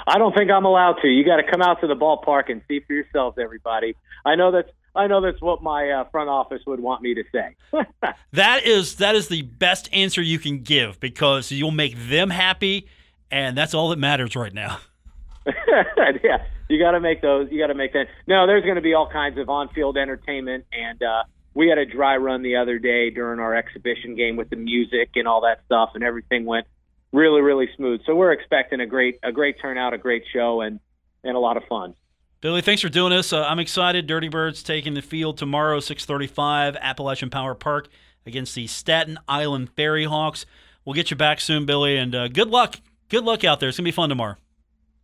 I 0.07 0.17
don't 0.17 0.35
think 0.35 0.49
I'm 0.49 0.65
allowed 0.65 0.97
to. 1.01 1.07
You 1.07 1.23
got 1.23 1.37
to 1.37 1.49
come 1.49 1.61
out 1.61 1.81
to 1.81 1.87
the 1.87 1.95
ballpark 1.95 2.49
and 2.49 2.61
see 2.67 2.79
for 2.79 2.93
yourselves, 2.93 3.37
everybody. 3.39 3.95
I 4.25 4.35
know 4.35 4.51
that's 4.51 4.69
I 4.95 5.07
know 5.07 5.21
that's 5.21 5.41
what 5.41 5.61
my 5.61 5.89
uh, 5.89 6.03
front 6.09 6.29
office 6.29 6.61
would 6.65 6.79
want 6.79 7.01
me 7.01 7.13
to 7.13 7.23
say. 7.31 7.55
that 8.33 8.65
is 8.65 8.95
that 8.95 9.15
is 9.15 9.27
the 9.27 9.43
best 9.43 9.89
answer 9.93 10.21
you 10.21 10.39
can 10.39 10.63
give 10.63 10.99
because 10.99 11.51
you'll 11.51 11.71
make 11.71 11.95
them 12.09 12.29
happy, 12.31 12.87
and 13.29 13.57
that's 13.57 13.73
all 13.73 13.89
that 13.89 13.99
matters 13.99 14.35
right 14.35 14.53
now. 14.53 14.79
yeah, 16.23 16.43
you 16.67 16.79
got 16.79 16.91
to 16.91 16.99
make 16.99 17.21
those. 17.21 17.49
You 17.51 17.59
got 17.59 17.67
to 17.67 17.75
make 17.75 17.93
that. 17.93 18.07
No, 18.27 18.45
there's 18.47 18.63
going 18.63 18.75
to 18.75 18.81
be 18.81 18.93
all 18.93 19.09
kinds 19.09 19.37
of 19.37 19.49
on-field 19.49 19.97
entertainment, 19.97 20.65
and 20.71 21.01
uh, 21.01 21.23
we 21.53 21.67
had 21.67 21.77
a 21.77 21.85
dry 21.85 22.17
run 22.17 22.41
the 22.41 22.57
other 22.57 22.79
day 22.79 23.09
during 23.09 23.39
our 23.39 23.55
exhibition 23.55 24.15
game 24.15 24.35
with 24.35 24.49
the 24.49 24.55
music 24.55 25.11
and 25.15 25.27
all 25.27 25.41
that 25.41 25.61
stuff, 25.65 25.91
and 25.95 26.03
everything 26.03 26.45
went 26.45 26.67
really, 27.11 27.41
really 27.41 27.69
smooth. 27.75 28.01
So 28.05 28.15
we're 28.15 28.31
expecting 28.31 28.79
a 28.79 28.85
great, 28.85 29.19
a 29.23 29.31
great 29.31 29.59
turnout, 29.61 29.93
a 29.93 29.97
great 29.97 30.23
show, 30.31 30.61
and 30.61 30.79
and 31.23 31.35
a 31.35 31.39
lot 31.39 31.57
of 31.57 31.63
fun. 31.65 31.95
Billy, 32.41 32.61
thanks 32.61 32.81
for 32.81 32.87
doing 32.87 33.11
this. 33.11 33.33
Uh, 33.33 33.43
I'm 33.43 33.59
excited. 33.59 34.07
Dirty 34.07 34.29
Birds 34.29 34.63
taking 34.63 34.93
the 34.93 35.01
field 35.01 35.37
tomorrow, 35.37 35.79
6:35, 35.79 36.77
Appalachian 36.79 37.29
Power 37.29 37.55
Park 37.55 37.89
against 38.25 38.55
the 38.55 38.67
Staten 38.67 39.17
Island 39.27 39.69
Ferry 39.75 40.05
Hawks. 40.05 40.45
We'll 40.85 40.93
get 40.93 41.11
you 41.11 41.17
back 41.17 41.41
soon, 41.41 41.65
Billy, 41.65 41.97
and 41.97 42.15
uh, 42.15 42.27
good 42.29 42.47
luck. 42.47 42.77
Good 43.09 43.23
luck 43.23 43.43
out 43.43 43.59
there. 43.59 43.69
It's 43.69 43.77
gonna 43.77 43.85
be 43.85 43.91
fun 43.91 44.09
tomorrow. 44.09 44.35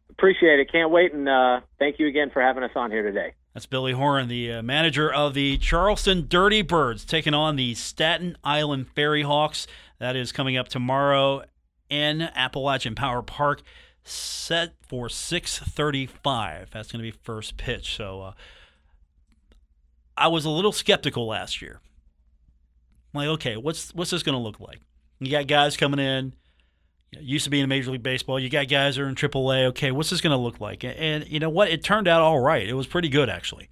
Appreciate 0.10 0.60
it. 0.60 0.72
Can't 0.72 0.92
wait, 0.92 1.14
and 1.14 1.28
uh, 1.28 1.60
thank 1.78 2.00
you 2.00 2.08
again 2.08 2.30
for 2.30 2.42
having 2.42 2.64
us 2.64 2.72
on 2.76 2.90
here 2.90 3.04
today. 3.04 3.34
That's 3.56 3.66
Billy 3.66 3.94
Horn, 3.94 4.28
the 4.28 4.52
uh, 4.52 4.62
manager 4.62 5.10
of 5.12 5.34
the 5.34 5.58
Charleston 5.58 6.28
Dirty 6.28 6.62
Birds, 6.62 7.06
taking 7.06 7.34
on 7.34 7.56
the 7.56 7.74
Staten 7.74 8.38
Island 8.44 8.90
Ferry 8.90 9.22
Hawks. 9.22 9.66
That 9.98 10.18
is 10.18 10.34
coming 10.34 10.58
up 10.58 10.68
tomorrow 10.68 11.46
in 11.90 12.24
Appalachian 12.36 12.96
Power 12.96 13.22
Park, 13.22 13.62
set 14.04 14.74
for 14.82 15.08
6:35. 15.08 16.70
That's 16.70 16.92
going 16.92 17.02
to 17.06 17.10
be 17.10 17.18
first 17.24 17.56
pitch. 17.56 17.96
So 17.96 18.22
uh, 18.22 18.34
I 20.18 20.28
was 20.28 20.44
a 20.44 20.50
little 20.50 20.74
skeptical 20.74 21.26
last 21.26 21.62
year. 21.62 21.80
Like, 23.14 23.30
okay, 23.30 23.56
what's 23.56 23.96
what's 23.96 24.12
this 24.12 24.22
going 24.22 24.38
to 24.38 24.44
look 24.44 24.60
like? 24.60 24.82
You 25.20 25.32
got 25.32 25.48
guys 25.48 25.78
coming 25.78 26.02
in 26.02 26.34
used 27.22 27.44
to 27.46 27.50
be 27.50 27.60
in 27.60 27.70
Major 27.70 27.92
League 27.92 28.04
Baseball. 28.04 28.40
You 28.40 28.50
got 28.50 28.68
guys 28.68 28.96
that 28.96 29.04
are 29.04 29.10
in 29.10 29.16
AAA. 29.16 29.66
Okay, 29.68 29.92
what's 29.92 30.10
this 30.10 30.22
going 30.22 30.32
to 30.32 30.38
look 30.38 30.60
like? 30.60 30.84
And 30.84 31.28
you 31.28 31.40
know 31.40 31.50
what? 31.50 31.70
It 31.70 31.84
turned 31.84 32.08
out 32.08 32.22
all 32.22 32.40
right. 32.40 32.68
It 32.68 32.74
was 32.74 32.88
pretty 32.88 33.10
good, 33.10 33.30
actually. 33.30 33.70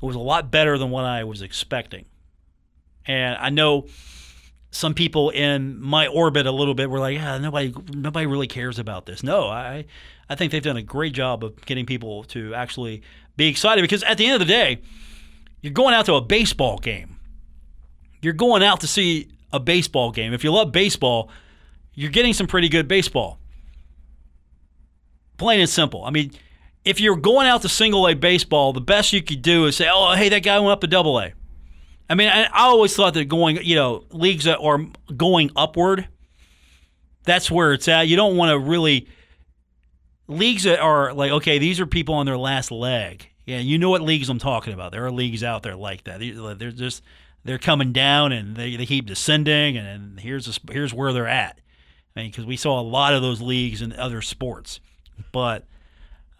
It 0.00 0.06
was 0.06 0.16
a 0.16 0.20
lot 0.20 0.50
better 0.50 0.78
than 0.78 0.90
what 0.90 1.04
I 1.04 1.24
was 1.24 1.42
expecting. 1.42 2.04
And 3.06 3.36
I 3.38 3.50
know 3.50 3.86
some 4.70 4.94
people 4.94 5.30
in 5.30 5.80
my 5.80 6.06
orbit 6.06 6.46
a 6.46 6.52
little 6.52 6.74
bit 6.74 6.90
were 6.90 7.00
like, 7.00 7.16
yeah, 7.16 7.38
nobody, 7.38 7.74
nobody 7.94 8.26
really 8.26 8.46
cares 8.46 8.78
about 8.78 9.06
this. 9.06 9.22
No, 9.22 9.48
I, 9.48 9.86
I 10.28 10.34
think 10.34 10.52
they've 10.52 10.62
done 10.62 10.76
a 10.76 10.82
great 10.82 11.14
job 11.14 11.42
of 11.42 11.64
getting 11.64 11.86
people 11.86 12.24
to 12.24 12.54
actually 12.54 13.02
be 13.36 13.48
excited 13.48 13.80
because 13.82 14.02
at 14.02 14.18
the 14.18 14.26
end 14.26 14.34
of 14.34 14.40
the 14.40 14.52
day, 14.52 14.80
you're 15.62 15.72
going 15.72 15.94
out 15.94 16.06
to 16.06 16.14
a 16.14 16.20
baseball 16.20 16.78
game. 16.78 17.16
You're 18.20 18.34
going 18.34 18.62
out 18.62 18.80
to 18.80 18.86
see 18.86 19.28
a 19.52 19.60
baseball 19.60 20.10
game. 20.12 20.32
If 20.34 20.44
you 20.44 20.52
love 20.52 20.72
baseball, 20.72 21.30
you're 21.98 22.12
getting 22.12 22.32
some 22.32 22.46
pretty 22.46 22.68
good 22.68 22.86
baseball. 22.86 23.40
Plain 25.36 25.58
and 25.58 25.68
simple. 25.68 26.04
I 26.04 26.10
mean, 26.10 26.30
if 26.84 27.00
you're 27.00 27.16
going 27.16 27.48
out 27.48 27.62
to 27.62 27.68
single 27.68 28.06
A 28.06 28.14
baseball, 28.14 28.72
the 28.72 28.80
best 28.80 29.12
you 29.12 29.20
could 29.20 29.42
do 29.42 29.66
is 29.66 29.74
say, 29.74 29.88
"Oh, 29.92 30.14
hey, 30.14 30.28
that 30.28 30.44
guy 30.44 30.60
went 30.60 30.70
up 30.70 30.80
to 30.82 30.86
double 30.86 31.18
A." 31.18 31.32
I 32.08 32.14
mean, 32.14 32.28
I, 32.28 32.46
always 32.52 32.94
thought 32.94 33.14
that 33.14 33.24
going, 33.24 33.58
you 33.64 33.74
know, 33.74 34.04
leagues 34.12 34.44
that 34.44 34.60
are 34.60 34.86
going 35.14 35.50
upward, 35.56 36.06
that's 37.24 37.50
where 37.50 37.72
it's 37.72 37.88
at. 37.88 38.06
You 38.06 38.14
don't 38.14 38.36
want 38.36 38.50
to 38.50 38.58
really 38.60 39.08
leagues 40.28 40.62
that 40.62 40.78
are 40.78 41.12
like, 41.12 41.32
okay, 41.32 41.58
these 41.58 41.80
are 41.80 41.86
people 41.86 42.14
on 42.14 42.26
their 42.26 42.38
last 42.38 42.70
leg. 42.70 43.28
Yeah, 43.44 43.58
you 43.58 43.76
know 43.76 43.90
what 43.90 44.02
leagues 44.02 44.28
I'm 44.28 44.38
talking 44.38 44.72
about. 44.72 44.92
There 44.92 45.04
are 45.04 45.10
leagues 45.10 45.42
out 45.42 45.64
there 45.64 45.76
like 45.76 46.04
that. 46.04 46.20
They're 46.20 46.70
just 46.70 47.02
they're 47.44 47.58
coming 47.58 47.92
down 47.92 48.30
and 48.30 48.56
they, 48.56 48.76
they 48.76 48.86
keep 48.86 49.06
descending, 49.06 49.76
and 49.76 50.20
here's 50.20 50.46
a, 50.46 50.72
here's 50.72 50.94
where 50.94 51.12
they're 51.12 51.26
at 51.26 51.60
Because 52.26 52.46
we 52.46 52.56
saw 52.56 52.80
a 52.80 52.82
lot 52.82 53.14
of 53.14 53.22
those 53.22 53.40
leagues 53.40 53.82
in 53.82 53.92
other 53.92 54.22
sports, 54.22 54.80
but 55.32 55.64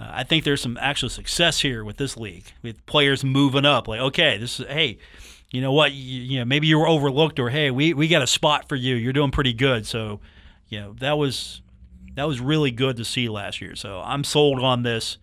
uh, 0.01 0.09
I 0.11 0.25
think 0.25 0.45
there's 0.45 0.61
some 0.61 0.77
actual 0.81 1.09
success 1.09 1.61
here 1.61 1.85
with 1.85 1.97
this 1.97 2.17
league 2.17 2.47
with 2.63 2.85
players 2.87 3.25
moving 3.25 3.65
up. 3.65 3.89
Like, 3.89 4.01
okay, 4.01 4.39
this 4.39 4.61
is 4.61 4.67
hey, 4.67 4.99
you 5.51 5.61
know 5.61 5.73
what? 5.73 5.93
You, 5.93 6.21
you 6.23 6.39
know, 6.39 6.45
maybe 6.45 6.67
you 6.67 6.79
were 6.79 6.89
overlooked, 6.89 7.39
or 7.39 7.51
hey, 7.51 7.71
we 7.71 7.95
we 7.95 8.09
got 8.09 8.23
a 8.23 8.27
spot 8.27 8.69
for 8.69 8.77
you. 8.77 8.95
You're 8.95 9.13
doing 9.13 9.31
pretty 9.31 9.53
good. 9.53 9.87
So, 9.87 10.21
you 10.69 10.81
know, 10.81 10.95
that 11.01 11.19
was 11.19 11.63
that 12.15 12.27
was 12.27 12.41
really 12.41 12.71
good 12.71 12.97
to 12.97 13.05
see 13.05 13.29
last 13.29 13.61
year. 13.61 13.75
So 13.75 14.01
I'm 14.05 14.25
sold 14.25 14.63
on 14.63 14.83
this. 14.83 15.19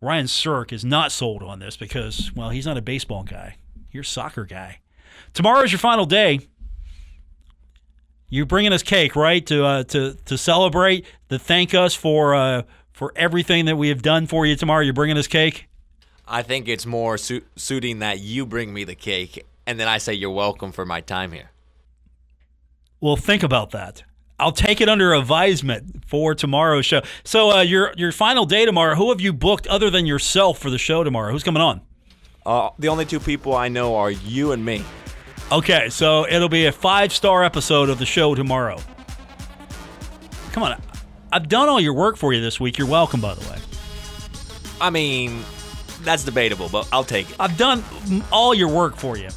Ryan 0.00 0.28
Cirk 0.28 0.72
is 0.72 0.84
not 0.84 1.12
sold 1.12 1.42
on 1.42 1.60
this 1.60 1.76
because, 1.76 2.30
well, 2.34 2.50
he's 2.50 2.66
not 2.66 2.76
a 2.76 2.82
baseball 2.82 3.22
guy. 3.22 3.56
You're 3.90 4.02
a 4.02 4.06
soccer 4.06 4.44
guy. 4.44 4.80
Tomorrow's 5.32 5.72
your 5.72 5.78
final 5.78 6.04
day. 6.04 6.40
You're 8.34 8.46
bringing 8.46 8.72
us 8.72 8.82
cake, 8.82 9.14
right? 9.14 9.46
To 9.46 9.64
uh, 9.64 9.84
to 9.84 10.14
to 10.24 10.36
celebrate, 10.36 11.06
to 11.28 11.38
thank 11.38 11.72
us 11.72 11.94
for 11.94 12.34
uh, 12.34 12.62
for 12.92 13.12
everything 13.14 13.66
that 13.66 13.76
we 13.76 13.90
have 13.90 14.02
done 14.02 14.26
for 14.26 14.44
you 14.44 14.56
tomorrow. 14.56 14.82
You're 14.82 14.92
bringing 14.92 15.16
us 15.16 15.28
cake. 15.28 15.68
I 16.26 16.42
think 16.42 16.66
it's 16.66 16.84
more 16.84 17.16
su- 17.16 17.44
suiting 17.54 18.00
that 18.00 18.18
you 18.18 18.44
bring 18.44 18.74
me 18.74 18.82
the 18.82 18.96
cake, 18.96 19.46
and 19.68 19.78
then 19.78 19.86
I 19.86 19.98
say 19.98 20.14
you're 20.14 20.32
welcome 20.32 20.72
for 20.72 20.84
my 20.84 21.00
time 21.00 21.30
here. 21.30 21.52
Well, 23.00 23.14
think 23.14 23.44
about 23.44 23.70
that. 23.70 24.02
I'll 24.40 24.50
take 24.50 24.80
it 24.80 24.88
under 24.88 25.14
advisement 25.14 26.04
for 26.04 26.34
tomorrow's 26.34 26.86
show. 26.86 27.02
So, 27.22 27.52
uh, 27.52 27.60
your 27.60 27.94
your 27.96 28.10
final 28.10 28.46
day 28.46 28.66
tomorrow. 28.66 28.96
Who 28.96 29.10
have 29.10 29.20
you 29.20 29.32
booked 29.32 29.68
other 29.68 29.90
than 29.90 30.06
yourself 30.06 30.58
for 30.58 30.70
the 30.70 30.78
show 30.78 31.04
tomorrow? 31.04 31.30
Who's 31.30 31.44
coming 31.44 31.62
on? 31.62 31.82
Uh, 32.44 32.70
the 32.80 32.88
only 32.88 33.06
two 33.06 33.20
people 33.20 33.54
I 33.54 33.68
know 33.68 33.94
are 33.94 34.10
you 34.10 34.50
and 34.50 34.64
me. 34.64 34.82
Okay, 35.54 35.88
so 35.88 36.26
it'll 36.26 36.48
be 36.48 36.66
a 36.66 36.72
five 36.72 37.12
star 37.12 37.44
episode 37.44 37.88
of 37.88 38.00
the 38.00 38.06
show 38.06 38.34
tomorrow. 38.34 38.76
Come 40.50 40.64
on, 40.64 40.82
I've 41.32 41.48
done 41.48 41.68
all 41.68 41.80
your 41.80 41.94
work 41.94 42.16
for 42.16 42.32
you 42.32 42.40
this 42.40 42.58
week. 42.58 42.76
You're 42.76 42.88
welcome, 42.88 43.20
by 43.20 43.34
the 43.34 43.48
way. 43.48 43.58
I 44.80 44.90
mean, 44.90 45.44
that's 46.02 46.24
debatable, 46.24 46.68
but 46.70 46.88
I'll 46.92 47.04
take 47.04 47.30
it. 47.30 47.36
I've 47.38 47.56
done 47.56 47.84
all 48.32 48.52
your 48.52 48.68
work 48.68 48.96
for 48.96 49.16
you. 49.16 49.28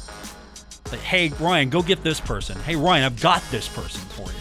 Like, 0.90 1.00
hey, 1.00 1.28
Ryan, 1.38 1.70
go 1.70 1.82
get 1.82 2.02
this 2.02 2.18
person. 2.18 2.58
Hey, 2.62 2.74
Ryan, 2.74 3.04
I've 3.04 3.20
got 3.20 3.40
this 3.52 3.68
person 3.68 4.00
for 4.00 4.26
you 4.26 4.38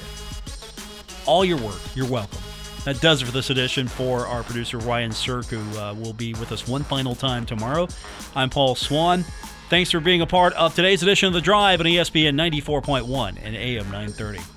all 1.27 1.45
your 1.45 1.57
work. 1.57 1.79
You're 1.93 2.09
welcome. 2.09 2.39
That 2.85 2.99
does 3.01 3.21
it 3.21 3.25
for 3.25 3.31
this 3.31 3.51
edition 3.51 3.87
for 3.87 4.25
our 4.25 4.41
producer, 4.41 4.79
Ryan 4.79 5.11
Cirk, 5.11 5.45
who 5.47 5.77
uh, 5.77 5.93
will 5.93 6.13
be 6.13 6.33
with 6.35 6.51
us 6.51 6.67
one 6.67 6.83
final 6.83 7.13
time 7.13 7.45
tomorrow. 7.45 7.87
I'm 8.33 8.49
Paul 8.49 8.75
Swann. 8.75 9.25
Thanks 9.69 9.91
for 9.91 9.99
being 9.99 10.21
a 10.21 10.25
part 10.25 10.53
of 10.53 10.75
today's 10.75 11.03
edition 11.03 11.27
of 11.27 11.33
The 11.33 11.41
Drive 11.41 11.81
on 11.81 11.85
ESPN 11.87 12.35
94.1 12.35 13.37
and 13.43 13.55
AM 13.55 13.83
930. 13.91 14.56